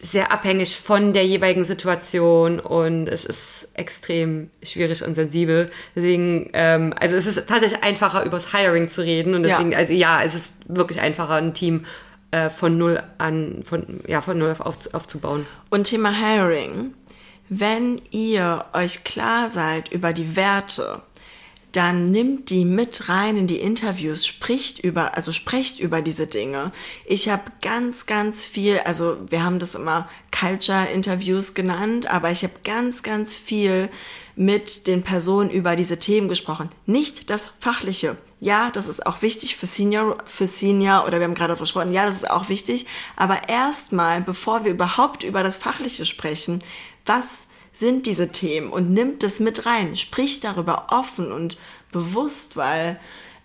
sehr 0.00 0.30
abhängig 0.30 0.76
von 0.76 1.12
der 1.12 1.26
jeweiligen 1.26 1.64
Situation 1.64 2.60
und 2.60 3.08
es 3.08 3.24
ist 3.24 3.68
extrem 3.74 4.50
schwierig 4.62 5.04
und 5.04 5.14
sensibel. 5.14 5.70
Deswegen, 5.96 6.50
ähm, 6.52 6.94
also 6.98 7.16
es 7.16 7.26
ist 7.26 7.48
tatsächlich 7.48 7.82
einfacher, 7.82 8.24
übers 8.24 8.52
Hiring 8.52 8.88
zu 8.88 9.02
reden 9.02 9.34
und 9.34 9.42
deswegen, 9.42 9.72
ja. 9.72 9.78
also 9.78 9.92
ja, 9.92 10.22
es 10.22 10.34
ist 10.34 10.54
wirklich 10.68 11.00
einfacher, 11.00 11.34
ein 11.34 11.52
Team 11.52 11.84
äh, 12.30 12.48
von 12.50 12.78
null 12.78 13.02
an, 13.18 13.62
von, 13.64 14.00
ja, 14.06 14.20
von 14.20 14.38
null 14.38 14.54
auf, 14.58 14.94
aufzubauen. 14.94 15.46
Und 15.70 15.84
Thema 15.84 16.12
Hiring. 16.12 16.94
Wenn 17.50 18.02
ihr 18.10 18.66
euch 18.74 19.04
klar 19.04 19.48
seid 19.48 19.90
über 19.90 20.12
die 20.12 20.36
Werte, 20.36 21.00
dann 21.72 22.10
nimmt 22.10 22.50
die 22.50 22.64
mit 22.64 23.08
rein 23.08 23.36
in 23.36 23.46
die 23.46 23.60
Interviews, 23.60 24.26
spricht 24.26 24.78
über, 24.78 25.16
also 25.16 25.32
sprecht 25.32 25.80
über 25.80 26.02
diese 26.02 26.26
Dinge. 26.26 26.72
Ich 27.04 27.28
habe 27.28 27.44
ganz, 27.60 28.06
ganz 28.06 28.46
viel, 28.46 28.80
also 28.80 29.18
wir 29.28 29.44
haben 29.44 29.58
das 29.58 29.74
immer 29.74 30.08
Culture-Interviews 30.30 31.54
genannt, 31.54 32.06
aber 32.06 32.30
ich 32.30 32.42
habe 32.42 32.54
ganz, 32.64 33.02
ganz 33.02 33.36
viel 33.36 33.90
mit 34.34 34.86
den 34.86 35.02
Personen 35.02 35.50
über 35.50 35.74
diese 35.74 35.98
Themen 35.98 36.28
gesprochen. 36.28 36.70
Nicht 36.86 37.28
das 37.28 37.52
Fachliche. 37.60 38.16
Ja, 38.40 38.70
das 38.70 38.86
ist 38.86 39.04
auch 39.04 39.20
wichtig 39.20 39.56
für 39.56 39.66
Senior, 39.66 40.18
für 40.26 40.46
Senior 40.46 41.04
oder 41.06 41.18
wir 41.18 41.24
haben 41.24 41.34
gerade 41.34 41.56
besprochen, 41.56 41.92
ja, 41.92 42.06
das 42.06 42.18
ist 42.18 42.30
auch 42.30 42.48
wichtig. 42.48 42.86
Aber 43.16 43.48
erstmal, 43.48 44.20
bevor 44.20 44.64
wir 44.64 44.70
überhaupt 44.70 45.24
über 45.24 45.42
das 45.42 45.56
Fachliche 45.56 46.06
sprechen, 46.06 46.62
was 47.04 47.48
sind 47.72 48.06
diese 48.06 48.30
Themen 48.30 48.70
und 48.70 48.90
nimmt 48.90 49.22
es 49.22 49.40
mit 49.40 49.66
rein, 49.66 49.96
spricht 49.96 50.44
darüber 50.44 50.86
offen 50.90 51.32
und 51.32 51.58
bewusst, 51.92 52.56
weil 52.56 52.98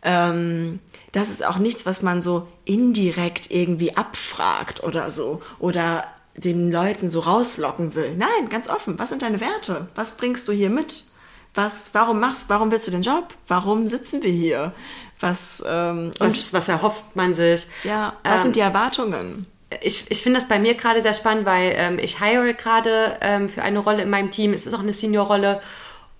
ähm, 0.03 0.79
das 1.11 1.29
ist 1.29 1.45
auch 1.45 1.57
nichts, 1.57 1.85
was 1.85 2.01
man 2.01 2.21
so 2.21 2.47
indirekt 2.65 3.51
irgendwie 3.51 3.95
abfragt 3.95 4.83
oder 4.83 5.11
so 5.11 5.41
oder 5.59 6.05
den 6.35 6.71
Leuten 6.71 7.09
so 7.09 7.19
rauslocken 7.19 7.93
will. 7.95 8.15
Nein, 8.17 8.49
ganz 8.49 8.69
offen. 8.69 8.97
Was 8.97 9.09
sind 9.09 9.21
deine 9.21 9.39
Werte? 9.39 9.87
Was 9.95 10.17
bringst 10.17 10.47
du 10.47 10.51
hier 10.51 10.69
mit? 10.69 11.05
Was, 11.53 11.91
warum 11.93 12.19
machst, 12.19 12.45
warum 12.49 12.71
willst 12.71 12.87
du 12.87 12.91
den 12.91 13.03
Job? 13.03 13.35
Warum 13.47 13.87
sitzen 13.87 14.23
wir 14.23 14.31
hier? 14.31 14.73
Was, 15.19 15.63
ähm, 15.65 16.11
was, 16.17 16.51
was 16.51 16.67
erhofft 16.67 17.15
man 17.15 17.35
sich? 17.35 17.67
Ja, 17.83 18.13
was 18.23 18.37
ähm, 18.37 18.43
sind 18.43 18.55
die 18.55 18.61
Erwartungen? 18.61 19.45
Ich, 19.81 20.09
ich 20.09 20.21
finde 20.21 20.39
das 20.39 20.47
bei 20.47 20.59
mir 20.59 20.75
gerade 20.75 21.01
sehr 21.01 21.13
spannend, 21.13 21.45
weil 21.45 21.73
ähm, 21.75 21.99
ich 21.99 22.19
hire 22.19 22.53
gerade 22.53 23.17
ähm, 23.21 23.49
für 23.49 23.61
eine 23.61 23.79
Rolle 23.79 24.03
in 24.03 24.09
meinem 24.09 24.31
Team. 24.31 24.53
Es 24.53 24.65
ist 24.65 24.73
auch 24.73 24.79
eine 24.79 24.93
Senior-Rolle. 24.93 25.61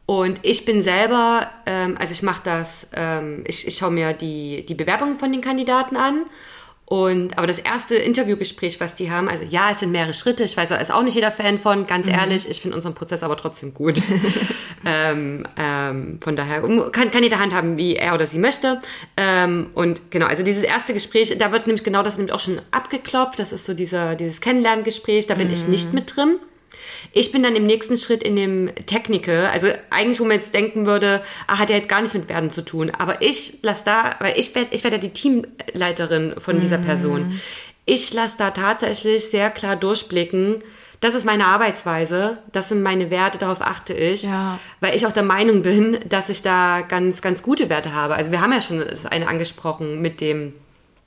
Und 0.06 0.40
ich 0.44 0.66
bin 0.66 0.82
selber, 0.82 1.50
ähm, 1.66 1.98
also 1.98 2.12
ich 2.12 2.24
mache 2.24 2.42
das, 2.44 2.90
ähm, 2.94 3.44
ich, 3.48 3.68
ich 3.68 3.78
schaue 3.78 3.92
mir 3.92 4.14
die, 4.14 4.66
die 4.66 4.76
Bewerbungen 4.76 5.18
von 5.18 5.32
den 5.32 5.42
Kandidaten 5.42 5.96
an 5.96 6.26
und, 6.86 7.38
aber 7.38 7.48
das 7.48 7.60
erste 7.60 7.96
Interviewgespräch, 7.96 8.80
was 8.82 8.96
die 8.96 9.10
haben, 9.10 9.30
also 9.30 9.46
ja, 9.50 9.72
es 9.72 9.80
sind 9.80 9.92
mehrere 9.92 10.14
Schritte. 10.14 10.44
Ich 10.44 10.58
weiß, 10.58 10.70
da 10.70 10.76
ist 10.76 10.92
auch 10.92 11.02
nicht 11.02 11.16
jeder 11.16 11.32
Fan 11.32 11.58
von, 11.58 11.88
ganz 11.88 12.08
mhm. 12.08 12.14
ehrlich. 12.14 12.50
Ich 12.50 12.62
finde 12.62 12.76
unseren 12.76 12.94
Prozess 12.94 13.24
aber 13.24 13.38
trotzdem 13.38 13.74
gut. 13.74 14.02
ähm, 14.86 15.46
ähm, 15.58 16.20
von 16.22 16.36
daher 16.36 16.62
kann, 16.92 17.10
kann 17.10 17.24
jeder 17.24 17.40
handhaben, 17.40 17.78
wie 17.78 17.96
er 17.96 18.14
oder 18.14 18.28
sie 18.28 18.38
möchte. 18.38 18.80
Ähm, 19.16 19.70
und 19.74 20.12
genau, 20.12 20.26
also 20.26 20.44
dieses 20.44 20.64
erste 20.64 20.94
Gespräch, 20.94 21.36
da 21.40 21.52
wird 21.54 21.68
nämlich 21.68 21.86
genau 21.86 22.04
das 22.04 22.18
nämlich 22.18 22.34
auch 22.34 22.42
schon 22.42 22.62
abgeklopft. 22.72 23.40
Das 23.40 23.54
ist 23.54 23.66
so 23.66 23.74
dieser, 23.74 24.16
dieses 24.16 24.42
Kennenlerngespräch, 24.42 25.26
da 25.26 25.36
bin 25.36 25.48
mhm. 25.48 25.54
ich 25.54 25.68
nicht 25.68 25.94
mit 25.94 26.16
drin. 26.16 26.38
Ich 27.12 27.32
bin 27.32 27.44
dann 27.44 27.56
im 27.56 27.66
nächsten 27.66 27.98
Schritt 27.98 28.24
in 28.24 28.36
dem 28.36 28.72
Technical, 28.86 29.48
also 29.48 29.68
eigentlich, 29.90 30.20
wo 30.20 30.24
man 30.24 30.38
jetzt 30.38 30.54
denken 30.54 30.86
würde, 30.86 31.22
ah, 31.48 31.60
hat 31.60 31.70
ja 31.70 31.76
jetzt 31.76 31.90
gar 31.90 32.02
nichts 32.02 32.14
mit 32.16 32.30
Werden 32.30 32.50
zu 32.50 32.64
tun. 32.64 32.92
Aber 32.98 33.22
ich 33.22 33.60
lasse 33.62 33.86
da, 33.86 34.16
weil 34.20 34.38
ich 34.38 34.54
werde 34.56 34.70
ich 34.72 34.84
werd 34.84 34.94
ja 34.94 35.00
die 35.00 35.10
Teamleiterin 35.10 36.36
von 36.38 36.60
dieser 36.60 36.80
mhm. 36.80 36.86
Person. 36.86 37.42
Ich 37.86 38.14
lasse 38.14 38.38
da 38.38 38.52
tatsächlich 38.52 39.30
sehr 39.30 39.50
klar 39.50 39.76
durchblicken, 39.76 40.64
das 41.04 41.16
ist 41.16 41.26
meine 41.26 41.48
Arbeitsweise, 41.48 42.40
das 42.54 42.70
sind 42.70 42.82
meine 42.82 43.10
Werte, 43.10 43.38
darauf 43.38 43.62
achte 43.62 43.94
ich, 43.94 44.24
ja. 44.24 44.58
weil 44.80 44.96
ich 44.96 45.06
auch 45.06 45.12
der 45.12 45.24
Meinung 45.24 45.62
bin, 45.62 46.00
dass 46.08 46.30
ich 46.30 46.44
da 46.44 46.80
ganz, 46.80 47.22
ganz 47.22 47.44
gute 47.44 47.68
Werte 47.68 47.94
habe. 47.94 48.16
Also 48.16 48.32
wir 48.32 48.40
haben 48.40 48.54
ja 48.54 48.62
schon 48.62 48.80
das 48.80 49.06
eine 49.06 49.28
angesprochen 49.28 50.02
mit 50.02 50.22
dem 50.22 50.54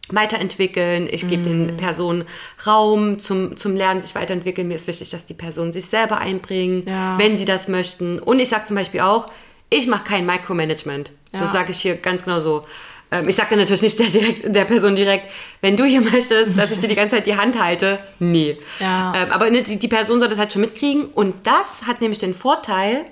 weiterentwickeln. 0.09 1.09
Ich 1.11 1.29
gebe 1.29 1.43
den 1.43 1.73
mhm. 1.73 1.77
Personen 1.77 2.25
Raum 2.67 3.19
zum, 3.19 3.57
zum 3.57 3.77
Lernen, 3.77 4.03
sich 4.03 4.15
weiterentwickeln. 4.15 4.69
Mir 4.69 4.75
ist 4.75 4.87
wichtig, 4.87 5.11
dass 5.11 5.27
die 5.27 5.35
Personen 5.35 5.73
sich 5.73 5.87
selber 5.87 6.19
einbringen, 6.19 6.83
ja. 6.87 7.19
wenn 7.19 7.37
sie 7.37 7.45
das 7.45 7.69
möchten. 7.69 8.19
Und 8.19 8.39
ich 8.39 8.49
sage 8.49 8.67
zum 8.67 8.77
Beispiel 8.77 9.01
auch, 9.01 9.29
ich 9.69 9.87
mache 9.87 10.05
kein 10.05 10.27
Micromanagement. 10.27 11.11
Ja. 11.33 11.41
Das 11.41 11.53
sage 11.53 11.73
ich 11.73 11.79
hier 11.79 11.97
ganz 11.97 12.25
genau 12.25 12.41
so. 12.41 12.65
Ähm, 13.11 13.29
ich 13.29 13.35
sage 13.35 13.51
dann 13.51 13.59
natürlich 13.59 13.83
nicht 13.83 13.99
der, 13.99 14.07
direkt, 14.07 14.55
der 14.55 14.65
Person 14.65 14.97
direkt, 14.97 15.31
wenn 15.61 15.77
du 15.77 15.85
hier 15.85 16.01
möchtest, 16.13 16.57
dass 16.57 16.71
ich 16.71 16.79
dir 16.79 16.89
die 16.89 16.95
ganze 16.95 17.17
Zeit 17.17 17.27
die 17.27 17.37
Hand 17.37 17.61
halte. 17.61 17.99
Nee. 18.19 18.59
Ja. 18.81 19.13
Ähm, 19.15 19.33
aber 19.33 19.51
die, 19.51 19.77
die 19.77 19.89
Person 19.89 20.21
soll 20.21 20.29
das 20.29 20.39
halt 20.39 20.53
schon 20.53 20.63
mitkriegen. 20.63 21.07
Und 21.07 21.47
das 21.47 21.87
hat 21.87 22.01
nämlich 22.01 22.19
den 22.19 22.35
Vorteil, 22.35 23.07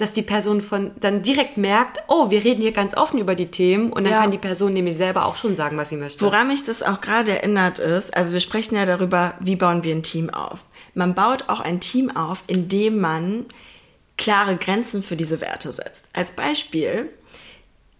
dass 0.00 0.12
die 0.12 0.22
Person 0.22 0.60
von 0.60 0.92
dann 1.00 1.22
direkt 1.22 1.56
merkt, 1.56 1.98
oh, 2.08 2.30
wir 2.30 2.42
reden 2.44 2.62
hier 2.62 2.72
ganz 2.72 2.96
offen 2.96 3.18
über 3.18 3.34
die 3.34 3.50
Themen 3.50 3.92
und 3.92 4.04
dann 4.04 4.12
ja. 4.12 4.20
kann 4.20 4.30
die 4.30 4.38
Person 4.38 4.72
nämlich 4.72 4.96
selber 4.96 5.26
auch 5.26 5.36
schon 5.36 5.56
sagen, 5.56 5.76
was 5.76 5.90
sie 5.90 5.96
möchte. 5.96 6.24
Woran 6.24 6.48
mich 6.48 6.64
das 6.64 6.82
auch 6.82 7.00
gerade 7.00 7.32
erinnert 7.32 7.78
ist, 7.78 8.16
also 8.16 8.32
wir 8.32 8.40
sprechen 8.40 8.76
ja 8.76 8.86
darüber, 8.86 9.34
wie 9.40 9.56
bauen 9.56 9.82
wir 9.82 9.94
ein 9.94 10.02
Team 10.02 10.30
auf. 10.30 10.64
Man 10.94 11.14
baut 11.14 11.44
auch 11.48 11.60
ein 11.60 11.80
Team 11.80 12.14
auf, 12.16 12.42
indem 12.46 13.00
man 13.00 13.46
klare 14.16 14.56
Grenzen 14.56 15.02
für 15.02 15.16
diese 15.16 15.40
Werte 15.40 15.72
setzt. 15.72 16.06
Als 16.12 16.32
Beispiel, 16.32 17.10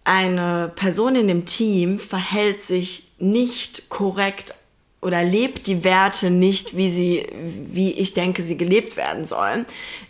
eine 0.03 0.71
Person 0.75 1.15
in 1.15 1.27
dem 1.27 1.45
Team 1.45 1.99
verhält 1.99 2.61
sich 2.61 3.11
nicht 3.19 3.89
korrekt 3.89 4.55
oder 5.01 5.23
lebt 5.23 5.65
die 5.65 5.83
Werte 5.83 6.29
nicht, 6.29 6.77
wie 6.77 6.91
sie, 6.91 7.27
wie 7.33 7.91
ich 7.91 8.13
denke, 8.13 8.43
sie 8.43 8.55
gelebt 8.55 8.97
werden 8.97 9.25
sollen, 9.25 9.65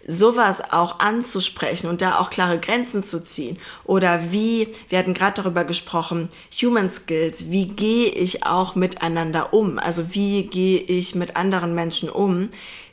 sowas 0.05 0.73
auch 0.73 0.99
anzusprechen 0.99 1.87
und 1.87 2.01
da 2.01 2.19
auch 2.19 2.29
klare 2.29 2.59
Grenzen 2.59 3.01
zu 3.01 3.23
ziehen. 3.23 3.57
Oder 3.85 4.31
wie, 4.31 4.67
wir 4.89 4.99
hatten 4.99 5.13
gerade 5.13 5.41
darüber 5.41 5.63
gesprochen, 5.63 6.27
Human 6.61 6.89
Skills, 6.89 7.49
wie 7.49 7.69
gehe 7.69 8.09
ich 8.09 8.45
auch 8.45 8.75
miteinander 8.75 9.53
um? 9.53 9.79
Also 9.79 10.13
wie 10.13 10.43
gehe 10.47 10.81
ich 10.81 11.15
mit 11.15 11.37
anderen 11.37 11.73
Menschen 11.73 12.09
um? 12.09 12.49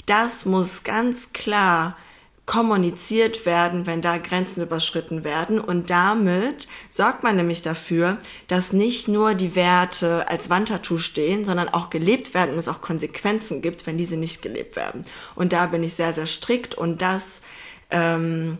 Das 0.06 0.44
muss 0.44 0.84
ganz 0.84 1.32
klar 1.32 1.96
kommuniziert 2.48 3.44
werden, 3.44 3.86
wenn 3.86 4.00
da 4.00 4.16
Grenzen 4.16 4.62
überschritten 4.62 5.22
werden. 5.22 5.60
Und 5.60 5.90
damit 5.90 6.66
sorgt 6.88 7.22
man 7.22 7.36
nämlich 7.36 7.60
dafür, 7.60 8.16
dass 8.46 8.72
nicht 8.72 9.06
nur 9.06 9.34
die 9.34 9.54
Werte 9.54 10.26
als 10.28 10.48
Wandtattoo 10.48 10.96
stehen, 10.96 11.44
sondern 11.44 11.68
auch 11.68 11.90
gelebt 11.90 12.32
werden 12.32 12.54
und 12.54 12.58
es 12.58 12.66
auch 12.66 12.80
Konsequenzen 12.80 13.60
gibt, 13.60 13.86
wenn 13.86 13.98
diese 13.98 14.16
nicht 14.16 14.40
gelebt 14.40 14.76
werden. 14.76 15.04
Und 15.34 15.52
da 15.52 15.66
bin 15.66 15.84
ich 15.84 15.92
sehr, 15.92 16.14
sehr 16.14 16.24
strikt 16.24 16.74
und 16.74 17.02
das, 17.02 17.42
ähm, 17.90 18.56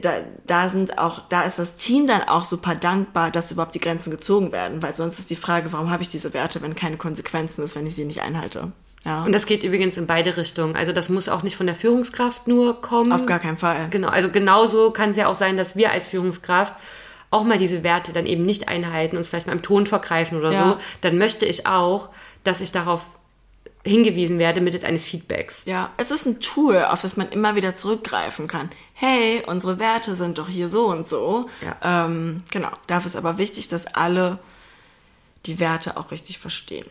da, 0.00 0.12
da 0.46 0.68
sind 0.68 0.98
auch, 0.98 1.28
da 1.28 1.42
ist 1.42 1.58
das 1.58 1.74
Team 1.74 2.06
dann 2.06 2.22
auch 2.22 2.44
super 2.44 2.76
dankbar, 2.76 3.32
dass 3.32 3.50
überhaupt 3.50 3.74
die 3.74 3.80
Grenzen 3.80 4.12
gezogen 4.12 4.52
werden, 4.52 4.80
weil 4.80 4.94
sonst 4.94 5.18
ist 5.18 5.28
die 5.28 5.34
Frage, 5.34 5.72
warum 5.72 5.90
habe 5.90 6.04
ich 6.04 6.08
diese 6.08 6.34
Werte, 6.34 6.62
wenn 6.62 6.76
keine 6.76 6.98
Konsequenzen 6.98 7.64
ist, 7.64 7.74
wenn 7.74 7.86
ich 7.86 7.96
sie 7.96 8.04
nicht 8.04 8.22
einhalte. 8.22 8.70
Ja. 9.04 9.24
Und 9.24 9.32
das 9.32 9.46
geht 9.46 9.64
übrigens 9.64 9.96
in 9.96 10.06
beide 10.06 10.36
Richtungen. 10.36 10.76
Also 10.76 10.92
das 10.92 11.08
muss 11.08 11.28
auch 11.28 11.42
nicht 11.42 11.56
von 11.56 11.66
der 11.66 11.74
Führungskraft 11.74 12.46
nur 12.46 12.80
kommen. 12.80 13.12
Auf 13.12 13.26
gar 13.26 13.40
keinen 13.40 13.56
Fall. 13.56 13.88
Genau, 13.90 14.08
also 14.08 14.30
genauso 14.30 14.90
kann 14.92 15.10
es 15.10 15.16
ja 15.16 15.26
auch 15.26 15.34
sein, 15.34 15.56
dass 15.56 15.76
wir 15.76 15.90
als 15.90 16.06
Führungskraft 16.06 16.74
auch 17.30 17.44
mal 17.44 17.58
diese 17.58 17.82
Werte 17.82 18.12
dann 18.12 18.26
eben 18.26 18.44
nicht 18.44 18.68
einhalten, 18.68 19.16
uns 19.16 19.28
vielleicht 19.28 19.46
mal 19.46 19.54
im 19.54 19.62
Ton 19.62 19.86
vergreifen 19.86 20.38
oder 20.38 20.52
ja. 20.52 20.64
so. 20.64 20.76
Dann 21.00 21.18
möchte 21.18 21.46
ich 21.46 21.66
auch, 21.66 22.10
dass 22.44 22.60
ich 22.60 22.72
darauf 22.72 23.02
hingewiesen 23.84 24.38
werde 24.38 24.60
mittels 24.60 24.84
eines 24.84 25.04
Feedbacks. 25.04 25.64
Ja, 25.64 25.90
es 25.96 26.10
ist 26.10 26.26
ein 26.26 26.40
Tool, 26.40 26.84
auf 26.84 27.02
das 27.02 27.16
man 27.16 27.28
immer 27.30 27.56
wieder 27.56 27.74
zurückgreifen 27.74 28.46
kann. 28.46 28.70
Hey, 28.92 29.42
unsere 29.46 29.78
Werte 29.80 30.14
sind 30.14 30.38
doch 30.38 30.48
hier 30.48 30.68
so 30.68 30.86
und 30.86 31.06
so. 31.06 31.48
Ja. 31.62 32.06
Ähm, 32.06 32.44
genau, 32.50 32.70
dafür 32.86 33.06
ist 33.06 33.16
aber 33.16 33.38
wichtig, 33.38 33.68
dass 33.68 33.86
alle 33.86 34.38
die 35.46 35.58
Werte 35.58 35.96
auch 35.96 36.12
richtig 36.12 36.38
verstehen. 36.38 36.86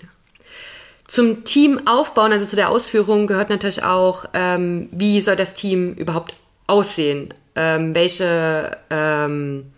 Zum 1.11 1.43
Team 1.43 1.87
aufbauen, 1.87 2.31
also 2.31 2.45
zu 2.45 2.55
der 2.55 2.69
Ausführung, 2.69 3.27
gehört 3.27 3.49
natürlich 3.49 3.83
auch, 3.83 4.23
ähm, 4.33 4.87
wie 4.93 5.19
soll 5.19 5.35
das 5.35 5.55
Team 5.55 5.93
überhaupt 5.95 6.33
aussehen? 6.67 7.33
Ähm, 7.53 7.93
welche, 7.93 8.77
ähm, 8.89 9.73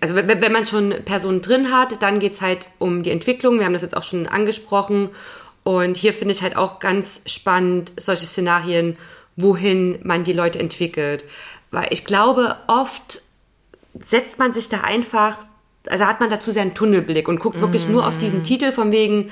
also 0.00 0.16
wenn 0.16 0.50
man 0.50 0.64
schon 0.64 0.94
Personen 1.04 1.42
drin 1.42 1.70
hat, 1.70 2.00
dann 2.00 2.20
geht's 2.20 2.40
halt 2.40 2.68
um 2.78 3.02
die 3.02 3.10
Entwicklung. 3.10 3.58
Wir 3.58 3.66
haben 3.66 3.74
das 3.74 3.82
jetzt 3.82 3.94
auch 3.94 4.02
schon 4.02 4.26
angesprochen. 4.26 5.10
Und 5.62 5.98
hier 5.98 6.14
finde 6.14 6.32
ich 6.32 6.40
halt 6.40 6.56
auch 6.56 6.78
ganz 6.78 7.20
spannend 7.26 7.92
solche 8.00 8.24
Szenarien, 8.24 8.96
wohin 9.36 9.98
man 10.04 10.24
die 10.24 10.32
Leute 10.32 10.58
entwickelt. 10.58 11.26
Weil 11.70 11.88
ich 11.90 12.06
glaube, 12.06 12.56
oft 12.66 13.20
setzt 14.00 14.38
man 14.38 14.54
sich 14.54 14.70
da 14.70 14.80
einfach, 14.80 15.36
also 15.90 16.06
hat 16.06 16.20
man 16.20 16.30
dazu 16.30 16.50
seinen 16.50 16.72
Tunnelblick 16.72 17.28
und 17.28 17.40
guckt 17.40 17.60
wirklich 17.60 17.86
mm. 17.86 17.92
nur 17.92 18.06
auf 18.06 18.16
diesen 18.16 18.42
Titel 18.42 18.72
von 18.72 18.90
wegen, 18.90 19.30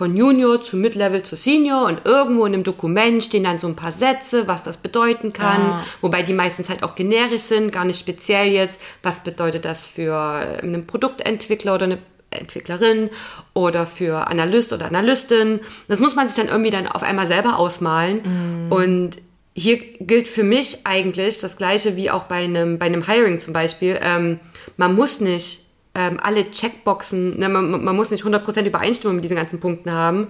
von 0.00 0.16
Junior 0.16 0.62
zu 0.62 0.78
Mid-Level 0.78 1.22
zu 1.24 1.36
Senior 1.36 1.84
und 1.84 2.06
irgendwo 2.06 2.46
in 2.46 2.52
dem 2.52 2.64
Dokument 2.64 3.22
stehen 3.22 3.44
dann 3.44 3.58
so 3.58 3.66
ein 3.66 3.76
paar 3.76 3.92
Sätze, 3.92 4.48
was 4.48 4.62
das 4.62 4.78
bedeuten 4.78 5.34
kann, 5.34 5.60
ja. 5.60 5.84
wobei 6.00 6.22
die 6.22 6.32
meistens 6.32 6.70
halt 6.70 6.82
auch 6.82 6.94
generisch 6.94 7.42
sind, 7.42 7.70
gar 7.70 7.84
nicht 7.84 8.00
speziell 8.00 8.46
jetzt, 8.46 8.80
was 9.02 9.22
bedeutet 9.22 9.66
das 9.66 9.86
für 9.86 10.16
einen 10.62 10.86
Produktentwickler 10.86 11.74
oder 11.74 11.84
eine 11.84 11.98
Entwicklerin 12.30 13.10
oder 13.52 13.86
für 13.86 14.26
Analyst 14.28 14.72
oder 14.72 14.86
Analystin. 14.86 15.60
Das 15.86 16.00
muss 16.00 16.16
man 16.16 16.30
sich 16.30 16.38
dann 16.38 16.48
irgendwie 16.48 16.70
dann 16.70 16.86
auf 16.86 17.02
einmal 17.02 17.26
selber 17.26 17.58
ausmalen. 17.58 18.68
Mm. 18.68 18.72
Und 18.72 19.16
hier 19.52 19.76
gilt 20.00 20.28
für 20.28 20.44
mich 20.44 20.78
eigentlich 20.84 21.40
das 21.40 21.58
Gleiche 21.58 21.96
wie 21.96 22.10
auch 22.10 22.22
bei 22.22 22.44
einem, 22.44 22.78
bei 22.78 22.86
einem 22.86 23.06
Hiring 23.06 23.38
zum 23.38 23.52
Beispiel. 23.52 23.98
Ähm, 24.00 24.40
man 24.78 24.94
muss 24.94 25.20
nicht 25.20 25.66
ähm, 25.94 26.18
alle 26.22 26.50
Checkboxen, 26.50 27.38
ne, 27.38 27.48
man, 27.48 27.84
man 27.84 27.96
muss 27.96 28.10
nicht 28.10 28.24
100% 28.24 28.64
Übereinstimmung 28.64 29.16
mit 29.16 29.24
diesen 29.24 29.36
ganzen 29.36 29.60
Punkten 29.60 29.90
haben. 29.92 30.28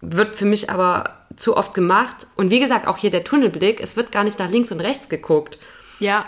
Wird 0.00 0.36
für 0.36 0.46
mich 0.46 0.70
aber 0.70 1.26
zu 1.36 1.56
oft 1.56 1.74
gemacht. 1.74 2.26
Und 2.36 2.50
wie 2.50 2.60
gesagt, 2.60 2.86
auch 2.86 2.98
hier 2.98 3.10
der 3.10 3.24
Tunnelblick, 3.24 3.80
es 3.80 3.96
wird 3.96 4.12
gar 4.12 4.24
nicht 4.24 4.38
nach 4.38 4.50
links 4.50 4.72
und 4.72 4.80
rechts 4.80 5.08
geguckt. 5.08 5.58
Ja, 5.98 6.26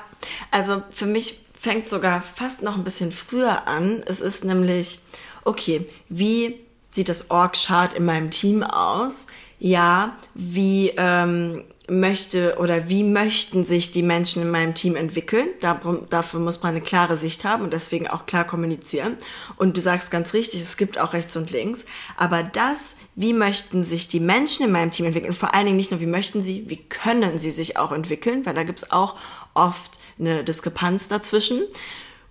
also 0.50 0.82
für 0.90 1.06
mich 1.06 1.44
fängt 1.58 1.88
sogar 1.88 2.22
fast 2.22 2.62
noch 2.62 2.76
ein 2.76 2.84
bisschen 2.84 3.12
früher 3.12 3.66
an. 3.66 4.02
Es 4.06 4.20
ist 4.20 4.44
nämlich, 4.44 5.00
okay, 5.44 5.86
wie 6.08 6.60
sieht 6.88 7.08
das 7.08 7.30
Org-Chart 7.30 7.94
in 7.94 8.04
meinem 8.04 8.30
Team 8.30 8.62
aus? 8.62 9.26
Ja, 9.58 10.16
wie 10.34 10.92
ähm, 10.96 11.62
möchte 11.88 12.56
oder 12.58 12.88
wie 12.88 13.02
möchten 13.02 13.64
sich 13.64 13.90
die 13.90 14.02
Menschen 14.02 14.42
in 14.42 14.50
meinem 14.50 14.74
Team 14.74 14.96
entwickeln. 14.96 15.48
Darum, 15.60 16.06
dafür 16.08 16.40
muss 16.40 16.62
man 16.62 16.70
eine 16.70 16.80
klare 16.80 17.16
Sicht 17.16 17.44
haben 17.44 17.62
und 17.62 17.72
deswegen 17.72 18.08
auch 18.08 18.24
klar 18.24 18.44
kommunizieren. 18.44 19.16
Und 19.56 19.76
du 19.76 19.82
sagst 19.82 20.10
ganz 20.10 20.32
richtig, 20.32 20.62
es 20.62 20.78
gibt 20.78 20.98
auch 20.98 21.12
rechts 21.12 21.36
und 21.36 21.50
links. 21.50 21.84
Aber 22.16 22.42
das, 22.42 22.96
wie 23.16 23.34
möchten 23.34 23.84
sich 23.84 24.08
die 24.08 24.20
Menschen 24.20 24.64
in 24.64 24.72
meinem 24.72 24.92
Team 24.92 25.06
entwickeln 25.06 25.30
und 25.30 25.38
vor 25.38 25.54
allen 25.54 25.66
Dingen 25.66 25.76
nicht 25.76 25.90
nur, 25.90 26.00
wie 26.00 26.06
möchten 26.06 26.42
sie, 26.42 26.64
wie 26.68 26.78
können 26.78 27.38
sie 27.38 27.50
sich 27.50 27.76
auch 27.76 27.92
entwickeln, 27.92 28.46
weil 28.46 28.54
da 28.54 28.62
gibt's 28.62 28.90
auch 28.90 29.16
oft 29.52 29.98
eine 30.18 30.42
Diskrepanz 30.42 31.08
dazwischen. 31.08 31.62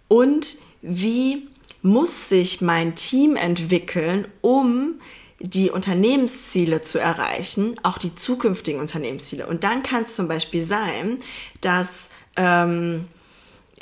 Und 0.08 0.58
wie 0.82 1.48
muss 1.84 2.30
sich 2.30 2.62
mein 2.62 2.96
Team 2.96 3.36
entwickeln, 3.36 4.28
um 4.42 4.96
die 5.44 5.70
Unternehmensziele 5.70 6.84
zu 6.84 7.00
erreichen, 7.00 7.76
auch 7.84 7.98
die 7.98 8.16
zukünftigen 8.16 8.80
Unternehmensziele. 8.80 9.46
Und 9.46 9.66
dann 9.66 9.84
kann 9.84 10.04
es 10.04 10.16
zum 10.16 10.30
Beispiel 10.30 10.64
sein, 10.64 11.20
dass 11.60 12.12
ähm, 12.38 13.08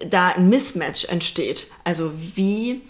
da 0.10 0.30
ein 0.30 0.50
Mismatch 0.50 1.06
entsteht. 1.06 1.70
Also 1.84 2.12
wie 2.36 2.82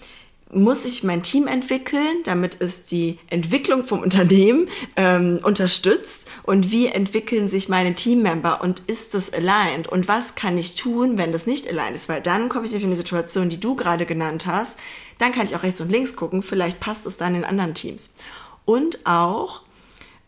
muss 0.53 0.85
ich 0.85 1.03
mein 1.03 1.21
Team 1.21 1.47
entwickeln, 1.47 2.23
damit 2.23 2.61
es 2.61 2.85
die 2.85 3.19
Entwicklung 3.29 3.83
vom 3.83 3.99
Unternehmen 3.99 4.69
ähm, 4.95 5.39
unterstützt? 5.43 6.29
Und 6.43 6.71
wie 6.71 6.87
entwickeln 6.87 7.49
sich 7.49 7.67
meine 7.67 7.93
Teammember? 7.93 8.61
Und 8.61 8.79
ist 8.87 9.13
das 9.13 9.33
aligned? 9.33 9.89
Und 9.89 10.07
was 10.07 10.35
kann 10.35 10.57
ich 10.57 10.75
tun, 10.75 11.17
wenn 11.17 11.33
das 11.33 11.45
nicht 11.45 11.67
aligned 11.67 11.97
ist, 11.97 12.07
weil 12.07 12.21
dann 12.21 12.47
komme 12.47 12.67
ich 12.67 12.73
in 12.73 12.89
die 12.89 12.95
Situation, 12.95 13.49
die 13.49 13.59
du 13.59 13.75
gerade 13.75 14.05
genannt 14.05 14.45
hast, 14.45 14.79
dann 15.17 15.33
kann 15.33 15.45
ich 15.45 15.57
auch 15.57 15.63
rechts 15.63 15.81
und 15.81 15.91
links 15.91 16.15
gucken, 16.15 16.41
vielleicht 16.41 16.79
passt 16.79 17.05
es 17.05 17.17
dann 17.17 17.35
in 17.35 17.43
anderen 17.43 17.73
Teams 17.73 18.13
und 18.71 19.05
auch, 19.05 19.61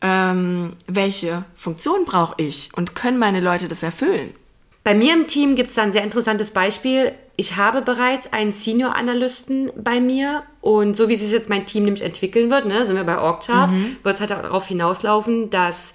ähm, 0.01 0.73
welche 0.87 1.45
Funktion 1.55 2.05
brauche 2.05 2.35
ich 2.37 2.69
und 2.75 2.93
können 2.93 3.17
meine 3.17 3.39
Leute 3.39 3.67
das 3.67 3.83
erfüllen? 3.83 4.33
Bei 4.83 4.93
mir 4.93 5.13
im 5.13 5.27
Team 5.27 5.55
gibt 5.55 5.69
es 5.69 5.75
da 5.75 5.83
ein 5.83 5.93
sehr 5.93 6.03
interessantes 6.03 6.51
Beispiel. 6.51 7.13
Ich 7.37 7.55
habe 7.55 7.81
bereits 7.81 8.31
einen 8.33 8.51
Senior-Analysten 8.51 9.71
bei 9.77 10.01
mir 10.01 10.43
und 10.59 10.97
so 10.97 11.07
wie 11.07 11.15
sich 11.15 11.31
jetzt 11.31 11.49
mein 11.49 11.65
Team 11.65 11.83
nämlich 11.83 12.03
entwickeln 12.03 12.51
wird, 12.51 12.65
ne, 12.65 12.85
sind 12.85 12.97
wir 12.97 13.05
bei 13.05 13.17
OrgChart, 13.17 13.71
mhm. 13.71 13.95
wird 14.03 14.15
es 14.15 14.19
halt 14.19 14.31
darauf 14.31 14.67
hinauslaufen, 14.67 15.49
dass 15.49 15.93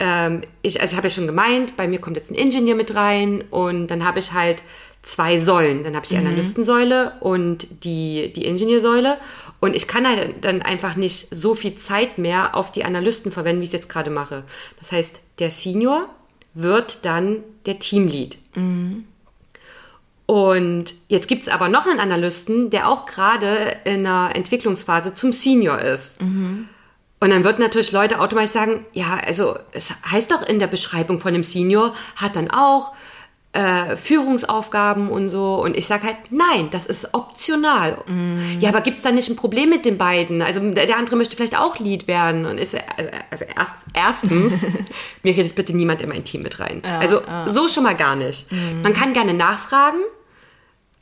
ähm, 0.00 0.42
ich, 0.62 0.80
also 0.80 0.92
ich 0.92 0.96
habe 0.96 1.06
ja 1.06 1.14
schon 1.14 1.28
gemeint, 1.28 1.76
bei 1.76 1.86
mir 1.86 2.00
kommt 2.00 2.16
jetzt 2.16 2.32
ein 2.32 2.34
Ingenieur 2.34 2.74
mit 2.74 2.94
rein 2.96 3.44
und 3.50 3.86
dann 3.86 4.04
habe 4.04 4.18
ich 4.18 4.32
halt 4.32 4.62
zwei 5.02 5.38
Säulen. 5.38 5.82
Dann 5.82 5.94
habe 5.94 6.04
ich 6.04 6.10
die 6.10 6.18
mhm. 6.18 6.26
Analystensäule 6.26 7.12
und 7.20 7.66
die, 7.84 8.32
die 8.32 8.44
Ingenieursäule. 8.44 9.18
Und 9.60 9.76
ich 9.76 9.86
kann 9.88 10.06
halt 10.06 10.44
dann 10.44 10.62
einfach 10.62 10.96
nicht 10.96 11.28
so 11.34 11.54
viel 11.54 11.74
Zeit 11.74 12.18
mehr 12.18 12.56
auf 12.56 12.72
die 12.72 12.84
Analysten 12.84 13.32
verwenden, 13.32 13.60
wie 13.60 13.64
ich 13.64 13.70
es 13.70 13.74
jetzt 13.74 13.88
gerade 13.88 14.10
mache. 14.10 14.44
Das 14.78 14.92
heißt, 14.92 15.20
der 15.38 15.50
Senior 15.50 16.08
wird 16.54 17.04
dann 17.04 17.42
der 17.66 17.78
Teamlead. 17.78 18.38
Mhm. 18.54 19.04
Und 20.26 20.94
jetzt 21.08 21.28
gibt 21.28 21.42
es 21.42 21.48
aber 21.48 21.68
noch 21.68 21.86
einen 21.86 22.00
Analysten, 22.00 22.70
der 22.70 22.88
auch 22.88 23.06
gerade 23.06 23.76
in 23.84 24.06
einer 24.06 24.34
Entwicklungsphase 24.34 25.14
zum 25.14 25.32
Senior 25.32 25.78
ist. 25.80 26.20
Mhm. 26.20 26.68
Und 27.20 27.30
dann 27.30 27.44
würden 27.44 27.60
natürlich 27.60 27.92
Leute 27.92 28.20
automatisch 28.20 28.50
sagen, 28.50 28.86
ja, 28.92 29.20
also 29.24 29.56
es 29.72 29.90
heißt 30.10 30.30
doch 30.30 30.42
in 30.42 30.58
der 30.58 30.66
Beschreibung 30.66 31.20
von 31.20 31.32
dem 31.32 31.44
Senior, 31.44 31.92
hat 32.16 32.34
dann 32.34 32.50
auch 32.50 32.92
äh, 33.52 33.96
Führungsaufgaben 33.96 35.10
und 35.10 35.28
so. 35.28 35.62
Und 35.62 35.76
ich 35.76 35.86
sage 35.86 36.04
halt, 36.04 36.16
nein, 36.30 36.68
das 36.70 36.86
ist 36.86 37.12
optional. 37.12 37.98
Mm. 38.06 38.60
Ja, 38.60 38.70
aber 38.70 38.80
gibt's 38.80 39.02
da 39.02 39.12
nicht 39.12 39.28
ein 39.28 39.36
Problem 39.36 39.68
mit 39.68 39.84
den 39.84 39.98
beiden? 39.98 40.40
Also 40.40 40.60
der 40.70 40.96
andere 40.96 41.16
möchte 41.16 41.36
vielleicht 41.36 41.58
auch 41.58 41.78
Lead 41.78 42.06
werden. 42.06 42.46
Und 42.46 42.56
ist 42.56 42.74
also, 42.74 43.10
also 43.30 43.44
erst, 43.44 43.74
erstens, 43.92 44.54
mir 45.22 45.36
redet 45.36 45.54
bitte 45.54 45.76
niemand 45.76 46.00
in 46.00 46.08
mein 46.08 46.24
Team 46.24 46.42
mit 46.42 46.60
rein. 46.60 46.82
Ja, 46.84 46.98
also 46.98 47.20
ja. 47.20 47.46
so 47.46 47.68
schon 47.68 47.82
mal 47.82 47.94
gar 47.94 48.16
nicht. 48.16 48.50
Mm. 48.50 48.80
Man 48.82 48.94
kann 48.94 49.12
gerne 49.12 49.34
nachfragen, 49.34 49.98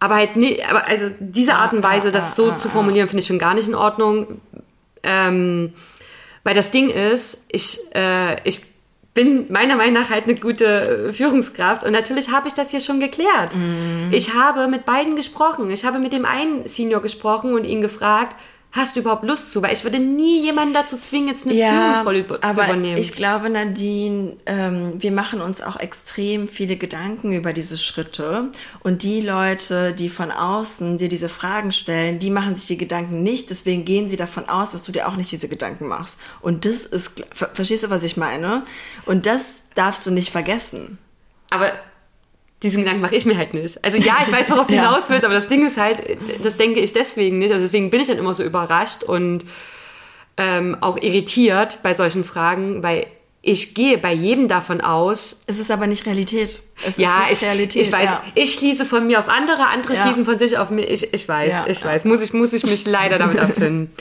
aber 0.01 0.17
halt 0.17 0.35
nicht, 0.35 0.69
aber 0.69 0.89
also 0.89 1.07
diese 1.21 1.55
Art 1.55 1.73
und 1.73 1.85
Weise, 1.85 2.11
das 2.11 2.35
so 2.35 2.57
zu 2.57 2.69
formulieren, 2.69 3.07
finde 3.07 3.21
ich 3.21 3.29
schon 3.29 3.39
gar 3.39 3.55
nicht 3.55 3.69
in 3.69 3.77
Ordnung. 3.77 4.41
Ähm, 5.05 5.75
weil 6.43 6.55
das 6.55 6.71
Ding 6.71 6.91
ist, 6.91 7.45
ich, 7.49 7.79
äh, 7.95 8.43
ich 8.49 8.70
bin 9.15 9.51
meiner 9.51 9.77
Meinung 9.77 9.95
nach 9.95 10.11
halt 10.11 10.25
eine 10.25 10.37
gute 10.37 11.09
äh, 11.09 11.13
Führungskraft 11.13 11.85
und 11.85 11.93
natürlich 11.93 12.31
habe 12.31 12.49
ich 12.49 12.55
das 12.55 12.71
hier 12.71 12.81
schon 12.81 13.01
geklärt. 13.01 13.55
Mm. 13.57 14.13
Ich 14.13 14.35
habe 14.35 14.69
mit 14.69 14.87
beiden 14.87 15.17
gesprochen. 15.17 15.71
Ich 15.71 15.85
habe 15.85 15.99
mit 15.99 16.13
dem 16.13 16.25
einen 16.25 16.67
Senior 16.67 17.03
gesprochen 17.03 17.55
und 17.55 17.65
ihn 17.65 17.83
gefragt, 17.83 18.37
hast 18.73 18.95
du 18.95 19.01
überhaupt 19.01 19.25
Lust 19.25 19.53
zu? 19.53 19.63
Weil 19.63 19.73
ich 19.73 19.85
würde 19.85 19.99
nie 19.99 20.43
jemanden 20.43 20.75
dazu 20.75 20.97
zwingen, 20.97 21.29
jetzt 21.29 21.47
eine 21.47 21.55
ja, 21.55 22.03
Führungsrolle 22.03 22.27
aber 22.41 22.55
zu 22.55 22.61
übernehmen. 22.61 22.99
Ich 22.99 23.13
glaube, 23.13 23.51
Nadine, 23.51 24.37
ähm, 24.47 24.95
wir 24.99 25.11
machen 25.13 25.41
uns 25.41 25.61
auch 25.61 25.79
extrem 25.79 26.49
viele 26.49 26.77
Gedanken 26.77 27.33
über 27.33 27.53
diese 27.53 27.79
Schritte. 27.79 28.51
Und 28.81 29.03
die 29.03 29.21
Leute, 29.21 29.93
die 29.93 30.09
von 30.09 30.31
außen 30.31 30.99
dir 30.99 31.09
diese 31.09 31.29
Fragen 31.29 31.73
stellen, 31.73 32.19
die 32.19 32.31
machen 32.31 32.57
sich 32.57 32.67
die 32.67 32.79
Gedanken 32.79 33.23
nicht. 33.23 33.51
Deswegen 33.51 33.85
gehen 33.85 34.09
sie 34.09 34.17
davon 34.17 34.49
aus, 34.49 34.73
dass 34.73 34.85
du 34.85 34.93
dir 34.93 35.09
auch 35.09 35.17
nicht 35.17 35.33
diese 35.33 35.49
Gedanken 35.49 35.89
machst. 35.89 36.21
Und 36.41 36.65
das 36.65 36.85
ist, 36.85 37.23
verstehst 37.33 37.85
du, 37.85 37.91
was 37.91 38.03
ich 38.03 38.17
meine? 38.17 38.63
Und 39.07 39.27
das 39.27 39.65
darfst 39.75 40.07
du 40.07 40.11
nicht 40.11 40.31
vergessen. 40.31 40.99
Aber 41.51 41.73
diesen 42.63 42.83
Gedanken 42.83 43.01
mache 43.01 43.17
ich 43.17 43.25
mir 43.25 43.37
halt 43.37 43.55
nicht. 43.55 43.83
Also 43.85 43.99
ja, 43.99 44.19
ich 44.23 44.31
weiß, 44.31 44.51
worauf 44.51 44.67
du 44.67 44.75
ja. 44.77 44.83
hinaus 44.83 45.09
willst, 45.09 45.25
aber 45.25 45.35
das 45.35 45.49
Ding 45.49 45.67
ist 45.67 45.77
halt, 45.77 46.19
das 46.43 46.57
denke 46.57 46.81
ich 46.81 46.93
deswegen 46.93 47.39
nicht. 47.39 47.53
Also 47.53 47.65
deswegen 47.65 47.91
bin 47.91 48.01
ich 48.01 48.09
dann 48.09 48.19
immer 48.19 48.35
so 48.35 48.43
überrascht 48.43 49.03
und 49.03 49.45
ähm, 50.37 50.77
auch 50.81 50.97
irritiert 50.97 51.79
bei 51.83 51.95
solchen 51.95 52.25
Fragen, 52.25 52.83
weil 52.83 53.07
ich 53.43 53.75
gehe 53.75 53.97
bei 53.97 54.13
jedem 54.13 54.49
davon 54.49 54.83
aus. 54.83 55.37
Es 55.47 55.59
ist 55.59 55.71
aber 55.71 55.87
nicht 55.87 56.05
Realität. 56.05 56.63
Es 56.85 56.99
ja, 56.99 57.25
ich, 57.31 57.41
Realität. 57.41 57.87
Ich 57.87 57.91
weiß, 57.91 58.05
ja. 58.05 58.23
ich 58.35 58.53
schließe 58.53 58.85
von 58.85 59.07
mir 59.07 59.19
auf 59.19 59.29
andere, 59.29 59.67
andere 59.67 59.95
ja. 59.95 60.03
schließen 60.03 60.27
von 60.27 60.39
sich 60.39 60.59
auf 60.59 60.69
mich. 60.69 60.87
Ich, 60.91 61.15
ich 61.15 61.27
weiß, 61.27 61.51
ja, 61.51 61.65
ich 61.67 61.83
weiß. 61.83 62.05
Muss 62.05 62.21
ich, 62.21 62.35
muss 62.35 62.53
ich 62.53 62.65
mich 62.67 62.87
leider 62.87 63.19
damit 63.19 63.39
abfinden. 63.41 63.93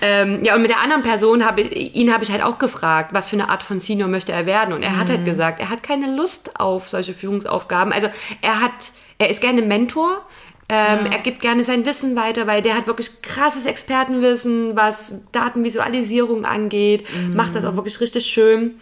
ähm, 0.00 0.42
ja, 0.42 0.56
und 0.56 0.62
mit 0.62 0.70
der 0.70 0.80
anderen 0.80 1.02
Person 1.02 1.44
habe 1.44 1.60
ich, 1.60 1.94
ihn 1.94 2.12
habe 2.12 2.24
ich 2.24 2.32
halt 2.32 2.42
auch 2.42 2.58
gefragt, 2.58 3.14
was 3.14 3.28
für 3.28 3.36
eine 3.36 3.50
Art 3.50 3.62
von 3.62 3.80
Senior 3.80 4.08
möchte 4.08 4.32
er 4.32 4.46
werden. 4.46 4.74
Und 4.74 4.82
er 4.82 4.90
mhm. 4.90 4.96
hat 4.96 5.10
halt 5.10 5.20
mhm. 5.20 5.26
gesagt, 5.26 5.60
er 5.60 5.70
hat 5.70 5.84
keine 5.84 6.16
Lust 6.16 6.58
auf 6.58 6.88
solche 6.88 7.14
Führungsaufgaben. 7.14 7.92
Also 7.92 8.08
er 8.42 8.60
hat, 8.60 8.72
er 9.18 9.30
ist 9.30 9.40
gerne 9.40 9.62
Mentor. 9.62 10.26
Ähm, 10.70 11.06
ja. 11.06 11.12
Er 11.12 11.18
gibt 11.20 11.40
gerne 11.40 11.64
sein 11.64 11.86
Wissen 11.86 12.14
weiter, 12.14 12.46
weil 12.46 12.60
der 12.60 12.74
hat 12.74 12.86
wirklich 12.86 13.22
krasses 13.22 13.64
Expertenwissen, 13.64 14.76
was 14.76 15.14
Datenvisualisierung 15.32 16.44
angeht, 16.44 17.04
mhm. 17.14 17.34
macht 17.34 17.54
das 17.54 17.64
auch 17.64 17.76
wirklich 17.76 18.00
richtig 18.00 18.26
schön. 18.26 18.78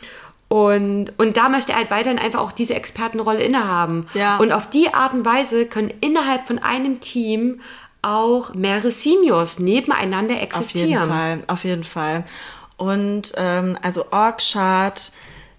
Und, 0.48 1.12
und 1.18 1.36
da 1.36 1.48
möchte 1.48 1.72
er 1.72 1.78
halt 1.78 1.90
weiterhin 1.90 2.18
einfach 2.18 2.40
auch 2.40 2.52
diese 2.52 2.74
Expertenrolle 2.74 3.42
innehaben. 3.42 4.06
Ja. 4.14 4.36
Und 4.36 4.52
auf 4.52 4.70
die 4.70 4.94
Art 4.94 5.12
und 5.12 5.24
Weise 5.24 5.66
können 5.66 5.92
innerhalb 6.00 6.46
von 6.46 6.58
einem 6.58 7.00
Team 7.00 7.60
auch 8.02 8.54
mehrere 8.54 8.92
Seniors 8.92 9.58
nebeneinander 9.58 10.40
existieren. 10.40 10.94
Auf 10.94 11.08
jeden 11.08 11.10
Fall, 11.10 11.44
auf 11.48 11.64
jeden 11.64 11.84
Fall. 11.84 12.24
Und 12.76 13.32
ähm, 13.36 13.76
also 13.82 14.06
Org-Chart, 14.12 15.10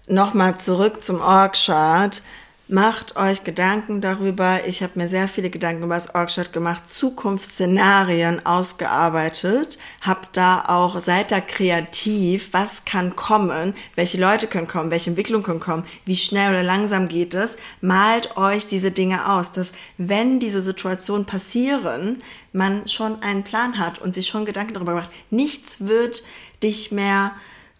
nochmal 0.08 0.58
zurück 0.58 1.02
zum 1.02 1.20
Org-Chart. 1.20 2.22
Macht 2.70 3.16
euch 3.16 3.44
Gedanken 3.44 4.02
darüber. 4.02 4.66
Ich 4.66 4.82
habe 4.82 4.92
mir 4.96 5.08
sehr 5.08 5.26
viele 5.26 5.48
Gedanken 5.48 5.84
über 5.84 5.94
das 5.94 6.14
Orgstadt 6.14 6.52
gemacht, 6.52 6.90
Zukunftsszenarien 6.90 8.44
ausgearbeitet, 8.44 9.78
habt 10.02 10.36
da 10.36 10.66
auch, 10.68 11.00
seid 11.00 11.32
da 11.32 11.40
kreativ, 11.40 12.50
was 12.52 12.84
kann 12.84 13.16
kommen, 13.16 13.72
welche 13.94 14.20
Leute 14.20 14.48
können 14.48 14.68
kommen, 14.68 14.90
welche 14.90 15.08
Entwicklung 15.08 15.42
können 15.42 15.60
kommen, 15.60 15.84
wie 16.04 16.16
schnell 16.16 16.50
oder 16.50 16.62
langsam 16.62 17.08
geht 17.08 17.32
es. 17.32 17.56
Malt 17.80 18.36
euch 18.36 18.66
diese 18.66 18.90
Dinge 18.90 19.32
aus, 19.32 19.52
dass 19.52 19.72
wenn 19.96 20.38
diese 20.38 20.60
Situationen 20.60 21.24
passieren, 21.24 22.22
man 22.52 22.86
schon 22.86 23.22
einen 23.22 23.44
Plan 23.44 23.78
hat 23.78 23.98
und 23.98 24.12
sich 24.12 24.26
schon 24.26 24.44
Gedanken 24.44 24.74
darüber 24.74 24.92
macht. 24.92 25.10
Nichts 25.30 25.86
wird 25.86 26.22
dich 26.62 26.92
mehr 26.92 27.32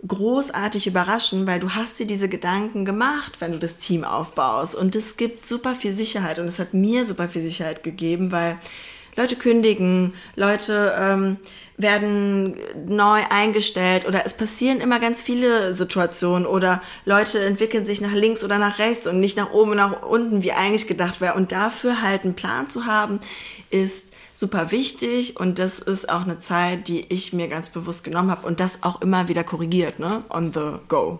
großartig 0.07 0.86
überraschen, 0.86 1.46
weil 1.46 1.59
du 1.59 1.70
hast 1.70 1.99
dir 1.99 2.07
diese 2.07 2.28
Gedanken 2.28 2.84
gemacht, 2.84 3.40
wenn 3.40 3.53
du 3.53 3.59
das 3.59 3.78
Team 3.78 4.05
aufbaust. 4.05 4.74
Und 4.74 4.94
es 4.94 5.16
gibt 5.16 5.44
super 5.44 5.74
viel 5.74 5.92
Sicherheit 5.92 6.38
und 6.38 6.46
es 6.46 6.59
hat 6.59 6.72
mir 6.72 7.05
super 7.05 7.28
viel 7.28 7.42
Sicherheit 7.42 7.82
gegeben, 7.82 8.30
weil 8.30 8.59
Leute 9.16 9.34
kündigen, 9.34 10.14
Leute 10.36 10.94
ähm, 10.96 11.38
werden 11.76 12.55
neu 12.86 13.20
eingestellt 13.30 14.07
oder 14.07 14.24
es 14.24 14.36
passieren 14.36 14.80
immer 14.80 15.01
ganz 15.01 15.20
viele 15.20 15.74
Situationen 15.74 16.46
oder 16.46 16.80
Leute 17.05 17.40
entwickeln 17.40 17.84
sich 17.84 18.01
nach 18.01 18.12
links 18.12 18.44
oder 18.44 18.59
nach 18.59 18.78
rechts 18.78 19.09
und 19.09 19.18
nicht 19.18 19.36
nach 19.36 19.53
oben 19.53 19.72
und 19.72 19.76
nach 19.78 20.03
unten, 20.03 20.44
wie 20.44 20.53
eigentlich 20.53 20.86
gedacht 20.86 21.20
wäre. 21.20 21.34
Und 21.34 21.51
dafür 21.51 22.03
halt 22.03 22.22
einen 22.22 22.34
Plan 22.34 22.70
zu 22.70 22.86
haben, 22.86 23.18
ist 23.70 24.12
super 24.39 24.70
wichtig 24.70 25.36
und 25.36 25.59
das 25.59 25.80
ist 25.80 26.09
auch 26.09 26.22
eine 26.22 26.39
Zeit, 26.39 26.86
die 26.86 27.05
ich 27.12 27.32
mir 27.32 27.49
ganz 27.49 27.70
bewusst 27.70 28.05
genommen 28.05 28.30
habe 28.30 28.47
und 28.47 28.61
das 28.61 28.84
auch 28.84 29.03
immer 29.03 29.26
wieder 29.26 29.43
korrigiert, 29.43 29.99
ne? 29.99 30.22
On 30.30 30.53
the 30.53 30.78
go. 30.86 31.18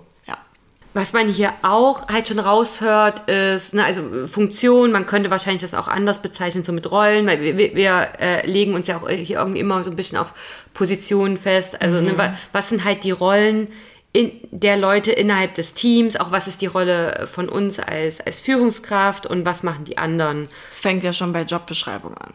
Was 0.95 1.13
man 1.13 1.29
hier 1.29 1.53
auch 1.63 2.09
halt 2.09 2.27
schon 2.27 2.39
raushört, 2.39 3.29
ist, 3.29 3.75
ne, 3.75 3.85
also 3.85 4.27
Funktion, 4.27 4.91
man 4.91 5.07
könnte 5.07 5.31
wahrscheinlich 5.31 5.63
das 5.63 5.75
auch 5.75 5.87
anders 5.87 6.23
bezeichnen, 6.23 6.65
so 6.65 6.73
mit 6.73 6.91
Rollen, 6.91 7.27
weil 7.27 7.41
wir, 7.59 7.75
wir 7.77 8.09
äh, 8.19 8.47
legen 8.51 8.75
uns 8.75 8.87
ja 8.87 8.97
auch 8.97 9.09
hier 9.09 9.39
irgendwie 9.39 9.61
immer 9.61 9.83
so 9.85 9.91
ein 9.91 9.97
bisschen 9.97 10.17
auf 10.17 10.33
Positionen 10.73 11.37
fest. 11.37 11.81
Also 11.83 12.01
ne, 12.01 12.13
mhm. 12.13 12.17
ne, 12.17 12.39
was 12.53 12.71
sind 12.71 12.85
halt 12.85 13.05
die 13.05 13.11
Rollen 13.11 13.69
in, 14.13 14.33
der 14.51 14.79
Leute 14.79 15.13
innerhalb 15.13 15.55
des 15.55 15.75
Teams, 15.75 16.17
auch 16.17 16.33
was 16.33 16.49
ist 16.49 16.63
die 16.63 16.67
Rolle 16.67 17.27
von 17.27 17.49
uns 17.49 17.79
als, 17.79 18.21
als 18.21 18.39
Führungskraft 18.39 19.27
und 19.27 19.45
was 19.45 19.63
machen 19.63 19.85
die 19.85 19.99
anderen. 19.99 20.49
Es 20.71 20.81
fängt 20.81 21.05
ja 21.05 21.13
schon 21.13 21.33
bei 21.33 21.43
Jobbeschreibung 21.43 22.17
an. 22.17 22.33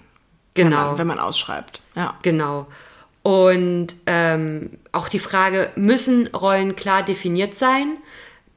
Genau. 0.54 0.90
Man, 0.90 0.98
wenn 0.98 1.08
man 1.08 1.20
ausschreibt. 1.20 1.82
Ja. 1.96 2.16
Genau. 2.22 2.68
Und 3.24 3.88
ähm, 4.06 4.72
auch 4.92 5.10
die 5.10 5.20
Frage, 5.20 5.72
müssen 5.76 6.28
Rollen 6.28 6.76
klar 6.76 7.04
definiert 7.04 7.56
sein? 7.56 7.98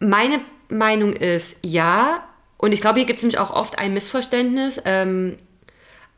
Meine 0.00 0.40
Meinung 0.68 1.12
ist 1.12 1.58
ja. 1.62 2.24
Und 2.58 2.72
ich 2.72 2.80
glaube, 2.80 2.98
hier 2.98 3.06
gibt 3.06 3.18
es 3.18 3.22
nämlich 3.22 3.38
auch 3.38 3.52
oft 3.52 3.78
ein 3.78 3.94
Missverständnis. 3.94 4.80
Ähm, 4.84 5.36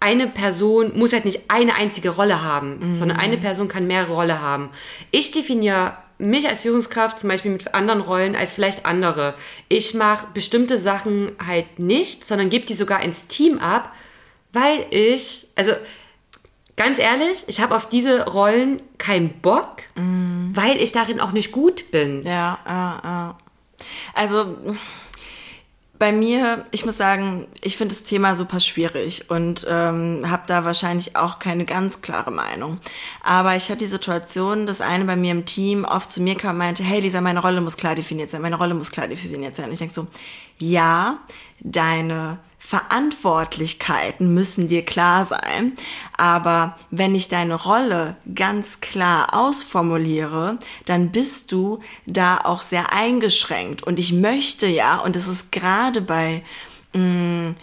eine 0.01 0.29
Person 0.29 0.97
muss 0.97 1.13
halt 1.13 1.25
nicht 1.25 1.43
eine 1.49 1.75
einzige 1.75 2.11
Rolle 2.11 2.43
haben, 2.43 2.79
mhm. 2.79 2.95
sondern 2.95 3.19
eine 3.19 3.37
Person 3.37 3.69
kann 3.69 3.87
mehrere 3.87 4.15
Rollen 4.15 4.41
haben. 4.41 4.71
Ich 5.11 5.33
definiere 5.33 5.97
mich 6.19 6.49
als 6.49 6.63
Führungskraft 6.63 7.21
zum 7.21 7.29
Beispiel 7.29 7.51
mit 7.51 7.75
anderen 7.75 8.01
Rollen 8.01 8.35
als 8.35 8.53
vielleicht 8.53 8.87
andere. 8.87 9.35
Ich 9.69 9.95
mache 9.95 10.27
bestimmte 10.35 10.79
Sachen 10.79 11.33
halt 11.45 11.79
nicht, 11.79 12.25
sondern 12.25 12.51
gebe 12.51 12.67
die 12.67 12.75
sogar 12.75 13.03
ins 13.03 13.27
Team 13.27 13.59
ab, 13.59 13.93
weil 14.53 14.87
ich, 14.91 15.49
also 15.57 15.73
ganz 16.77 16.99
ehrlich, 16.99 17.45
ich 17.47 17.61
habe 17.61 17.77
auf 17.77 17.89
diese 17.89 18.27
Rollen 18.27 18.81
keinen 18.99 19.41
Bock, 19.41 19.83
mhm. 19.95 20.51
weil 20.55 20.81
ich 20.81 20.93
darin 20.93 21.21
auch 21.21 21.33
nicht 21.33 21.53
gut 21.53 21.91
bin. 21.91 22.23
Ja, 22.25 22.59
ja, 22.67 23.01
ja. 23.05 23.39
Also 24.15 24.57
bei 25.99 26.13
mir, 26.13 26.65
ich 26.71 26.87
muss 26.87 26.97
sagen, 26.97 27.49
ich 27.61 27.77
finde 27.77 27.95
das 27.95 28.05
Thema 28.05 28.37
super 28.37 28.61
schwierig 28.61 29.31
und 29.31 29.67
ähm, 29.69 30.31
habe 30.31 30.45
da 30.47 30.65
wahrscheinlich 30.65 31.17
auch 31.17 31.41
keine 31.41 31.65
ganz 31.65 32.03
klare 32.03 32.31
Meinung. 32.31 32.79
Aber 33.23 33.57
ich 33.57 33.69
hatte 33.69 33.79
die 33.79 33.87
Situation, 33.87 34.67
dass 34.67 34.81
eine 34.81 35.05
bei 35.05 35.17
mir 35.17 35.33
im 35.33 35.45
Team 35.45 35.85
oft 35.85 36.11
zu 36.11 36.23
mir 36.23 36.37
kam 36.37 36.53
und 36.53 36.59
meinte, 36.59 36.85
hey 36.85 37.01
Lisa, 37.01 37.21
meine 37.21 37.41
Rolle 37.41 37.61
muss 37.61 37.77
klar 37.77 37.97
definiert 37.97 38.31
sein, 38.31 38.43
meine 38.43 38.57
Rolle 38.57 38.75
muss 38.75 38.93
klar 38.93 39.09
definiert 39.09 39.57
sein. 39.57 39.67
Und 39.67 39.73
ich 39.73 39.81
denke 39.81 39.95
so, 39.95 40.07
ja, 40.59 41.19
deine 41.61 42.39
Verantwortlichkeiten 42.69 44.35
müssen 44.35 44.69
dir 44.69 44.85
klar 44.85 45.25
sein. 45.25 45.73
Aber 46.19 46.77
wenn 46.91 47.15
ich 47.15 47.29
deine 47.29 47.55
Rolle 47.55 48.17
ganz 48.35 48.81
klar 48.81 49.33
ausformuliere, 49.33 50.59
dann 50.85 51.11
bist 51.11 51.51
du 51.51 51.81
da 52.05 52.37
auch 52.45 52.61
sehr 52.61 52.93
eingeschränkt. 52.93 53.85
Und 53.85 53.99
ich 53.99 54.13
möchte 54.13 54.67
ja, 54.67 54.99
und 54.99 55.17
das 55.17 55.29
ist 55.29 55.51
gerade 55.51 56.03
bei 56.03 56.43
mh, 56.93 57.01
mm, 57.01 57.57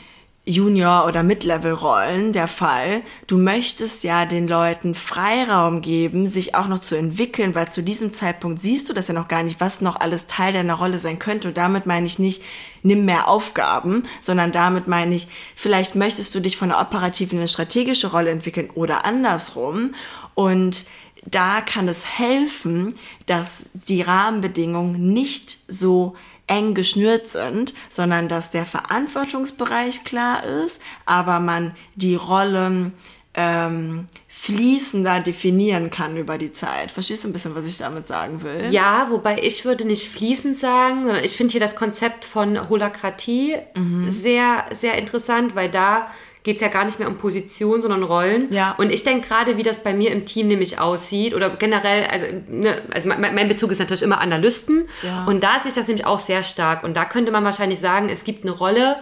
Junior- 0.47 1.07
oder 1.07 1.23
Mid-Level-Rollen 1.23 2.31
der 2.31 2.47
Fall. 2.47 3.01
Du 3.25 3.37
möchtest 3.37 4.03
ja 4.03 4.25
den 4.25 4.47
Leuten 4.47 4.93
Freiraum 4.93 5.81
geben, 5.81 6.27
sich 6.27 6.53
auch 6.53 6.67
noch 6.67 6.79
zu 6.79 6.95
entwickeln, 6.95 7.55
weil 7.55 7.71
zu 7.71 7.81
diesem 7.81 8.13
Zeitpunkt 8.13 8.61
siehst 8.61 8.87
du 8.87 8.93
das 8.93 9.07
ja 9.07 9.15
noch 9.15 9.27
gar 9.27 9.41
nicht, 9.41 9.59
was 9.59 9.81
noch 9.81 9.99
alles 9.99 10.27
Teil 10.27 10.53
deiner 10.53 10.75
Rolle 10.75 10.99
sein 10.99 11.17
könnte. 11.17 11.47
Und 11.47 11.57
damit 11.57 11.87
meine 11.87 12.05
ich 12.05 12.19
nicht, 12.19 12.43
nimm 12.83 13.05
mehr 13.05 13.27
Aufgaben, 13.27 14.03
sondern 14.21 14.51
damit 14.51 14.87
meine 14.87 15.15
ich, 15.15 15.27
vielleicht 15.55 15.95
möchtest 15.95 16.35
du 16.35 16.39
dich 16.39 16.57
von 16.57 16.71
einer 16.71 16.81
operativen 16.81 17.37
in 17.37 17.41
eine 17.41 17.47
strategische 17.47 18.11
Rolle 18.11 18.29
entwickeln 18.29 18.69
oder 18.75 19.03
andersrum. 19.03 19.95
Und 20.35 20.85
da 21.25 21.61
kann 21.61 21.87
es 21.87 22.05
helfen, 22.05 22.93
dass 23.25 23.69
die 23.73 24.03
Rahmenbedingungen 24.03 25.11
nicht 25.11 25.59
so 25.67 26.15
eng 26.47 26.73
geschnürt 26.73 27.29
sind, 27.29 27.73
sondern 27.89 28.27
dass 28.27 28.51
der 28.51 28.65
Verantwortungsbereich 28.65 30.03
klar 30.03 30.43
ist, 30.43 30.81
aber 31.05 31.39
man 31.39 31.73
die 31.95 32.15
Rolle 32.15 32.91
ähm, 33.33 34.07
fließender 34.27 35.21
definieren 35.21 35.89
kann 35.89 36.17
über 36.17 36.37
die 36.37 36.51
Zeit. 36.53 36.91
Verstehst 36.91 37.23
du 37.23 37.29
ein 37.29 37.33
bisschen, 37.33 37.55
was 37.55 37.65
ich 37.65 37.77
damit 37.77 38.07
sagen 38.07 38.43
will? 38.43 38.67
Ja, 38.69 39.07
wobei 39.09 39.39
ich 39.41 39.65
würde 39.65 39.85
nicht 39.85 40.07
fließend 40.07 40.57
sagen, 40.57 41.05
sondern 41.05 41.23
ich 41.23 41.35
finde 41.35 41.51
hier 41.53 41.61
das 41.61 41.75
Konzept 41.75 42.25
von 42.25 42.69
Holakratie 42.69 43.57
mhm. 43.75 44.09
sehr, 44.09 44.65
sehr 44.71 44.97
interessant, 44.97 45.55
weil 45.55 45.69
da 45.69 46.09
geht 46.45 46.57
es 46.57 46.61
ja 46.61 46.67
gar 46.67 46.85
nicht 46.85 46.99
mehr 46.99 47.07
um 47.07 47.17
Position, 47.17 47.81
sondern 47.81 48.03
Rollen. 48.03 48.53
Ja. 48.53 48.75
Und 48.77 48.91
ich 48.91 49.03
denke 49.03 49.27
gerade, 49.27 49.57
wie 49.57 49.63
das 49.63 49.83
bei 49.83 49.93
mir 49.93 50.11
im 50.11 50.25
Team 50.25 50.47
nämlich 50.47 50.79
aussieht 50.79 51.33
oder 51.33 51.49
generell, 51.49 52.05
also, 52.05 52.25
ne, 52.47 52.83
also 52.93 53.09
mein, 53.09 53.33
mein, 53.33 53.49
Bezug 53.49 53.71
ist 53.71 53.79
natürlich 53.79 54.03
immer 54.03 54.21
Analysten. 54.21 54.87
Ja. 55.01 55.25
Und 55.25 55.43
da 55.43 55.59
sehe 55.59 55.69
ich 55.69 55.73
das 55.73 55.87
nämlich 55.87 56.05
auch 56.05 56.19
sehr 56.19 56.43
stark. 56.43 56.83
Und 56.83 56.95
da 56.95 57.03
könnte 57.03 57.31
man 57.31 57.43
wahrscheinlich 57.43 57.79
sagen, 57.79 58.09
es 58.09 58.23
gibt 58.23 58.43
eine 58.43 58.51
Rolle, 58.51 58.97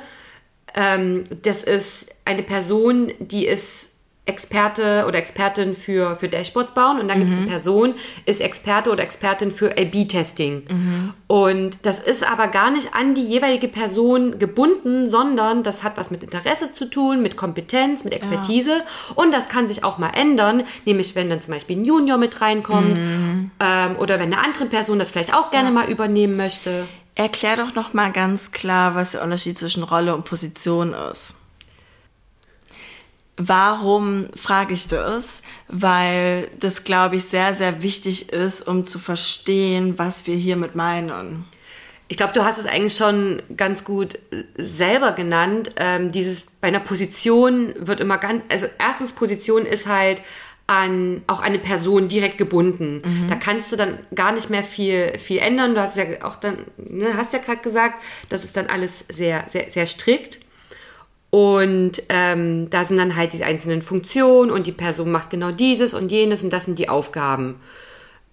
ähm, 0.73 1.25
das 1.43 1.63
ist 1.63 2.15
eine 2.23 2.43
Person, 2.43 3.11
die 3.19 3.45
ist 3.45 3.92
Experte 4.25 5.03
oder 5.05 5.17
Expertin 5.17 5.75
für, 5.75 6.15
für 6.15 6.29
Dashboards 6.29 6.73
bauen 6.73 6.97
und 6.97 7.09
dann 7.09 7.17
mhm. 7.17 7.21
gibt 7.23 7.33
es 7.33 7.37
eine 7.39 7.47
Person, 7.47 7.95
ist 8.25 8.39
Experte 8.39 8.89
oder 8.89 9.03
Expertin 9.03 9.51
für 9.51 9.71
A-B-Testing. 9.71 10.63
Mhm. 10.69 11.13
Und 11.27 11.77
das 11.81 11.99
ist 11.99 12.25
aber 12.25 12.47
gar 12.47 12.71
nicht 12.71 12.95
an 12.95 13.15
die 13.15 13.23
jeweilige 13.23 13.67
Person 13.67 14.39
gebunden, 14.39 15.09
sondern 15.09 15.63
das 15.63 15.83
hat 15.83 15.97
was 15.97 16.09
mit 16.09 16.23
Interesse 16.23 16.71
zu 16.71 16.85
tun, 16.85 17.21
mit 17.21 17.35
Kompetenz, 17.35 18.05
mit 18.05 18.13
Expertise 18.13 18.77
ja. 18.77 19.13
und 19.15 19.33
das 19.33 19.49
kann 19.49 19.67
sich 19.67 19.83
auch 19.83 19.97
mal 19.97 20.11
ändern, 20.11 20.63
nämlich 20.85 21.15
wenn 21.15 21.29
dann 21.29 21.41
zum 21.41 21.53
Beispiel 21.53 21.75
ein 21.75 21.83
Junior 21.83 22.17
mit 22.17 22.39
reinkommt 22.39 22.97
mhm. 22.97 23.51
ähm, 23.59 23.95
oder 23.97 24.19
wenn 24.19 24.33
eine 24.33 24.41
andere 24.41 24.67
Person 24.67 24.99
das 24.99 25.11
vielleicht 25.11 25.33
auch 25.33 25.51
gerne 25.51 25.67
ja. 25.67 25.73
mal 25.73 25.89
übernehmen 25.89 26.37
möchte. 26.37 26.87
Erklär 27.15 27.57
doch 27.57 27.75
noch 27.75 27.93
mal 27.93 28.11
ganz 28.13 28.53
klar, 28.53 28.95
was 28.95 29.11
der 29.11 29.23
Unterschied 29.23 29.57
zwischen 29.57 29.83
Rolle 29.83 30.15
und 30.15 30.23
Position 30.23 30.95
ist. 31.11 31.35
Warum 33.37 34.27
frage 34.35 34.73
ich 34.73 34.87
das? 34.87 35.41
Weil 35.67 36.49
das, 36.59 36.83
glaube 36.83 37.15
ich, 37.15 37.25
sehr, 37.25 37.55
sehr 37.55 37.81
wichtig 37.81 38.31
ist, 38.31 38.67
um 38.67 38.85
zu 38.85 38.99
verstehen, 38.99 39.97
was 39.97 40.27
wir 40.27 40.35
hiermit 40.35 40.75
meinen. 40.75 41.45
Ich 42.09 42.17
glaube, 42.17 42.33
du 42.33 42.43
hast 42.43 42.59
es 42.59 42.67
eigentlich 42.67 42.95
schon 42.95 43.41
ganz 43.57 43.85
gut 43.85 44.19
äh, 44.31 44.43
selber 44.57 45.13
genannt. 45.13 45.71
Ähm, 45.77 46.11
dieses 46.11 46.45
bei 46.61 46.67
einer 46.67 46.79
Position 46.79 47.73
wird 47.79 48.01
immer 48.01 48.19
ganz, 48.19 48.43
also 48.49 48.67
erstens 48.77 49.13
Position 49.13 49.65
ist 49.65 49.87
halt 49.87 50.21
an 50.67 51.23
auch 51.27 51.41
eine 51.41 51.59
Person 51.59 52.07
direkt 52.07 52.37
gebunden. 52.37 53.01
Mhm. 53.03 53.29
Da 53.29 53.35
kannst 53.35 53.71
du 53.71 53.77
dann 53.77 53.97
gar 54.13 54.31
nicht 54.31 54.49
mehr 54.49 54.63
viel 54.63 55.17
viel 55.17 55.39
ändern. 55.39 55.73
Du 55.73 55.81
hast 55.81 55.97
ja 55.97 56.05
auch 56.21 56.35
dann, 56.35 56.65
ne, 56.77 57.17
hast 57.17 57.33
ja 57.33 57.39
gerade 57.39 57.61
gesagt, 57.61 58.01
das 58.29 58.43
ist 58.43 58.55
dann 58.55 58.67
alles 58.67 59.05
sehr 59.11 59.45
sehr 59.47 59.71
sehr 59.71 59.87
strikt. 59.87 60.39
Und 61.33 62.03
ähm, 62.09 62.69
da 62.69 62.83
sind 62.83 62.97
dann 62.97 63.15
halt 63.15 63.33
die 63.33 63.43
einzelnen 63.43 63.81
Funktionen 63.81 64.51
und 64.51 64.67
die 64.67 64.71
Person 64.71 65.11
macht 65.11 65.31
genau 65.31 65.49
dieses 65.49 65.95
und 65.95 66.11
jenes 66.11 66.43
und 66.43 66.53
das 66.53 66.65
sind 66.65 66.77
die 66.77 66.89
Aufgaben. 66.89 67.55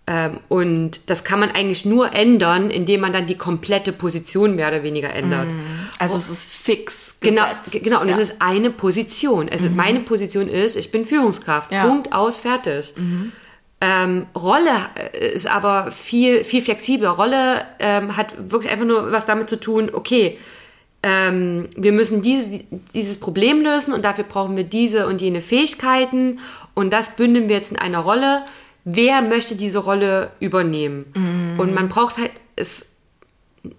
Ähm, 0.07 0.41
und 0.51 1.01
das 1.07 1.25
kann 1.25 1.41
man 1.41 1.51
eigentlich 1.51 1.87
nur 1.87 2.13
ändern, 2.13 2.69
indem 2.69 3.01
man 3.01 3.15
dann 3.15 3.27
die 3.27 3.39
komplette 3.39 3.95
Position 3.95 4.55
mehr 4.55 4.69
oder 4.69 4.83
weniger 4.83 5.15
ändert. 5.15 5.47
Mhm. 5.47 5.63
Also 5.99 6.17
und, 6.17 6.21
es 6.21 6.29
ist 6.29 6.53
fix. 6.53 7.17
Genau, 7.21 7.45
gesetzt. 7.49 7.73
Genau, 7.73 7.85
genau. 7.85 8.01
Und 8.03 8.09
ja. 8.11 8.17
es 8.17 8.21
ist 8.21 8.35
eine 8.39 8.69
Position. 8.69 9.49
Also 9.49 9.71
mhm. 9.71 9.77
meine 9.77 10.01
Position 10.01 10.47
ist, 10.47 10.77
ich 10.77 10.91
bin 10.91 11.07
Führungskraft. 11.07 11.73
Ja. 11.73 11.87
Punkt 11.87 12.13
aus, 12.13 12.37
fertig. 12.37 12.93
Mhm. 12.99 13.33
Ähm, 13.81 14.27
Rolle 14.37 14.77
äh, 15.15 15.33
ist 15.33 15.47
aber 15.47 15.91
viel, 15.91 16.45
viel 16.45 16.61
flexibler. 16.61 17.09
Rolle 17.09 17.65
ähm, 17.79 18.19
hat 18.19 18.35
wirklich 18.53 18.71
einfach 18.71 18.85
nur 18.85 19.11
was 19.11 19.25
damit 19.25 19.49
zu 19.49 19.59
tun, 19.59 19.89
okay, 19.91 20.39
ähm, 21.03 21.69
wir 21.77 21.93
müssen 21.93 22.21
dieses, 22.21 22.65
dieses 22.93 23.19
Problem 23.21 23.63
lösen 23.63 23.93
und 23.93 24.05
dafür 24.05 24.25
brauchen 24.25 24.57
wir 24.57 24.65
diese 24.65 25.07
und 25.07 25.23
jene 25.23 25.41
Fähigkeiten 25.41 26.41
und 26.75 26.93
das 26.93 27.17
bündeln 27.17 27.49
wir 27.49 27.57
jetzt 27.57 27.71
in 27.71 27.79
einer 27.79 28.01
Rolle. 28.01 28.43
Wer 28.85 29.23
möchte 29.23 29.57
diese 29.57 29.79
Rolle 29.79 30.31
übernehmen? 30.41 31.07
Mhm. 31.15 31.61
Und 31.61 31.75
man 31.75 31.89
braucht 31.89 32.19
halt, 32.19 32.33
es, 32.57 32.87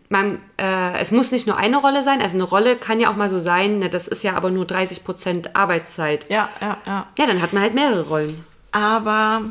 man, 0.10 0.40
äh, 0.58 1.00
es 1.00 1.12
muss 1.12 1.32
nicht 1.32 1.46
nur 1.46 1.58
eine 1.58 1.78
Rolle 1.78 2.04
sein, 2.04 2.22
also 2.22 2.36
eine 2.36 2.44
Rolle 2.44 2.76
kann 2.76 3.00
ja 3.00 3.12
auch 3.12 3.16
mal 3.16 3.30
so 3.30 3.40
sein, 3.40 3.80
ne, 3.80 3.90
das 3.90 4.08
ist 4.08 4.24
ja 4.24 4.36
aber 4.36 4.50
nur 4.50 4.66
30 4.66 5.04
Prozent 5.04 5.56
Arbeitszeit. 5.56 6.30
Ja, 6.30 6.50
ja, 6.60 6.78
ja. 6.86 7.08
Ja, 7.18 7.28
dann 7.28 7.42
hat 7.42 7.54
man 7.54 7.62
halt 7.62 7.76
mehrere 7.76 8.08
Rollen. 8.08 8.44
Aber 8.72 9.42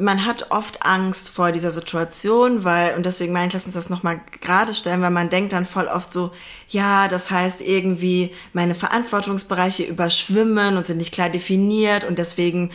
man 0.00 0.24
hat 0.24 0.50
oft 0.50 0.84
Angst 0.84 1.28
vor 1.28 1.52
dieser 1.52 1.70
Situation, 1.70 2.64
weil, 2.64 2.96
und 2.96 3.06
deswegen 3.06 3.32
meine 3.32 3.48
ich, 3.48 3.52
lass 3.52 3.66
uns 3.66 3.74
das 3.74 3.90
nochmal 3.90 4.20
gerade 4.40 4.74
stellen, 4.74 5.02
weil 5.02 5.10
man 5.10 5.30
denkt 5.30 5.52
dann 5.52 5.66
voll 5.66 5.86
oft 5.86 6.12
so, 6.12 6.32
ja, 6.68 7.08
das 7.08 7.30
heißt 7.30 7.60
irgendwie, 7.60 8.32
meine 8.52 8.74
Verantwortungsbereiche 8.74 9.84
überschwimmen 9.84 10.76
und 10.76 10.86
sind 10.86 10.98
nicht 10.98 11.12
klar 11.12 11.28
definiert 11.28 12.04
und 12.04 12.18
deswegen 12.18 12.70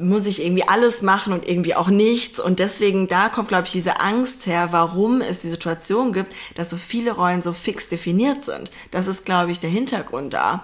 muss 0.00 0.26
ich 0.26 0.44
irgendwie 0.44 0.68
alles 0.68 1.02
machen 1.02 1.32
und 1.32 1.48
irgendwie 1.48 1.74
auch 1.74 1.88
nichts. 1.88 2.38
Und 2.38 2.58
deswegen, 2.58 3.08
da 3.08 3.28
kommt, 3.28 3.48
glaube 3.48 3.66
ich, 3.66 3.72
diese 3.72 4.00
Angst 4.00 4.46
her, 4.46 4.68
warum 4.70 5.20
es 5.20 5.40
die 5.40 5.50
Situation 5.50 6.12
gibt, 6.12 6.32
dass 6.54 6.70
so 6.70 6.76
viele 6.76 7.12
Rollen 7.12 7.42
so 7.42 7.52
fix 7.52 7.88
definiert 7.88 8.44
sind. 8.44 8.70
Das 8.90 9.06
ist, 9.06 9.24
glaube 9.24 9.50
ich, 9.50 9.60
der 9.60 9.70
Hintergrund 9.70 10.34
da. 10.34 10.62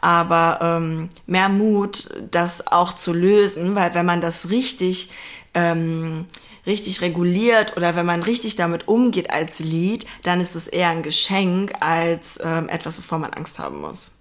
Aber 0.00 0.58
ähm, 0.62 1.08
mehr 1.26 1.48
Mut, 1.48 2.08
das 2.30 2.66
auch 2.66 2.94
zu 2.94 3.12
lösen, 3.12 3.74
weil 3.74 3.94
wenn 3.94 4.06
man 4.06 4.20
das 4.20 4.50
richtig 4.50 5.10
ähm, 5.54 6.26
richtig 6.66 7.00
reguliert 7.00 7.76
oder 7.76 7.96
wenn 7.96 8.06
man 8.06 8.22
richtig 8.22 8.56
damit 8.56 8.88
umgeht 8.88 9.30
als 9.30 9.60
Lied, 9.60 10.06
dann 10.22 10.40
ist 10.40 10.54
es 10.54 10.68
eher 10.68 10.90
ein 10.90 11.02
Geschenk 11.02 11.72
als 11.80 12.38
ähm, 12.42 12.68
etwas, 12.68 12.98
wovor 12.98 13.18
man 13.18 13.32
Angst 13.32 13.58
haben 13.58 13.80
muss. 13.80 14.16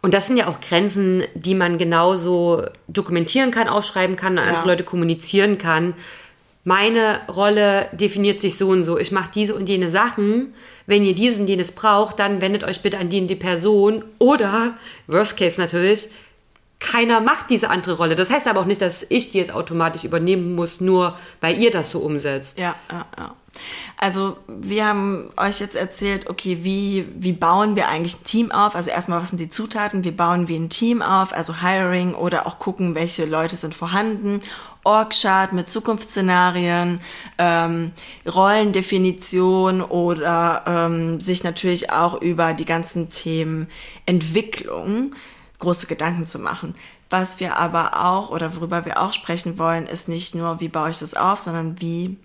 Und 0.00 0.14
das 0.14 0.26
sind 0.26 0.36
ja 0.36 0.46
auch 0.46 0.60
Grenzen, 0.60 1.24
die 1.34 1.54
man 1.54 1.76
genauso 1.76 2.62
dokumentieren 2.86 3.50
kann, 3.50 3.68
aufschreiben 3.68 4.16
kann, 4.16 4.38
an 4.38 4.44
ja. 4.44 4.50
andere 4.50 4.68
Leute 4.68 4.84
kommunizieren 4.84 5.58
kann. 5.58 5.94
Meine 6.62 7.20
Rolle 7.28 7.88
definiert 7.92 8.40
sich 8.40 8.56
so 8.58 8.68
und 8.68 8.84
so. 8.84 8.98
Ich 8.98 9.10
mache 9.10 9.30
diese 9.34 9.54
und 9.54 9.68
jene 9.68 9.90
Sachen. 9.90 10.54
Wenn 10.86 11.04
ihr 11.04 11.14
dieses 11.14 11.40
und 11.40 11.48
jenes 11.48 11.72
braucht, 11.72 12.18
dann 12.18 12.40
wendet 12.40 12.62
euch 12.62 12.82
bitte 12.82 12.98
an 12.98 13.08
die 13.08 13.20
und 13.20 13.28
die 13.28 13.36
Person. 13.36 14.04
Oder, 14.18 14.76
worst 15.06 15.36
case 15.36 15.60
natürlich, 15.60 16.08
keiner 16.80 17.20
macht 17.20 17.50
diese 17.50 17.70
andere 17.70 17.96
Rolle. 17.96 18.14
Das 18.14 18.30
heißt 18.30 18.46
aber 18.46 18.60
auch 18.60 18.66
nicht, 18.66 18.80
dass 18.80 19.04
ich 19.08 19.32
die 19.32 19.38
jetzt 19.38 19.52
automatisch 19.52 20.04
übernehmen 20.04 20.54
muss, 20.54 20.80
nur 20.80 21.18
weil 21.40 21.58
ihr 21.58 21.70
das 21.70 21.90
so 21.90 21.98
umsetzt. 22.00 22.58
Ja, 22.58 22.76
ja, 22.90 23.06
ja. 23.16 23.34
Also 23.96 24.36
wir 24.46 24.86
haben 24.86 25.30
euch 25.36 25.58
jetzt 25.58 25.74
erzählt, 25.74 26.30
okay, 26.30 26.58
wie, 26.62 27.08
wie 27.16 27.32
bauen 27.32 27.74
wir 27.74 27.88
eigentlich 27.88 28.20
ein 28.20 28.24
Team 28.24 28.52
auf? 28.52 28.76
Also 28.76 28.90
erstmal, 28.90 29.20
was 29.20 29.30
sind 29.30 29.40
die 29.40 29.48
Zutaten? 29.48 30.04
Wie 30.04 30.12
bauen 30.12 30.46
wir 30.46 30.56
ein 30.56 30.70
Team 30.70 31.02
auf? 31.02 31.32
Also 31.32 31.60
Hiring 31.60 32.14
oder 32.14 32.46
auch 32.46 32.60
gucken, 32.60 32.94
welche 32.94 33.24
Leute 33.24 33.56
sind 33.56 33.74
vorhanden. 33.74 34.40
Org-Chart 34.84 35.52
mit 35.52 35.68
Zukunftsszenarien, 35.68 37.00
ähm, 37.38 37.90
Rollendefinition 38.26 39.82
oder 39.82 40.62
ähm, 40.66 41.20
sich 41.20 41.42
natürlich 41.42 41.90
auch 41.90 42.22
über 42.22 42.54
die 42.54 42.64
ganzen 42.64 43.10
Themen 43.10 43.68
Entwicklung 44.06 45.14
große 45.58 45.86
Gedanken 45.86 46.26
zu 46.26 46.38
machen. 46.38 46.74
Was 47.10 47.40
wir 47.40 47.56
aber 47.56 48.04
auch 48.04 48.30
oder 48.30 48.54
worüber 48.54 48.84
wir 48.84 49.00
auch 49.00 49.12
sprechen 49.12 49.58
wollen, 49.58 49.86
ist 49.86 50.08
nicht 50.08 50.34
nur, 50.34 50.60
wie 50.60 50.68
baue 50.68 50.90
ich 50.90 50.98
das 50.98 51.14
auf, 51.14 51.38
sondern 51.40 51.80
wie 51.80 52.16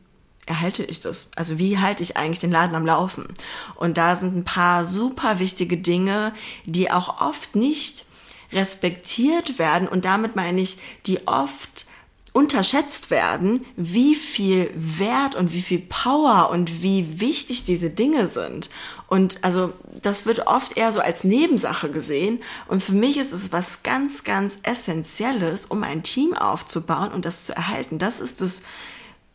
erhalte 0.45 0.83
ich 0.83 0.99
das? 0.99 1.31
Also 1.35 1.57
wie 1.57 1.79
halte 1.79 2.03
ich 2.03 2.17
eigentlich 2.17 2.39
den 2.39 2.51
Laden 2.51 2.75
am 2.75 2.85
Laufen? 2.85 3.27
Und 3.75 3.97
da 3.97 4.15
sind 4.15 4.35
ein 4.35 4.43
paar 4.43 4.85
super 4.85 5.39
wichtige 5.39 5.77
Dinge, 5.77 6.33
die 6.65 6.91
auch 6.91 7.21
oft 7.21 7.55
nicht 7.55 8.05
respektiert 8.51 9.57
werden 9.57 9.87
und 9.87 10.05
damit 10.05 10.35
meine 10.35 10.61
ich, 10.61 10.77
die 11.05 11.27
oft 11.27 11.87
unterschätzt 12.33 13.11
werden, 13.11 13.63
wie 13.75 14.15
viel 14.15 14.71
Wert 14.75 15.35
und 15.35 15.53
wie 15.53 15.61
viel 15.61 15.79
Power 15.79 16.49
und 16.49 16.81
wie 16.81 17.21
wichtig 17.21 17.63
diese 17.63 17.91
Dinge 17.91 18.27
sind. 18.27 18.71
Und 19.07 19.43
also 19.43 19.73
das 20.01 20.25
wird 20.25 20.47
oft 20.47 20.75
eher 20.75 20.91
so 20.91 20.99
als 20.99 21.23
Nebensache 21.23 21.91
gesehen. 21.91 22.41
Und 22.67 22.81
für 22.81 22.93
mich 22.93 23.17
ist 23.17 23.33
es 23.33 23.51
was 23.51 23.83
ganz, 23.83 24.23
ganz 24.23 24.57
Essentielles, 24.63 25.67
um 25.67 25.83
ein 25.83 26.01
Team 26.01 26.33
aufzubauen 26.33 27.11
und 27.11 27.23
das 27.23 27.45
zu 27.45 27.55
erhalten. 27.55 27.99
Das 27.99 28.19
ist 28.19 28.41
das, 28.41 28.63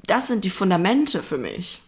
das 0.04 0.26
sind 0.26 0.44
die 0.44 0.50
Fundamente 0.50 1.22
für 1.22 1.38
mich. 1.38 1.82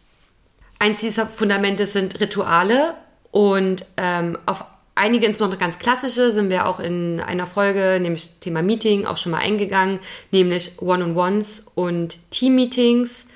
Eins 0.78 1.00
dieser 1.00 1.26
Fundamente 1.26 1.86
sind 1.86 2.20
Rituale 2.20 2.94
und 3.32 3.84
ähm, 3.96 4.38
auf 4.46 4.64
einige, 4.95 5.26
insbesondere 5.26 5.59
ganz 5.59 5.78
klassische, 5.78 6.32
sind 6.32 6.51
wir 6.51 6.66
auch 6.66 6.80
in 6.80 7.20
einer 7.20 7.47
Folge, 7.47 7.99
nämlich 8.01 8.30
Thema 8.41 8.62
Meeting, 8.62 9.07
auch 9.07 9.16
schon 9.16 9.32
mal 9.32 9.38
eingegangen, 9.38 10.01
nämlich 10.30 10.80
One-on-Ones 10.80 11.66
und 11.74 12.18
Team-Meetings. 12.30 13.26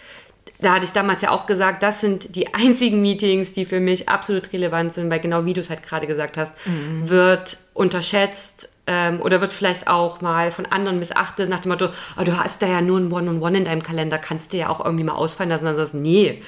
Da 0.61 0.75
hatte 0.75 0.87
ich 0.87 0.93
damals 0.93 1.23
ja 1.23 1.31
auch 1.31 1.47
gesagt, 1.47 1.83
das 1.83 2.01
sind 2.01 2.37
die 2.37 2.55
einzigen 2.55 3.01
Meetings, 3.01 3.53
die 3.53 3.65
für 3.65 3.81
mich 3.81 4.09
absolut 4.09 4.53
relevant 4.53 4.93
sind, 4.93 5.11
weil 5.11 5.21
genau 5.21 5.45
wie 5.45 5.53
du 5.53 5.61
es 5.61 5.71
halt 5.71 5.83
gerade 5.83 6.07
gesagt 6.07 6.37
hast, 6.37 6.53
mhm. 6.67 7.09
wird 7.09 7.59
unterschätzt 7.73 8.71
ähm, 8.87 9.21
oder 9.21 9.41
wird 9.41 9.53
vielleicht 9.53 9.89
auch 9.89 10.21
mal 10.21 10.53
von 10.53 10.67
anderen 10.67 10.99
missachtet 10.99 11.49
nach 11.49 11.61
dem 11.61 11.71
Motto, 11.71 11.89
oh, 12.19 12.25
du 12.25 12.37
hast 12.37 12.61
da 12.63 12.67
ja 12.67 12.81
nur 12.81 12.99
ein 12.99 13.11
One-on-One 13.11 13.39
-on 13.39 13.41
-One 13.41 13.59
in 13.59 13.65
deinem 13.65 13.83
Kalender, 13.83 14.19
kannst 14.19 14.53
du 14.53 14.59
ja 14.59 14.69
auch 14.69 14.85
irgendwie 14.85 15.05
mal 15.05 15.15
ausfallen 15.15 15.51
lassen. 15.51 15.65
Dann 15.65 15.77
sagst 15.77 15.95
du, 15.95 15.99
nee, 15.99 16.43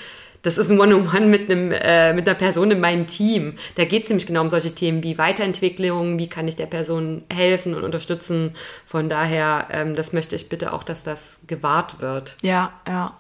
das 0.47 0.59
ist 0.59 0.71
ein 0.71 0.79
One-on-One 0.79 1.27
mit, 1.27 1.51
einem, 1.51 1.73
äh, 1.73 2.13
mit 2.13 2.29
einer 2.29 2.39
Person 2.39 2.71
in 2.71 2.79
meinem 2.79 3.09
Team. 3.09 3.55
Da 3.75 3.85
geht 3.85 4.05
es 4.05 4.11
nämlich 4.11 4.29
genau 4.29 4.43
um 4.43 4.51
solche 4.51 4.73
Themen 4.73 5.03
wie 5.03 5.19
Weiterentwicklung, 5.19 6.21
wie 6.21 6.29
kann 6.29 6.47
ich 6.47 6.55
der 6.55 6.67
Person 6.67 7.25
helfen 7.35 7.75
und 7.75 7.83
unterstützen. 7.83 8.55
Von 8.87 9.09
daher, 9.09 9.67
ähm, 9.73 9.97
das 9.97 10.13
möchte 10.13 10.37
ich 10.37 10.49
bitte 10.49 10.73
auch, 10.73 10.85
dass 10.85 11.03
das 11.03 11.41
gewahrt 11.49 12.01
wird. 12.01 12.37
Ja, 12.43 12.73
ja. 12.87 13.17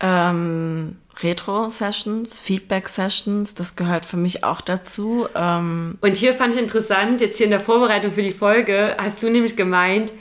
Ähm, 0.00 0.96
Retro-Sessions, 1.22 2.40
Feedback-Sessions, 2.40 3.54
das 3.54 3.76
gehört 3.76 4.06
für 4.06 4.16
mich 4.16 4.42
auch 4.42 4.62
dazu. 4.62 5.28
Ähm 5.34 5.98
und 6.00 6.16
hier 6.16 6.32
fand 6.32 6.54
ich 6.54 6.60
interessant, 6.62 7.20
jetzt 7.20 7.36
hier 7.36 7.44
in 7.44 7.50
der 7.50 7.60
Vorbereitung 7.60 8.14
für 8.14 8.22
die 8.22 8.32
Folge, 8.32 8.96
hast 8.98 9.22
du 9.22 9.28
nämlich 9.28 9.54
gemeint, 9.54 10.12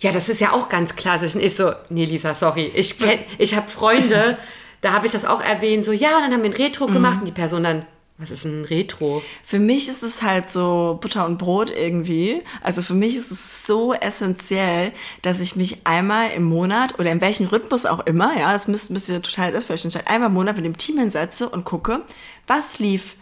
ja, 0.00 0.12
das 0.12 0.28
ist 0.28 0.40
ja 0.40 0.52
auch 0.52 0.68
ganz 0.68 0.94
klassisch. 0.94 1.34
Und 1.34 1.40
ich 1.40 1.56
so, 1.56 1.72
nee, 1.88 2.04
Lisa, 2.04 2.34
sorry, 2.34 2.70
ich, 2.74 2.98
kenn, 2.98 3.20
ich 3.38 3.54
habe 3.54 3.70
Freunde, 3.70 4.36
da 4.80 4.92
habe 4.92 5.06
ich 5.06 5.12
das 5.12 5.24
auch 5.24 5.40
erwähnt, 5.40 5.84
so, 5.84 5.92
ja, 5.92 6.20
dann 6.20 6.32
haben 6.32 6.42
wir 6.42 6.50
ein 6.50 6.56
Retro 6.56 6.88
mhm. 6.88 6.92
gemacht 6.94 7.18
und 7.20 7.26
die 7.26 7.32
Person 7.32 7.64
dann, 7.64 7.86
was 8.20 8.30
ist 8.30 8.44
ein 8.44 8.64
Retro? 8.66 9.22
Für 9.42 9.58
mich 9.58 9.88
ist 9.88 10.02
es 10.02 10.20
halt 10.20 10.50
so 10.50 10.98
Butter 11.00 11.24
und 11.24 11.38
Brot 11.38 11.70
irgendwie. 11.70 12.42
Also 12.62 12.82
für 12.82 12.92
mich 12.92 13.16
ist 13.16 13.30
es 13.30 13.66
so 13.66 13.94
essentiell, 13.94 14.92
dass 15.22 15.40
ich 15.40 15.56
mich 15.56 15.86
einmal 15.86 16.30
im 16.32 16.44
Monat 16.44 16.98
oder 16.98 17.10
in 17.10 17.22
welchem 17.22 17.46
Rhythmus 17.46 17.86
auch 17.86 18.00
immer, 18.00 18.38
ja, 18.38 18.52
das 18.52 18.68
müsst, 18.68 18.90
müsst 18.90 19.08
ihr 19.08 19.22
total 19.22 19.52
selbstverständlich 19.52 19.96
entscheiden, 19.96 20.14
einmal 20.14 20.28
im 20.28 20.34
Monat 20.34 20.56
mit 20.56 20.66
dem 20.66 20.76
Team 20.76 20.98
hinsetze 20.98 21.48
und 21.48 21.64
gucke, 21.64 22.02
was 22.46 22.78
lief, 22.78 23.16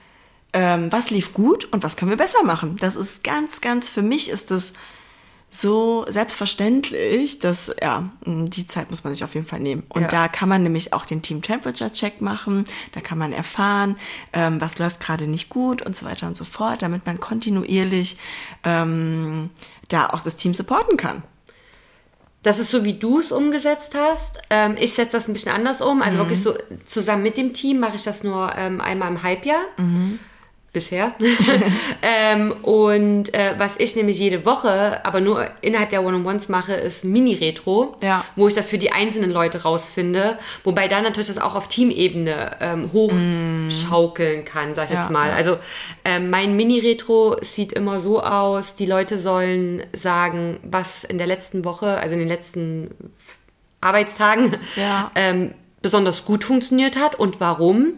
ähm, 0.52 0.90
was 0.90 1.10
lief 1.10 1.32
gut 1.32 1.66
und 1.72 1.84
was 1.84 1.96
können 1.96 2.10
wir 2.10 2.16
besser 2.16 2.42
machen. 2.42 2.74
Das 2.80 2.96
ist 2.96 3.22
ganz, 3.22 3.60
ganz, 3.60 3.90
für 3.90 4.02
mich 4.02 4.28
ist 4.28 4.50
das 4.50 4.72
so 5.50 6.04
selbstverständlich, 6.08 7.38
dass 7.38 7.74
ja, 7.80 8.10
die 8.26 8.66
Zeit 8.66 8.90
muss 8.90 9.02
man 9.04 9.14
sich 9.14 9.24
auf 9.24 9.34
jeden 9.34 9.46
Fall 9.46 9.60
nehmen. 9.60 9.84
Und 9.88 10.02
ja. 10.02 10.08
da 10.08 10.28
kann 10.28 10.48
man 10.48 10.62
nämlich 10.62 10.92
auch 10.92 11.06
den 11.06 11.22
Team 11.22 11.40
Temperature 11.40 11.92
Check 11.92 12.20
machen, 12.20 12.66
da 12.92 13.00
kann 13.00 13.18
man 13.18 13.32
erfahren, 13.32 13.96
ähm, 14.32 14.60
was 14.60 14.78
läuft 14.78 15.00
gerade 15.00 15.26
nicht 15.26 15.48
gut 15.48 15.80
und 15.80 15.96
so 15.96 16.04
weiter 16.04 16.26
und 16.26 16.36
so 16.36 16.44
fort, 16.44 16.82
damit 16.82 17.06
man 17.06 17.18
kontinuierlich 17.18 18.18
ähm, 18.62 19.50
da 19.88 20.10
auch 20.10 20.20
das 20.20 20.36
Team 20.36 20.52
supporten 20.52 20.98
kann. 20.98 21.22
Das 22.42 22.58
ist 22.58 22.70
so, 22.70 22.84
wie 22.84 22.94
du 22.94 23.18
es 23.18 23.32
umgesetzt 23.32 23.94
hast. 23.96 24.38
Ähm, 24.50 24.76
ich 24.78 24.92
setze 24.92 25.12
das 25.12 25.28
ein 25.28 25.32
bisschen 25.32 25.52
anders 25.52 25.80
um. 25.80 26.02
Also 26.02 26.16
mhm. 26.16 26.20
wirklich 26.20 26.42
so 26.42 26.54
zusammen 26.86 27.22
mit 27.22 27.36
dem 27.36 27.52
Team 27.52 27.80
mache 27.80 27.96
ich 27.96 28.04
das 28.04 28.22
nur 28.22 28.54
ähm, 28.54 28.80
einmal 28.80 29.08
im 29.08 29.22
Halbjahr. 29.22 29.62
Mhm 29.76 30.18
bisher. 30.72 31.14
ähm, 32.02 32.52
und 32.62 33.32
äh, 33.34 33.54
was 33.56 33.76
ich 33.78 33.96
nämlich 33.96 34.18
jede 34.18 34.44
Woche, 34.44 35.04
aber 35.04 35.20
nur 35.20 35.48
innerhalb 35.60 35.90
der 35.90 36.04
One-on-Ones 36.04 36.48
mache, 36.48 36.74
ist 36.74 37.04
Mini-Retro, 37.04 37.96
ja. 38.02 38.24
wo 38.36 38.48
ich 38.48 38.54
das 38.54 38.68
für 38.68 38.78
die 38.78 38.92
einzelnen 38.92 39.30
Leute 39.30 39.62
rausfinde. 39.62 40.38
Wobei 40.64 40.88
dann 40.88 41.04
natürlich 41.04 41.28
das 41.28 41.38
auch 41.38 41.54
auf 41.54 41.68
Teamebene 41.68 42.50
ähm, 42.60 42.90
hochschaukeln 42.92 44.44
kann, 44.44 44.74
sag 44.74 44.86
ich 44.86 44.90
ja, 44.90 45.00
jetzt 45.00 45.10
mal. 45.10 45.30
Ja. 45.30 45.36
Also 45.36 45.56
ähm, 46.04 46.30
mein 46.30 46.56
Mini-Retro 46.56 47.36
sieht 47.42 47.72
immer 47.72 47.98
so 47.98 48.22
aus, 48.22 48.74
die 48.74 48.86
Leute 48.86 49.18
sollen 49.18 49.82
sagen, 49.94 50.60
was 50.62 51.04
in 51.04 51.18
der 51.18 51.26
letzten 51.26 51.64
Woche, 51.64 51.98
also 51.98 52.12
in 52.12 52.20
den 52.20 52.28
letzten 52.28 52.90
Arbeitstagen, 53.80 54.56
ähm, 55.14 55.54
besonders 55.80 56.24
gut 56.24 56.44
funktioniert 56.44 56.98
hat 56.98 57.14
und 57.14 57.40
warum 57.40 57.94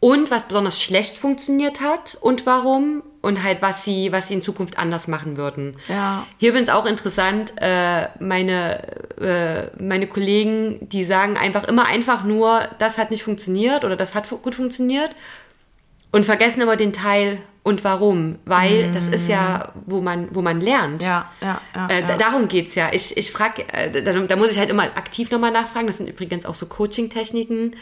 und 0.00 0.30
was 0.30 0.46
besonders 0.46 0.80
schlecht 0.80 1.16
funktioniert 1.16 1.80
hat 1.80 2.16
und 2.20 2.46
warum 2.46 3.02
und 3.22 3.42
halt 3.42 3.62
was 3.62 3.84
sie 3.84 4.12
was 4.12 4.28
sie 4.28 4.34
in 4.34 4.42
Zukunft 4.42 4.78
anders 4.78 5.08
machen 5.08 5.36
würden. 5.36 5.76
Ja. 5.88 6.26
Hier 6.38 6.52
bin 6.52 6.62
es 6.62 6.68
auch 6.68 6.86
interessant. 6.86 7.54
Äh, 7.56 8.08
meine 8.20 8.82
äh, 9.20 9.82
meine 9.82 10.06
Kollegen, 10.06 10.78
die 10.88 11.04
sagen 11.04 11.36
einfach 11.36 11.64
immer 11.64 11.86
einfach 11.86 12.24
nur, 12.24 12.68
das 12.78 12.98
hat 12.98 13.10
nicht 13.10 13.22
funktioniert 13.22 13.84
oder 13.84 13.96
das 13.96 14.14
hat 14.14 14.28
gut 14.28 14.54
funktioniert 14.54 15.10
und 16.12 16.24
vergessen 16.24 16.60
immer 16.60 16.76
den 16.76 16.92
Teil 16.92 17.38
und 17.66 17.82
warum, 17.82 18.38
weil 18.44 18.90
mm. 18.90 18.92
das 18.92 19.08
ist 19.08 19.28
ja, 19.28 19.72
wo 19.86 20.00
man, 20.00 20.28
wo 20.30 20.40
man 20.40 20.60
lernt. 20.60 21.02
Ja, 21.02 21.32
ja, 21.40 21.60
ja. 21.74 21.88
Äh, 21.88 22.00
ja. 22.02 22.16
Darum 22.16 22.46
geht's 22.46 22.76
ja. 22.76 22.90
Ich, 22.92 23.16
ich 23.16 23.32
frage, 23.32 23.64
äh, 23.72 23.90
da, 24.02 24.12
da, 24.12 24.36
muss 24.36 24.52
ich 24.52 24.58
halt 24.60 24.70
immer 24.70 24.84
aktiv 24.84 25.32
nochmal 25.32 25.50
nachfragen. 25.50 25.88
Das 25.88 25.96
sind 25.96 26.08
übrigens 26.08 26.46
auch 26.46 26.54
so 26.54 26.66
Coaching-Techniken. 26.66 27.74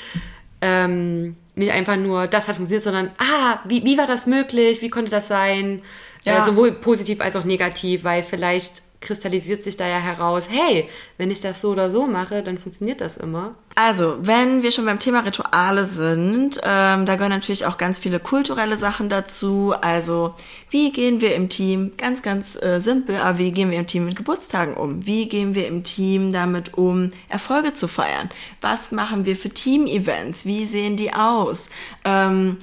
Ähm, 0.63 1.37
nicht 1.55 1.73
einfach 1.73 1.97
nur, 1.97 2.27
das 2.27 2.49
hat 2.49 2.57
funktioniert, 2.57 2.83
sondern, 2.83 3.11
ah, 3.19 3.61
wie, 3.65 3.85
wie 3.85 3.97
war 3.97 4.07
das 4.07 4.27
möglich? 4.27 4.83
Wie 4.83 4.91
konnte 4.91 5.11
das 5.11 5.29
sein? 5.29 5.83
Ja. 6.25 6.39
Äh, 6.39 6.43
sowohl 6.43 6.73
positiv 6.73 7.21
als 7.21 7.37
auch 7.37 7.45
negativ, 7.45 8.05
weil 8.05 8.23
vielleicht 8.23 8.83
kristallisiert 9.01 9.63
sich 9.63 9.77
da 9.77 9.87
ja 9.87 9.99
heraus, 9.99 10.49
hey, 10.51 10.89
wenn 11.19 11.31
ich 11.31 11.41
das 11.41 11.61
so 11.61 11.71
oder 11.71 11.91
so 11.91 12.07
mache, 12.07 12.43
dann 12.43 12.59
funktioniert 12.59 13.01
das 13.01 13.17
immer. 13.17 13.53
Also, 13.77 14.19
wenn 14.21 14.63
wir 14.63 14.71
schon 14.71 14.85
beim 14.85 15.01
Thema 15.01 15.21
Rituale 15.21 15.85
sind, 15.85 16.61
ähm, 16.63 17.07
da 17.07 17.17
gehören 17.17 17.33
natürlich 17.33 17.67
auch 17.67 17.77
ganz 17.77 17.99
viele 17.99 18.21
kulturelle 18.21 18.77
Sachen 18.77 19.09
dazu. 19.09 19.75
Also, 19.81 20.35
wie 20.71 20.93
gehen 20.93 21.21
wir 21.21 21.35
im 21.35 21.49
Team, 21.49 21.93
ganz, 21.97 22.23
ganz 22.23 22.61
äh, 22.63 22.79
simpel, 22.81 23.17
aber 23.17 23.39
wie 23.39 23.51
gehen 23.51 23.73
wir 23.73 23.79
im 23.79 23.89
Team 23.89 24.05
mit 24.05 24.15
Geburtstagen 24.15 24.75
um? 24.75 25.05
Wie 25.07 25.29
gehen 25.29 25.57
wir 25.57 25.67
im 25.67 25.83
Team 25.83 26.33
damit 26.33 26.75
um, 26.75 27.09
Erfolge 27.29 27.75
zu 27.75 27.89
feiern? 27.89 28.29
Was 28.61 28.93
machen 28.93 29.25
wir 29.25 29.35
für 29.35 29.51
Team-Events? 29.51 30.45
Wie 30.45 30.67
sehen 30.67 30.97
die 30.97 31.13
aus? 31.13 31.69
Ähm, 32.05 32.59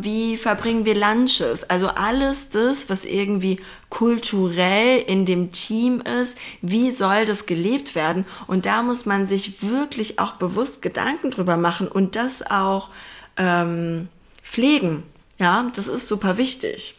wie 0.00 0.38
verbringen 0.38 0.86
wir 0.86 0.94
Lunches? 0.94 1.64
Also 1.64 1.88
alles 1.88 2.48
das, 2.48 2.88
was 2.88 3.04
irgendwie 3.04 3.60
kulturell 3.90 5.02
in 5.06 5.26
dem 5.26 5.52
Team 5.52 6.00
ist, 6.00 6.38
wie 6.62 6.92
soll 6.92 7.26
das 7.26 7.44
gelebt 7.44 7.94
werden? 7.94 8.24
Und 8.46 8.64
da 8.64 8.82
muss 8.82 9.04
man 9.04 9.26
sich 9.26 9.62
wirklich 9.62 10.18
auch 10.18 10.29
bewusst 10.32 10.82
Gedanken 10.82 11.30
drüber 11.30 11.56
machen 11.56 11.88
und 11.88 12.16
das 12.16 12.48
auch 12.48 12.90
ähm, 13.36 14.08
pflegen. 14.42 15.02
Ja, 15.38 15.70
das 15.74 15.88
ist 15.88 16.08
super 16.08 16.36
wichtig. 16.38 16.94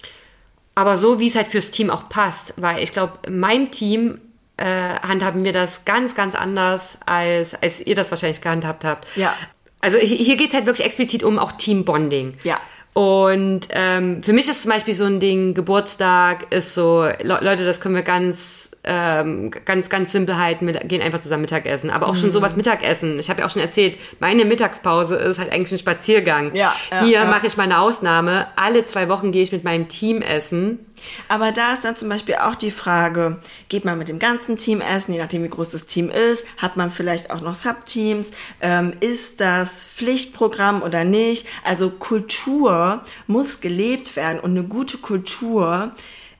Aber 0.73 0.97
so, 0.97 1.19
wie 1.19 1.27
es 1.27 1.35
halt 1.35 1.47
fürs 1.47 1.71
Team 1.71 1.89
auch 1.89 2.09
passt, 2.09 2.53
weil 2.57 2.83
ich 2.83 2.91
glaube, 2.91 3.19
in 3.27 3.39
meinem 3.39 3.71
Team 3.71 4.19
äh, 4.57 4.95
handhaben 4.99 5.43
wir 5.43 5.53
das 5.53 5.85
ganz, 5.85 6.15
ganz 6.15 6.33
anders, 6.33 6.97
als, 7.05 7.55
als 7.55 7.81
ihr 7.81 7.95
das 7.95 8.09
wahrscheinlich 8.09 8.41
gehandhabt 8.41 8.83
habt. 8.83 9.05
Ja. 9.15 9.35
Also 9.79 9.97
hier 9.97 10.37
geht 10.37 10.49
es 10.49 10.53
halt 10.53 10.65
wirklich 10.65 10.85
explizit 10.85 11.23
um 11.23 11.39
auch 11.39 11.53
Teambonding. 11.53 12.37
Ja. 12.43 12.59
Und 12.93 13.67
ähm, 13.71 14.21
für 14.21 14.33
mich 14.33 14.49
ist 14.49 14.63
zum 14.63 14.71
Beispiel 14.71 14.93
so 14.93 15.05
ein 15.05 15.19
Ding, 15.19 15.53
Geburtstag 15.53 16.51
ist 16.51 16.73
so, 16.73 17.03
Le 17.03 17.39
Leute, 17.41 17.65
das 17.65 17.79
können 17.79 17.95
wir 17.95 18.01
ganz 18.01 18.70
ähm, 18.83 19.51
ganz, 19.65 19.89
ganz 19.89 20.11
simpel 20.11 20.37
halt, 20.37 20.61
mit, 20.61 20.87
gehen 20.89 21.01
einfach 21.01 21.21
zusammen 21.21 21.41
Mittagessen. 21.41 21.89
Aber 21.89 22.07
auch 22.07 22.13
mhm. 22.13 22.19
schon 22.19 22.31
sowas 22.31 22.55
Mittagessen. 22.55 23.19
Ich 23.19 23.29
habe 23.29 23.41
ja 23.41 23.45
auch 23.45 23.51
schon 23.51 23.61
erzählt, 23.61 23.97
meine 24.19 24.43
Mittagspause 24.45 25.15
ist 25.15 25.37
halt 25.37 25.51
eigentlich 25.51 25.73
ein 25.73 25.77
Spaziergang. 25.77 26.55
Ja, 26.55 26.73
ja 26.89 27.03
Hier 27.03 27.19
ja. 27.19 27.25
mache 27.25 27.47
ich 27.47 27.57
meine 27.57 27.79
Ausnahme. 27.79 28.47
Alle 28.55 28.85
zwei 28.85 29.07
Wochen 29.09 29.31
gehe 29.31 29.43
ich 29.43 29.51
mit 29.51 29.63
meinem 29.63 29.87
Team 29.87 30.21
essen. 30.21 30.79
Aber 31.27 31.51
da 31.51 31.73
ist 31.73 31.83
dann 31.83 31.95
zum 31.95 32.09
Beispiel 32.09 32.35
auch 32.35 32.55
die 32.55 32.71
Frage, 32.71 33.39
geht 33.69 33.85
man 33.85 33.97
mit 33.97 34.07
dem 34.07 34.19
ganzen 34.19 34.57
Team 34.57 34.81
essen, 34.81 35.13
je 35.13 35.19
nachdem 35.19 35.43
wie 35.43 35.49
groß 35.49 35.71
das 35.71 35.87
Team 35.87 36.09
ist, 36.09 36.45
hat 36.57 36.77
man 36.77 36.91
vielleicht 36.91 37.31
auch 37.31 37.41
noch 37.41 37.55
Subteams, 37.55 38.31
ähm, 38.61 38.93
ist 38.99 39.41
das 39.41 39.83
Pflichtprogramm 39.83 40.83
oder 40.83 41.03
nicht? 41.03 41.47
Also 41.63 41.89
Kultur 41.89 43.01
muss 43.25 43.61
gelebt 43.61 44.15
werden 44.15 44.39
und 44.39 44.51
eine 44.51 44.63
gute 44.63 44.97
Kultur 44.97 45.91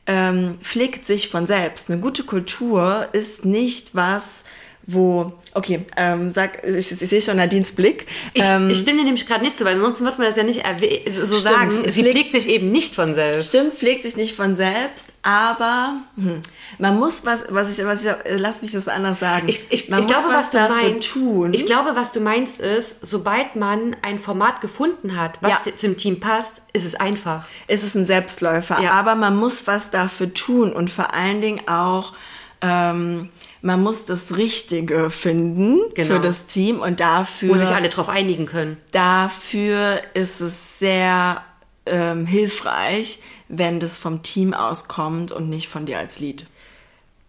ähm, 0.08 0.58
pflegt 0.62 1.06
sich 1.06 1.30
von 1.30 1.46
selbst. 1.46 1.90
Eine 1.90 2.02
gute 2.02 2.24
Kultur 2.24 3.08
ist 3.14 3.46
nicht 3.46 3.96
was, 3.96 4.44
wo, 4.88 5.32
okay, 5.54 5.86
ähm, 5.96 6.32
sag, 6.32 6.66
ich, 6.66 6.92
ich 6.92 6.98
sehe 6.98 7.22
schon 7.22 7.38
Nadines 7.38 7.72
Blick. 7.74 8.08
Ich, 8.34 8.44
ähm, 8.44 8.70
ich 8.70 8.80
stimme 8.80 9.00
dir 9.00 9.06
nämlich 9.06 9.28
gerade 9.28 9.44
nicht 9.44 9.58
zu, 9.58 9.64
weil 9.64 9.76
ansonsten 9.76 10.06
wird 10.06 10.18
man 10.18 10.28
das 10.28 10.36
ja 10.36 10.44
nicht 10.44 10.64
so 11.10 11.38
stimmt, 11.38 11.42
sagen. 11.42 11.72
Sie 11.72 12.02
pflegt, 12.02 12.12
pflegt, 12.12 12.32
sich 12.34 12.48
eben 12.48 12.72
nicht 12.72 12.96
von 12.96 13.14
selbst. 13.14 13.50
Stimmt, 13.50 13.74
pflegt 13.74 14.04
sich 14.04 14.18
nicht 14.18 14.36
von 14.36 14.56
selbst, 14.56 15.14
aber 15.22 16.02
hm, 16.16 16.42
man 16.80 17.00
muss 17.00 17.26
was, 17.26 17.46
was 17.50 17.78
ich, 17.78 17.86
was 17.86 18.06
ich, 18.06 18.12
lass 18.38 18.62
mich 18.62 18.72
das 18.72 18.88
anders 18.88 19.20
sagen. 19.20 19.48
Ich, 19.48 19.66
ich, 19.70 19.90
man 19.90 20.00
ich 20.00 20.06
muss 20.06 20.14
glaube, 20.16 20.34
was, 20.34 20.46
was 20.46 20.52
du 20.52 20.74
meinst, 20.74 21.10
tun. 21.12 21.54
Ich 21.54 21.66
glaube, 21.66 21.96
was 21.96 22.12
du 22.12 22.20
meinst 22.20 22.60
ist, 22.60 22.98
sobald 23.06 23.56
man 23.56 23.96
ein 24.02 24.20
Format 24.20 24.62
gefunden 24.62 25.16
hat, 25.18 25.38
was 25.42 25.66
ja. 25.66 25.76
zum 25.76 25.98
Team 25.98 26.20
passt, 26.20 26.62
ist 26.74 26.86
es 26.86 26.96
einfach. 26.96 27.48
Es 27.68 27.84
ist 27.84 27.96
ein 27.96 28.06
Selbstläufer, 28.06 28.82
ja. 28.82 28.92
aber 28.92 29.16
man 29.16 29.36
muss 29.36 29.68
was 29.68 29.92
dafür 29.92 30.34
tun 30.34 30.74
und 30.74 30.90
vor 30.90 31.14
allen 31.14 31.42
Dingen 31.42 31.68
auch 31.68 32.14
ähm, 32.62 33.30
man 33.62 33.82
muss 33.82 34.06
das 34.06 34.38
Richtige 34.38 35.10
finden 35.10 35.80
genau. 35.94 36.16
für 36.16 36.20
das 36.20 36.46
Team 36.46 36.80
und 36.80 37.00
dafür. 37.00 37.50
Wo 37.50 37.56
sich 37.56 37.70
alle 37.70 37.90
drauf 37.90 38.10
einigen 38.10 38.46
können. 38.46 38.78
Dafür 38.92 40.02
ist 40.14 40.42
es 40.42 40.80
sehr 40.80 41.44
ähm, 41.86 42.26
hilfreich, 42.26 43.20
wenn 43.48 43.80
das 43.80 43.98
vom 43.98 44.24
Team 44.24 44.54
auskommt 44.54 45.32
und 45.32 45.50
nicht 45.50 45.68
von 45.68 45.86
dir 45.86 45.98
als 45.98 46.20
Lied. 46.20 46.46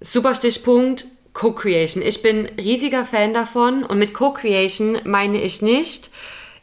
Super 0.00 0.34
Stichpunkt. 0.34 1.06
Co-Creation. 1.34 2.02
Ich 2.02 2.20
bin 2.20 2.44
riesiger 2.60 3.06
Fan 3.06 3.32
davon 3.32 3.84
und 3.84 3.98
mit 3.98 4.12
Co-Creation 4.12 4.98
meine 5.04 5.40
ich 5.40 5.62
nicht, 5.62 6.10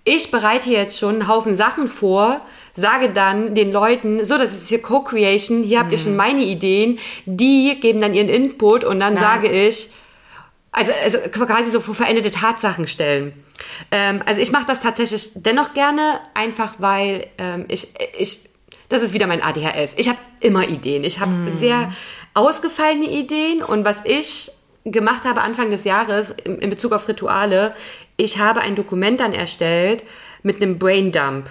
ich 0.04 0.32
bereite 0.32 0.70
jetzt 0.70 0.98
schon 0.98 1.16
einen 1.16 1.28
Haufen 1.28 1.56
Sachen 1.56 1.88
vor, 1.88 2.42
sage 2.80 3.10
dann 3.10 3.56
den 3.56 3.72
Leuten, 3.72 4.26
so, 4.26 4.38
das 4.38 4.54
ist 4.54 4.70
hier 4.70 4.82
Co-Creation, 4.82 5.64
hier 5.64 5.80
habt 5.80 5.92
ihr 5.92 5.98
schon 5.98 6.12
mhm. 6.12 6.18
meine 6.18 6.44
Ideen, 6.44 7.00
die 7.26 7.78
geben 7.80 8.00
dann 8.00 8.14
ihren 8.14 8.30
Input 8.30 8.84
und 8.84 9.00
dann 9.00 9.14
Nein. 9.14 9.24
sage 9.24 9.48
ich, 9.50 9.90
also, 10.72 10.92
also 11.04 11.18
quasi 11.30 11.72
so 11.72 11.80
vor 11.80 11.96
veränderte 11.96 12.32
Tatsachen 12.32 12.88
stellen. 12.88 13.34
Ähm, 13.92 14.22
also 14.26 14.42
ich 14.42 14.52
mache 14.52 14.66
das 14.68 14.82
tatsächlich 14.82 15.32
dennoch 15.36 15.74
gerne, 15.74 16.20
einfach 16.34 16.76
weil 16.78 17.28
ähm, 17.38 17.66
ich, 17.68 17.88
ich, 18.18 18.50
das 18.88 19.02
ist 19.02 19.14
wieder 19.14 19.28
mein 19.28 19.42
ADHS. 19.42 19.94
Ich 19.98 20.08
habe 20.10 20.20
immer 20.40 20.68
Ideen. 20.68 21.04
Ich 21.04 21.20
habe 21.20 21.32
mm. 21.32 21.58
sehr 21.60 21.94
ausgefallene 22.34 23.10
Ideen 23.10 23.64
und 23.64 23.84
was 23.84 24.06
ich 24.06 24.52
gemacht 24.86 25.26
habe 25.26 25.42
Anfang 25.42 25.70
des 25.70 25.84
Jahres 25.84 26.34
in, 26.44 26.60
in 26.60 26.70
Bezug 26.70 26.94
auf 26.94 27.08
Rituale, 27.08 27.74
ich 28.18 28.40
habe 28.40 28.62
ein 28.62 28.76
Dokument 28.76 29.20
dann 29.20 29.34
erstellt 29.34 30.04
mit 30.44 30.62
einem 30.62 30.78
Braindump 30.78 31.50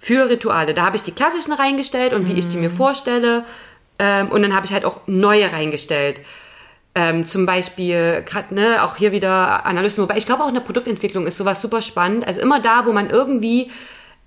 für 0.00 0.30
Rituale. 0.30 0.72
Da 0.72 0.82
habe 0.82 0.96
ich 0.96 1.02
die 1.02 1.12
klassischen 1.12 1.52
reingestellt 1.52 2.14
und 2.14 2.26
wie 2.26 2.32
ich 2.32 2.48
die 2.48 2.56
mir 2.56 2.70
mhm. 2.70 2.74
vorstelle. 2.74 3.44
Ähm, 3.98 4.30
und 4.30 4.40
dann 4.40 4.56
habe 4.56 4.64
ich 4.64 4.72
halt 4.72 4.86
auch 4.86 5.02
neue 5.06 5.52
reingestellt. 5.52 6.22
Ähm, 6.94 7.26
zum 7.26 7.44
Beispiel, 7.44 8.24
grad, 8.26 8.50
ne, 8.50 8.82
auch 8.82 8.96
hier 8.96 9.12
wieder 9.12 9.66
Analysten, 9.66 10.02
wobei 10.02 10.16
ich 10.16 10.24
glaube 10.24 10.42
auch 10.42 10.48
in 10.48 10.54
der 10.54 10.62
Produktentwicklung 10.62 11.26
ist 11.26 11.36
sowas 11.36 11.60
super 11.60 11.82
spannend. 11.82 12.26
Also 12.26 12.40
immer 12.40 12.60
da, 12.60 12.86
wo 12.86 12.92
man 12.92 13.10
irgendwie 13.10 13.70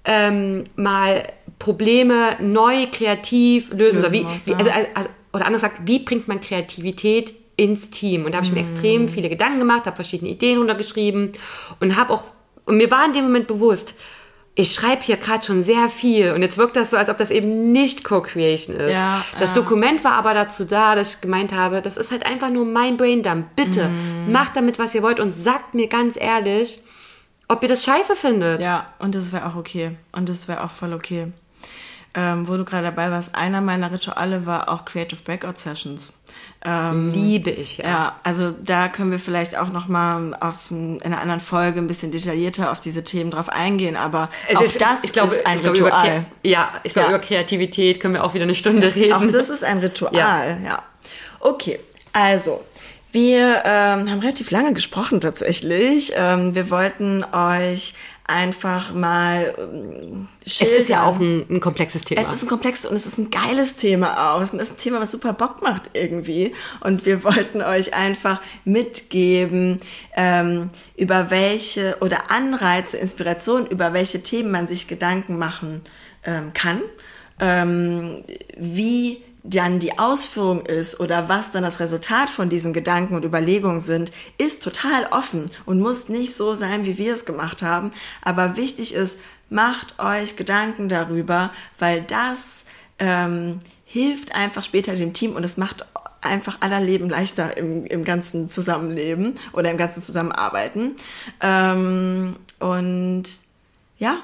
ähm, 0.06 0.64
mal 0.76 1.24
Probleme 1.58 2.38
neu 2.40 2.86
kreativ 2.92 3.74
lösen 3.74 4.02
soll. 4.02 4.12
Wie, 4.12 4.28
wie, 4.46 4.54
also, 4.54 4.70
also, 4.94 5.10
oder 5.34 5.48
anders 5.48 5.64
gesagt, 5.64 5.82
wie 5.86 6.00
bringt 6.00 6.28
man 6.28 6.40
Kreativität 6.40 7.34
ins 7.58 7.90
Team? 7.90 8.26
Und 8.26 8.34
da 8.34 8.38
habe 8.38 8.46
ich 8.46 8.54
mir 8.54 8.62
mm. 8.62 8.66
extrem 8.66 9.10
viele 9.10 9.28
Gedanken 9.28 9.58
gemacht, 9.58 9.88
habe 9.88 9.96
verschiedene 9.96 10.30
Ideen 10.30 10.60
runtergeschrieben 10.60 11.32
und 11.80 11.96
habe 11.96 12.14
auch, 12.14 12.24
und 12.66 12.78
mir 12.78 12.92
war 12.92 13.06
in 13.06 13.14
dem 13.14 13.24
Moment 13.24 13.48
bewusst, 13.48 13.96
ich 14.56 14.72
schreibe 14.72 15.02
hier 15.02 15.18
gerade 15.18 15.44
schon 15.44 15.64
sehr 15.64 15.90
viel 15.90 16.32
und 16.32 16.44
jetzt 16.44 16.58
wirkt 16.58 16.76
das 16.76 16.92
so, 16.92 16.98
als 16.98 17.10
ob 17.10 17.18
das 17.18 17.32
eben 17.32 17.72
nicht 17.72 18.04
Co-Creation 18.04 18.76
ist. 18.76 18.92
Ja, 18.92 19.26
das 19.40 19.56
ja. 19.56 19.62
Dokument 19.62 20.04
war 20.04 20.14
aber 20.14 20.36
dazu 20.36 20.64
da, 20.64 20.94
dass 20.94 21.16
ich 21.16 21.22
gemeint 21.22 21.52
habe, 21.54 21.82
das 21.82 21.98
ist 21.98 22.12
halt 22.12 22.26
einfach 22.26 22.52
nur 22.52 22.66
mein 22.66 22.96
Braindump. 22.96 23.56
Bitte 23.56 23.90
mm. 23.90 24.32
macht 24.32 24.56
damit, 24.56 24.78
was 24.78 24.94
ihr 24.94 25.02
wollt 25.02 25.20
und 25.20 25.36
sagt 25.36 25.74
mir 25.74 25.88
ganz 25.88 26.18
ehrlich, 26.20 26.82
ob 27.48 27.64
ihr 27.64 27.70
das 27.70 27.84
scheiße 27.84 28.16
findet. 28.16 28.62
Ja, 28.62 28.94
und 29.00 29.16
das 29.16 29.32
wäre 29.32 29.48
auch 29.48 29.56
okay. 29.56 29.98
Und 30.12 30.30
das 30.30 30.48
wäre 30.48 30.64
auch 30.64 30.72
voll 30.72 30.94
okay. 30.94 31.32
Ähm, 32.16 32.48
wo 32.48 32.58
du 32.58 32.64
gerade 32.64 32.84
dabei 32.84 33.10
warst, 33.10 33.34
einer 33.34 33.60
meiner 33.60 33.92
Rituale 33.92 34.46
war 34.46 34.70
auch 34.70 34.86
Creative 34.86 35.20
Breakout 35.24 35.56
Sessions. 35.56 36.22
Ähm, 36.64 37.10
Liebe 37.12 37.50
ich, 37.50 37.80
ja. 37.80 37.86
Ja, 37.86 38.20
also 38.22 38.52
da 38.52 38.88
können 38.88 39.10
wir 39.10 39.18
vielleicht 39.18 39.58
auch 39.58 39.70
noch 39.70 39.88
mal 39.88 40.38
auf 40.40 40.70
ein, 40.70 40.98
in 40.98 41.02
einer 41.02 41.22
anderen 41.22 41.42
Folge 41.42 41.80
ein 41.80 41.88
bisschen 41.88 42.12
detaillierter 42.12 42.72
auf 42.72 42.80
diese 42.80 43.04
Themen 43.04 43.32
drauf 43.32 43.50
eingehen, 43.50 43.98
aber 43.98 44.30
es 44.48 44.58
auch 44.58 44.62
ist, 44.62 44.80
das 44.80 45.12
glaube, 45.12 45.34
ist 45.34 45.48
ein 45.48 45.58
Ritual. 45.58 46.04
Glaube, 46.04 46.26
ja, 46.44 46.72
ich 46.84 46.94
glaube, 46.94 47.10
ja. 47.10 47.16
über 47.16 47.26
Kreativität 47.26 48.00
können 48.00 48.14
wir 48.14 48.24
auch 48.24 48.36
wieder 48.36 48.44
eine 48.44 48.56
Stunde 48.56 48.94
reden. 48.94 49.14
Auch 49.14 49.26
das 49.26 49.50
ist 49.50 49.64
ein 49.64 49.80
Ritual, 49.80 50.14
ja. 50.14 50.58
ja. 50.64 50.84
Okay, 51.40 51.80
also 52.12 52.64
wir 53.14 53.62
ähm, 53.64 54.10
haben 54.10 54.20
relativ 54.20 54.50
lange 54.50 54.74
gesprochen 54.74 55.22
tatsächlich. 55.22 56.14
Ähm, 56.16 56.56
wir 56.56 56.72
wollten 56.72 57.24
euch 57.32 57.94
einfach 58.26 58.94
mal 58.94 59.54
ähm, 59.58 60.28
Es 60.46 60.62
ist 60.62 60.90
ja 60.90 61.04
auch 61.04 61.20
ein, 61.20 61.46
ein, 61.50 61.60
komplexes 61.60 62.04
Thema. 62.06 62.22
Es 62.22 62.32
ist 62.32 62.44
ein 62.44 62.48
komplexes 62.48 62.90
und 62.90 62.96
es 62.96 63.06
ist 63.06 63.18
ein 63.18 63.30
geiles 63.30 63.76
Thema 63.76 64.36
auch. 64.36 64.42
Es 64.42 64.54
ist 64.54 64.72
ein 64.72 64.78
Thema, 64.78 65.02
was 65.02 65.12
super 65.12 65.34
Bock 65.34 65.62
macht 65.62 65.90
irgendwie. 65.94 66.54
Und 66.80 67.06
wir 67.06 67.24
wollten 67.24 67.62
euch 67.62 67.94
einfach 67.94 68.42
mitgeben, 68.64 69.80
ähm, 70.16 70.70
über 70.96 71.30
welche 71.32 71.98
oder 72.00 72.32
Anreize, 72.32 72.98
Inspiration, 72.98 73.68
über 73.68 73.94
welche 73.94 74.24
Themen 74.24 74.52
man 74.52 74.68
sich 74.68 74.88
Gedanken 74.88 75.38
machen 75.38 75.82
ähm, 76.26 76.54
kann. 76.54 76.82
Ähm, 77.40 78.24
wie 78.58 79.22
dann 79.44 79.80
die 79.80 80.00
Ausführung 80.00 80.66
ist 80.66 81.00
oder 81.00 81.28
was 81.28 81.52
dann 81.52 81.64
das 81.64 81.82
Resultat 81.82 82.30
von 82.30 82.48
diesen 82.50 82.72
Gedanken 82.72 83.16
und 83.16 83.26
Überlegungen 83.26 83.82
sind, 83.82 84.12
ist 84.38 84.64
total 84.64 85.08
offen 85.12 85.52
und 85.66 85.80
muss 85.80 86.08
nicht 86.08 86.34
so 86.34 86.56
sein, 86.56 86.86
wie 86.86 86.98
wir 86.98 87.14
es 87.14 87.26
gemacht 87.26 87.62
haben. 87.62 87.92
Aber 88.22 88.56
wichtig 88.56 88.94
ist, 88.94 89.20
macht 89.50 90.00
euch 90.00 90.38
Gedanken 90.38 90.88
darüber, 90.88 91.52
weil 91.78 92.02
das 92.02 92.66
ähm, 93.00 93.60
hilft 93.86 94.34
einfach 94.34 94.64
später 94.64 94.96
dem 94.96 95.14
Team 95.14 95.36
und 95.36 95.44
es 95.44 95.58
macht 95.58 95.86
einfach 96.22 96.58
aller 96.62 96.80
Leben 96.80 97.10
leichter 97.10 97.58
im, 97.58 97.86
im 97.86 98.06
ganzen 98.06 98.48
Zusammenleben 98.48 99.36
oder 99.52 99.70
im 99.70 99.78
ganzen 99.78 100.02
Zusammenarbeiten. 100.02 100.96
Ähm, 101.42 102.38
und 102.60 103.26
ja, 103.98 104.18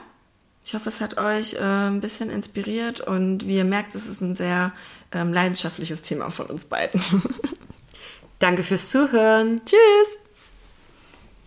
ich 0.65 0.73
hoffe, 0.73 0.89
es 0.89 1.01
hat 1.01 1.17
euch 1.17 1.55
äh, 1.55 1.87
ein 1.87 1.99
bisschen 1.99 2.29
inspiriert 2.29 2.99
und 2.99 3.47
wie 3.47 3.57
ihr 3.57 3.65
merkt, 3.65 3.95
es 3.95 4.07
ist 4.07 4.21
ein 4.21 4.35
sehr 4.35 4.71
ähm, 5.11 5.33
leidenschaftliches 5.33 6.01
Thema 6.01 6.29
von 6.31 6.47
uns 6.47 6.65
beiden. 6.65 7.01
Danke 8.39 8.63
fürs 8.63 8.89
Zuhören. 8.89 9.61
Tschüss! 9.65 10.28